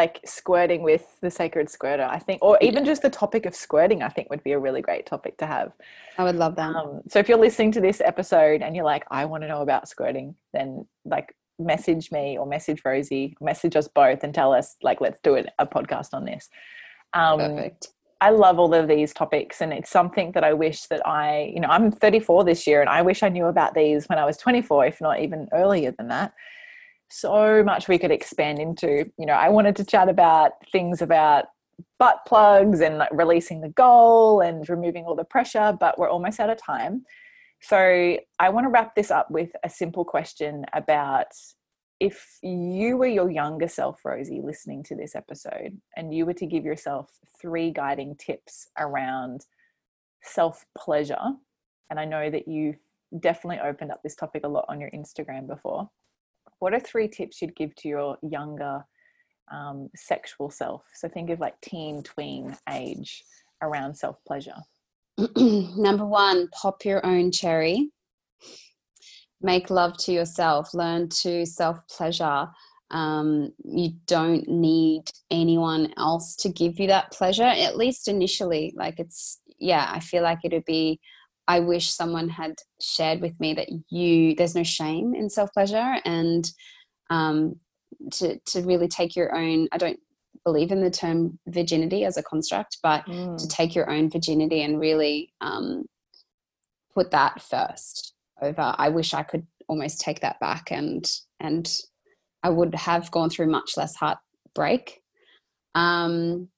like 0.00 0.20
squirting 0.24 0.82
with 0.82 1.04
the 1.22 1.30
sacred 1.30 1.68
squirter 1.70 2.06
i 2.16 2.18
think 2.18 2.38
or 2.42 2.58
even 2.60 2.84
just 2.84 3.02
the 3.02 3.14
topic 3.22 3.46
of 3.46 3.54
squirting 3.54 4.02
i 4.02 4.10
think 4.14 4.28
would 4.28 4.44
be 4.44 4.52
a 4.52 4.58
really 4.66 4.82
great 4.82 5.06
topic 5.06 5.36
to 5.38 5.46
have. 5.46 5.72
I 6.18 6.24
would 6.24 6.36
love 6.36 6.54
that. 6.56 6.74
Um, 6.74 7.00
so 7.08 7.18
if 7.18 7.28
you're 7.28 7.44
listening 7.46 7.72
to 7.72 7.80
this 7.80 8.00
episode 8.12 8.60
and 8.62 8.76
you're 8.76 8.90
like 8.94 9.04
i 9.10 9.24
want 9.24 9.42
to 9.44 9.48
know 9.48 9.62
about 9.62 9.88
squirting 9.88 10.34
then 10.52 10.86
like 11.04 11.34
message 11.58 12.12
me 12.12 12.36
or 12.38 12.46
message 12.46 12.82
rosie 12.84 13.36
message 13.40 13.76
us 13.76 13.88
both 13.88 14.22
and 14.22 14.34
tell 14.34 14.52
us 14.52 14.76
like 14.82 15.00
let's 15.00 15.20
do 15.20 15.34
it, 15.34 15.46
a 15.58 15.66
podcast 15.66 16.10
on 16.12 16.24
this. 16.24 16.48
Um, 17.14 17.38
Perfect. 17.38 17.88
I 18.20 18.30
love 18.30 18.58
all 18.58 18.72
of 18.72 18.88
these 18.88 19.12
topics, 19.12 19.60
and 19.60 19.74
it's 19.74 19.90
something 19.90 20.32
that 20.32 20.42
I 20.42 20.54
wish 20.54 20.86
that 20.86 21.06
I, 21.06 21.52
you 21.54 21.60
know, 21.60 21.68
I'm 21.68 21.90
34 21.90 22.44
this 22.44 22.66
year, 22.66 22.80
and 22.80 22.88
I 22.88 23.02
wish 23.02 23.22
I 23.22 23.28
knew 23.28 23.44
about 23.44 23.74
these 23.74 24.06
when 24.08 24.18
I 24.18 24.24
was 24.24 24.38
24, 24.38 24.86
if 24.86 25.00
not 25.02 25.20
even 25.20 25.48
earlier 25.52 25.92
than 25.92 26.08
that 26.08 26.32
so 27.08 27.62
much 27.64 27.88
we 27.88 27.98
could 27.98 28.10
expand 28.10 28.58
into. 28.58 29.10
You 29.18 29.26
know, 29.26 29.34
I 29.34 29.48
wanted 29.48 29.76
to 29.76 29.84
chat 29.84 30.08
about 30.08 30.52
things 30.70 31.02
about 31.02 31.46
butt 31.98 32.20
plugs 32.26 32.80
and 32.80 32.98
like 32.98 33.10
releasing 33.12 33.60
the 33.60 33.68
goal 33.70 34.40
and 34.40 34.68
removing 34.68 35.04
all 35.04 35.14
the 35.14 35.24
pressure, 35.24 35.76
but 35.78 35.98
we're 35.98 36.08
almost 36.08 36.40
out 36.40 36.50
of 36.50 36.58
time. 36.58 37.04
So 37.60 38.18
I 38.38 38.48
want 38.50 38.64
to 38.64 38.70
wrap 38.70 38.94
this 38.94 39.10
up 39.10 39.30
with 39.30 39.50
a 39.64 39.70
simple 39.70 40.04
question 40.04 40.64
about 40.72 41.28
if 41.98 42.38
you 42.42 42.98
were 42.98 43.06
your 43.06 43.30
younger 43.30 43.68
self, 43.68 44.04
Rosie, 44.04 44.42
listening 44.42 44.82
to 44.84 44.94
this 44.94 45.14
episode, 45.14 45.80
and 45.96 46.12
you 46.12 46.26
were 46.26 46.34
to 46.34 46.46
give 46.46 46.64
yourself 46.64 47.10
three 47.40 47.70
guiding 47.70 48.14
tips 48.16 48.68
around 48.78 49.46
self 50.22 50.66
pleasure, 50.76 51.16
and 51.88 51.98
I 51.98 52.04
know 52.04 52.28
that 52.28 52.46
you've 52.46 52.76
definitely 53.20 53.60
opened 53.60 53.92
up 53.92 54.02
this 54.02 54.14
topic 54.14 54.42
a 54.44 54.48
lot 54.48 54.66
on 54.68 54.80
your 54.80 54.90
Instagram 54.90 55.46
before 55.46 55.88
what 56.58 56.74
are 56.74 56.80
three 56.80 57.08
tips 57.08 57.40
you'd 57.42 57.56
give 57.56 57.74
to 57.76 57.88
your 57.88 58.18
younger 58.22 58.84
um, 59.52 59.90
sexual 59.94 60.50
self? 60.50 60.82
So 60.94 61.08
think 61.08 61.30
of 61.30 61.40
like 61.40 61.60
teen, 61.60 62.02
tween 62.02 62.56
age 62.68 63.24
around 63.62 63.94
self 63.96 64.16
pleasure. 64.26 64.56
Number 65.36 66.04
one, 66.04 66.48
pop 66.48 66.84
your 66.84 67.04
own 67.04 67.30
cherry. 67.30 67.90
Make 69.40 69.70
love 69.70 69.96
to 69.98 70.12
yourself. 70.12 70.74
Learn 70.74 71.08
to 71.22 71.46
self 71.46 71.86
pleasure. 71.88 72.48
Um, 72.90 73.52
you 73.64 73.90
don't 74.06 74.48
need 74.48 75.10
anyone 75.30 75.92
else 75.96 76.36
to 76.36 76.48
give 76.48 76.78
you 76.78 76.86
that 76.88 77.10
pleasure, 77.12 77.42
at 77.42 77.76
least 77.76 78.08
initially. 78.08 78.72
Like 78.76 79.00
it's, 79.00 79.40
yeah, 79.58 79.88
I 79.90 80.00
feel 80.00 80.22
like 80.22 80.38
it 80.44 80.52
would 80.52 80.64
be 80.64 81.00
I 81.48 81.60
wish 81.60 81.90
someone 81.90 82.28
had 82.28 82.56
shared 82.80 83.20
with 83.20 83.38
me 83.38 83.54
that 83.54 83.68
you 83.88 84.34
there's 84.34 84.54
no 84.54 84.64
shame 84.64 85.14
in 85.14 85.30
self 85.30 85.52
pleasure 85.52 85.96
and 86.04 86.50
um, 87.10 87.56
to 88.12 88.38
to 88.38 88.62
really 88.62 88.88
take 88.88 89.16
your 89.16 89.34
own. 89.34 89.68
I 89.72 89.78
don't 89.78 90.00
believe 90.44 90.70
in 90.70 90.80
the 90.80 90.90
term 90.90 91.38
virginity 91.46 92.04
as 92.04 92.16
a 92.16 92.22
construct, 92.22 92.78
but 92.82 93.04
mm. 93.06 93.36
to 93.36 93.48
take 93.48 93.74
your 93.74 93.90
own 93.90 94.10
virginity 94.10 94.62
and 94.62 94.80
really 94.80 95.32
um, 95.40 95.86
put 96.94 97.10
that 97.10 97.42
first 97.42 98.14
over. 98.40 98.74
I 98.76 98.88
wish 98.88 99.14
I 99.14 99.22
could 99.22 99.46
almost 99.68 100.00
take 100.00 100.20
that 100.20 100.38
back 100.40 100.70
and 100.70 101.04
and 101.40 101.68
I 102.42 102.50
would 102.50 102.74
have 102.74 103.10
gone 103.10 103.30
through 103.30 103.50
much 103.50 103.76
less 103.76 103.96
heartbreak. 103.96 105.02
Um, 105.74 106.48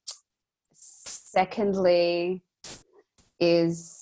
secondly, 0.74 2.42
is 3.40 3.97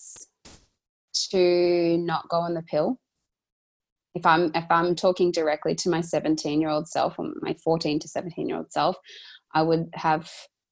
to 1.30 1.98
not 1.98 2.28
go 2.28 2.38
on 2.38 2.54
the 2.54 2.62
pill. 2.62 2.98
If 4.14 4.24
i'm 4.24 4.50
if 4.54 4.64
i'm 4.70 4.94
talking 4.94 5.30
directly 5.30 5.74
to 5.74 5.90
my 5.90 6.00
17 6.00 6.58
year 6.58 6.70
old 6.70 6.88
self 6.88 7.18
or 7.18 7.32
my 7.42 7.54
14 7.62 7.98
to 7.98 8.08
17 8.08 8.48
year 8.48 8.56
old 8.56 8.72
self 8.72 8.96
i 9.52 9.60
would 9.60 9.90
have 9.92 10.30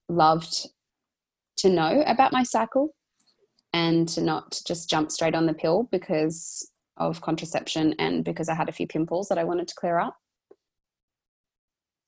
loved 0.08 0.66
to 1.58 1.68
know 1.68 2.02
about 2.06 2.32
my 2.32 2.42
cycle 2.42 2.94
and 3.74 4.08
to 4.08 4.22
not 4.22 4.62
just 4.66 4.88
jump 4.88 5.10
straight 5.10 5.34
on 5.34 5.44
the 5.44 5.52
pill 5.52 5.88
because 5.92 6.70
of 6.96 7.20
contraception 7.20 7.94
and 7.98 8.24
because 8.24 8.48
i 8.48 8.54
had 8.54 8.70
a 8.70 8.72
few 8.72 8.86
pimples 8.86 9.28
that 9.28 9.36
i 9.36 9.44
wanted 9.44 9.68
to 9.68 9.74
clear 9.74 9.98
up. 9.98 10.16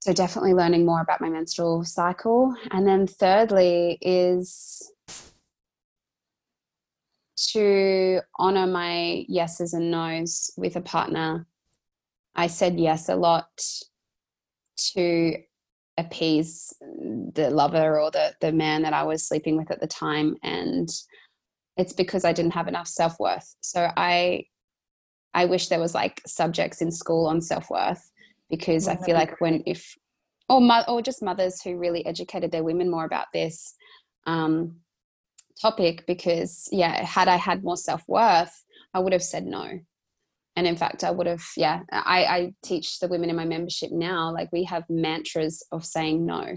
So 0.07 0.13
definitely 0.13 0.55
learning 0.55 0.87
more 0.87 1.01
about 1.01 1.21
my 1.21 1.29
menstrual 1.29 1.83
cycle. 1.83 2.55
And 2.71 2.87
then 2.87 3.09
thirdly 3.09 3.99
is 4.01 4.93
to 7.37 8.21
honor 8.39 8.67
my 8.67 9.25
yeses 9.29 9.75
and 9.75 9.91
nos 9.91 10.51
with 10.57 10.77
a 10.77 10.81
partner. 10.81 11.47
I 12.35 12.47
said 12.47 12.79
yes 12.79 13.09
a 13.09 13.17
lot 13.17 13.49
to 14.95 15.37
appease 15.99 16.75
the 16.81 17.51
lover 17.51 18.01
or 18.01 18.11
the, 18.11 18.35
the 18.41 18.53
man 18.53 18.83
that 18.83 18.93
I 18.93 19.05
was 19.05 19.27
sleeping 19.27 19.57
with 19.57 19.71
at 19.71 19.81
the 19.81 19.87
time. 19.87 20.37
And 20.43 20.89
it's 21.77 21.93
because 21.93 22.25
I 22.25 22.33
didn't 22.33 22.55
have 22.55 22.69
enough 22.69 22.89
self 22.89 23.19
worth. 23.19 23.55
So 23.61 23.91
I 23.97 24.45
I 25.35 25.45
wish 25.45 25.69
there 25.69 25.81
was 25.81 25.95
like 25.95 26.23
subjects 26.27 26.81
in 26.81 26.91
school 26.91 27.27
on 27.27 27.43
self 27.43 27.71
worth 27.71 28.11
because 28.49 28.89
I 28.89 28.97
feel 28.97 29.15
like 29.15 29.39
when 29.41 29.63
if 29.67 29.95
or 30.49 30.61
mo- 30.61 30.85
or 30.89 31.03
just 31.03 31.23
mothers 31.23 31.61
who 31.61 31.77
really 31.77 32.07
educated 32.07 32.53
their 32.53 32.65
women 32.65 32.91
more 32.91 33.05
about 33.05 33.27
this, 33.35 33.75
um, 34.27 34.77
topic 35.61 36.05
because 36.07 36.69
yeah 36.71 37.05
had 37.05 37.29
i 37.29 37.37
had 37.37 37.65
more 37.65 37.77
self-worth 37.77 38.65
i 38.95 38.99
would 38.99 39.13
have 39.13 39.23
said 39.23 39.47
no. 39.47 39.81
And 40.55 40.67
in 40.67 40.77
fact 40.77 41.05
i 41.05 41.11
would 41.11 41.27
have 41.27 41.45
yeah 41.57 41.81
i, 41.91 42.25
I 42.25 42.53
teach 42.65 42.99
the 42.99 43.09
women 43.09 43.31
in 43.31 43.37
my 43.37 43.45
membership 43.45 43.91
now 43.93 44.33
like 44.33 44.49
we 44.53 44.65
have 44.65 44.85
mantras 44.89 45.63
of 45.71 45.85
saying 45.85 46.25
no 46.25 46.57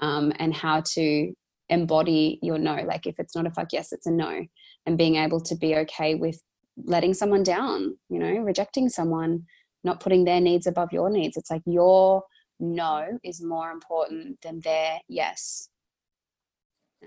um, 0.00 0.32
and 0.38 0.54
how 0.54 0.82
to 0.94 1.32
embody 1.70 2.38
your 2.42 2.58
no. 2.58 2.82
Like 2.86 3.06
if 3.06 3.18
it's 3.18 3.34
not 3.34 3.46
a 3.46 3.50
fuck 3.50 3.68
yes 3.72 3.92
it's 3.92 4.06
a 4.06 4.10
no. 4.10 4.44
And 4.86 4.98
being 4.98 5.16
able 5.16 5.40
to 5.40 5.56
be 5.56 5.76
okay 5.76 6.14
with 6.14 6.42
letting 6.84 7.14
someone 7.14 7.42
down 7.42 7.98
you 8.08 8.18
know 8.18 8.38
rejecting 8.38 8.88
someone 8.88 9.44
not 9.84 10.00
putting 10.00 10.24
their 10.24 10.40
needs 10.40 10.66
above 10.66 10.92
your 10.92 11.10
needs. 11.10 11.36
It's 11.36 11.50
like 11.50 11.62
your 11.64 12.24
no 12.58 13.18
is 13.24 13.42
more 13.42 13.70
important 13.70 14.40
than 14.42 14.60
their 14.60 15.00
yes 15.08 15.68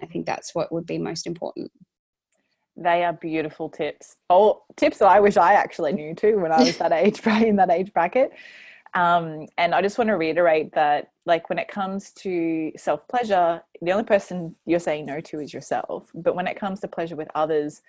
I 0.01 0.05
think 0.05 0.25
that's 0.25 0.55
what 0.55 0.71
would 0.71 0.85
be 0.85 0.97
most 0.97 1.27
important. 1.27 1.71
They 2.75 3.03
are 3.03 3.13
beautiful 3.13 3.69
tips. 3.69 4.15
Oh, 4.29 4.63
tips 4.75 4.97
that 4.97 5.07
I 5.07 5.19
wish 5.19 5.37
I 5.37 5.53
actually 5.53 5.93
knew 5.93 6.15
too 6.15 6.39
when 6.39 6.51
I 6.51 6.63
was 6.63 6.77
that 6.77 6.91
age 6.91 7.19
in 7.27 7.57
that 7.57 7.69
age 7.69 7.93
bracket. 7.93 8.31
Um, 8.95 9.47
and 9.57 9.73
I 9.73 9.81
just 9.81 9.97
want 9.97 10.09
to 10.09 10.17
reiterate 10.17 10.73
that, 10.73 11.09
like, 11.25 11.49
when 11.49 11.57
it 11.57 11.67
comes 11.67 12.11
to 12.13 12.71
self 12.77 13.07
pleasure, 13.07 13.61
the 13.81 13.91
only 13.91 14.03
person 14.03 14.55
you're 14.65 14.79
saying 14.79 15.05
no 15.05 15.19
to 15.19 15.39
is 15.39 15.53
yourself. 15.53 16.11
But 16.13 16.35
when 16.35 16.47
it 16.47 16.59
comes 16.59 16.79
to 16.81 16.87
pleasure 16.87 17.15
with 17.15 17.29
others, 17.33 17.81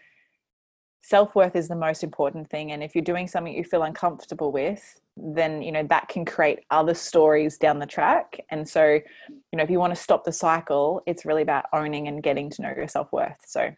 self 1.04 1.34
worth 1.34 1.54
is 1.54 1.68
the 1.68 1.76
most 1.76 2.02
important 2.02 2.48
thing. 2.48 2.72
And 2.72 2.82
if 2.82 2.94
you're 2.94 3.04
doing 3.04 3.28
something 3.28 3.54
you 3.54 3.62
feel 3.62 3.82
uncomfortable 3.82 4.50
with, 4.50 5.00
then 5.16 5.62
you 5.62 5.70
know 5.70 5.84
that 5.84 6.08
can 6.08 6.24
create 6.24 6.60
other 6.70 6.94
stories 6.94 7.58
down 7.58 7.78
the 7.78 7.86
track. 7.86 8.40
And 8.50 8.66
so, 8.66 8.84
you 9.28 9.56
know, 9.56 9.62
if 9.62 9.70
you 9.70 9.78
want 9.78 9.94
to 9.94 10.00
stop 10.00 10.24
the 10.24 10.32
cycle, 10.32 11.02
it's 11.06 11.26
really 11.26 11.42
about 11.42 11.66
owning 11.72 12.08
and 12.08 12.22
getting 12.22 12.48
to 12.50 12.62
know 12.62 12.72
your 12.74 12.88
self 12.88 13.12
worth. 13.12 13.38
So 13.46 13.70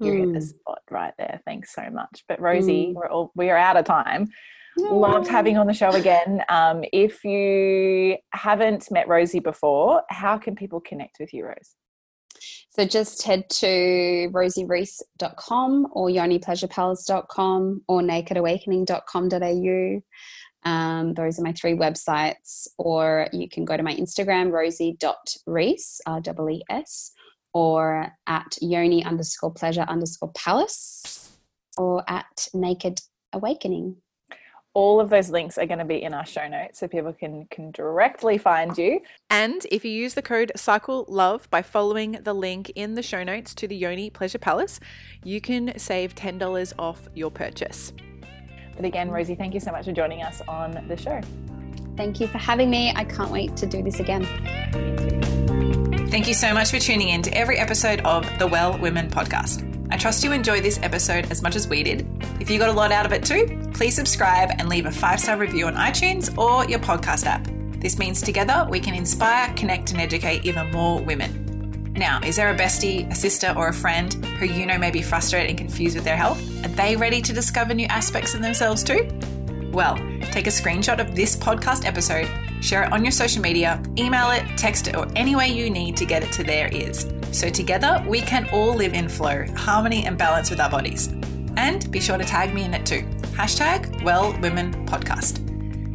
you 0.00 0.12
mm. 0.12 0.18
hit 0.18 0.34
the 0.34 0.40
spot 0.42 0.82
right 0.90 1.14
there. 1.18 1.40
Thanks 1.46 1.74
so 1.74 1.88
much. 1.90 2.24
But 2.28 2.40
Rosie, 2.40 2.88
mm. 2.88 2.94
we're 2.94 3.08
all 3.08 3.32
we 3.34 3.48
are 3.48 3.56
out 3.56 3.78
of 3.78 3.86
time. 3.86 4.28
Loved 4.78 5.26
having 5.26 5.58
on 5.58 5.66
the 5.66 5.74
show 5.74 5.90
again. 5.90 6.44
Um, 6.48 6.84
if 6.92 7.24
you 7.24 8.16
haven't 8.32 8.90
met 8.90 9.08
Rosie 9.08 9.40
before, 9.40 10.02
how 10.08 10.38
can 10.38 10.54
people 10.54 10.80
connect 10.80 11.16
with 11.18 11.34
you, 11.34 11.46
Rose? 11.46 11.74
So 12.70 12.84
just 12.84 13.22
head 13.24 13.48
to 13.50 14.30
rosierees.com 14.32 15.88
or 15.92 16.08
yonipleasurepalace.com 16.08 17.82
or 17.88 18.00
nakedawakening.com.au. 18.00 20.02
Um, 20.62 21.14
those 21.14 21.38
are 21.38 21.42
my 21.42 21.52
three 21.52 21.74
websites. 21.74 22.68
Or 22.78 23.28
you 23.32 23.48
can 23.48 23.64
go 23.64 23.76
to 23.76 23.82
my 23.82 23.94
Instagram, 23.94 24.52
rosie.rees, 24.52 26.00
R-E-E-S, 26.06 27.12
or 27.52 28.12
at 28.28 28.56
yoni 28.60 29.04
underscore 29.04 29.52
pleasure 29.52 29.84
underscore 29.88 30.30
palace, 30.32 31.32
or 31.76 32.08
at 32.08 32.46
naked 32.54 33.00
awakening 33.32 33.96
all 34.72 35.00
of 35.00 35.10
those 35.10 35.30
links 35.30 35.58
are 35.58 35.66
going 35.66 35.78
to 35.78 35.84
be 35.84 36.02
in 36.02 36.14
our 36.14 36.24
show 36.24 36.46
notes 36.46 36.78
so 36.78 36.86
people 36.86 37.12
can 37.12 37.46
can 37.50 37.70
directly 37.72 38.38
find 38.38 38.76
you. 38.78 39.00
And 39.28 39.66
if 39.70 39.84
you 39.84 39.90
use 39.90 40.14
the 40.14 40.22
code 40.22 40.52
cycle 40.54 41.04
love 41.08 41.50
by 41.50 41.62
following 41.62 42.12
the 42.22 42.34
link 42.34 42.70
in 42.74 42.94
the 42.94 43.02
show 43.02 43.24
notes 43.24 43.54
to 43.56 43.68
the 43.68 43.76
yoni 43.76 44.10
pleasure 44.10 44.38
palace 44.38 44.80
you 45.24 45.40
can 45.40 45.78
save 45.78 46.14
$10 46.14 46.72
off 46.78 47.08
your 47.14 47.30
purchase. 47.30 47.92
But 48.76 48.84
again 48.84 49.10
rosie 49.10 49.34
thank 49.34 49.54
you 49.54 49.60
so 49.60 49.72
much 49.72 49.86
for 49.86 49.92
joining 49.92 50.22
us 50.22 50.40
on 50.46 50.86
the 50.88 50.96
show. 50.96 51.20
Thank 51.96 52.20
you 52.20 52.28
for 52.28 52.38
having 52.38 52.70
me. 52.70 52.92
I 52.94 53.04
can't 53.04 53.30
wait 53.30 53.56
to 53.56 53.66
do 53.66 53.82
this 53.82 54.00
again. 54.00 54.24
Thank 56.10 56.28
you 56.28 56.34
so 56.34 56.54
much 56.54 56.70
for 56.70 56.78
tuning 56.78 57.08
in 57.08 57.22
to 57.22 57.36
every 57.36 57.58
episode 57.58 58.00
of 58.02 58.26
the 58.38 58.46
well 58.46 58.78
woman 58.78 59.10
podcast 59.10 59.69
I 59.92 59.96
trust 59.96 60.22
you 60.22 60.32
enjoyed 60.32 60.62
this 60.62 60.78
episode 60.82 61.30
as 61.30 61.42
much 61.42 61.56
as 61.56 61.66
we 61.66 61.82
did. 61.82 62.06
If 62.40 62.48
you 62.48 62.58
got 62.58 62.68
a 62.68 62.72
lot 62.72 62.92
out 62.92 63.06
of 63.06 63.12
it 63.12 63.24
too, 63.24 63.70
please 63.74 63.94
subscribe 63.94 64.50
and 64.58 64.68
leave 64.68 64.86
a 64.86 64.92
five 64.92 65.20
star 65.20 65.36
review 65.36 65.66
on 65.66 65.74
iTunes 65.74 66.36
or 66.38 66.68
your 66.68 66.78
podcast 66.78 67.26
app. 67.26 67.46
This 67.80 67.98
means 67.98 68.20
together 68.20 68.66
we 68.70 68.78
can 68.78 68.94
inspire, 68.94 69.52
connect, 69.54 69.90
and 69.90 70.00
educate 70.00 70.44
even 70.44 70.70
more 70.70 71.00
women. 71.00 71.92
Now, 71.94 72.20
is 72.24 72.36
there 72.36 72.50
a 72.50 72.56
bestie, 72.56 73.10
a 73.10 73.14
sister, 73.14 73.52
or 73.56 73.68
a 73.68 73.74
friend 73.74 74.14
who 74.38 74.46
you 74.46 74.64
know 74.64 74.78
may 74.78 74.90
be 74.90 75.02
frustrated 75.02 75.50
and 75.50 75.58
confused 75.58 75.96
with 75.96 76.04
their 76.04 76.16
health? 76.16 76.40
Are 76.64 76.68
they 76.68 76.96
ready 76.96 77.20
to 77.22 77.32
discover 77.32 77.74
new 77.74 77.86
aspects 77.86 78.34
in 78.34 78.42
themselves 78.42 78.84
too? 78.84 79.08
Well, 79.72 79.96
take 80.30 80.46
a 80.46 80.50
screenshot 80.50 81.00
of 81.00 81.16
this 81.16 81.36
podcast 81.36 81.84
episode, 81.84 82.28
share 82.60 82.84
it 82.84 82.92
on 82.92 83.04
your 83.04 83.12
social 83.12 83.42
media, 83.42 83.82
email 83.98 84.30
it, 84.30 84.44
text 84.56 84.88
it, 84.88 84.96
or 84.96 85.06
any 85.16 85.36
way 85.36 85.48
you 85.48 85.70
need 85.70 85.96
to 85.96 86.04
get 86.04 86.22
it 86.22 86.32
to 86.32 86.44
their 86.44 86.72
ears. 86.72 87.06
So 87.32 87.48
together 87.48 88.04
we 88.08 88.20
can 88.20 88.48
all 88.52 88.74
live 88.74 88.94
in 88.94 89.08
flow, 89.08 89.44
harmony, 89.56 90.06
and 90.06 90.16
balance 90.18 90.50
with 90.50 90.60
our 90.60 90.70
bodies. 90.70 91.08
And 91.56 91.90
be 91.90 92.00
sure 92.00 92.18
to 92.18 92.24
tag 92.24 92.54
me 92.54 92.64
in 92.64 92.74
it 92.74 92.86
too. 92.86 93.02
Hashtag 93.32 94.02
Well 94.02 94.32
Woman 94.40 94.86
Podcast. 94.86 95.46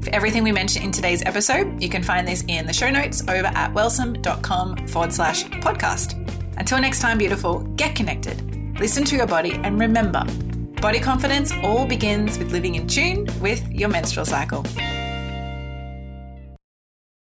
For 0.04 0.14
everything 0.14 0.44
we 0.44 0.52
mentioned 0.52 0.86
in 0.86 0.92
today's 0.92 1.24
episode, 1.24 1.82
you 1.82 1.90
can 1.90 2.04
find 2.04 2.28
this 2.28 2.44
in 2.48 2.68
the 2.68 2.74
show 2.74 2.92
notes 2.92 3.22
over 3.24 3.48
at 3.48 3.74
wellsome.com 3.74 4.88
forward 4.88 5.12
slash 5.12 5.46
podcast. 5.46 6.22
Until 6.58 6.80
next 6.80 7.00
time, 7.02 7.18
beautiful, 7.18 7.60
get 7.76 7.96
connected, 7.96 8.80
listen 8.80 9.04
to 9.06 9.16
your 9.16 9.28
body, 9.28 9.54
and 9.64 9.80
remember 9.80 10.24
body 10.82 11.00
confidence 11.00 11.52
all 11.64 11.88
begins 11.88 12.38
with 12.38 12.52
living 12.52 12.76
in 12.76 12.88
tune 12.88 13.28
with 13.42 13.68
your 13.72 13.90
menstrual 13.90 14.26
cycle. 14.26 14.64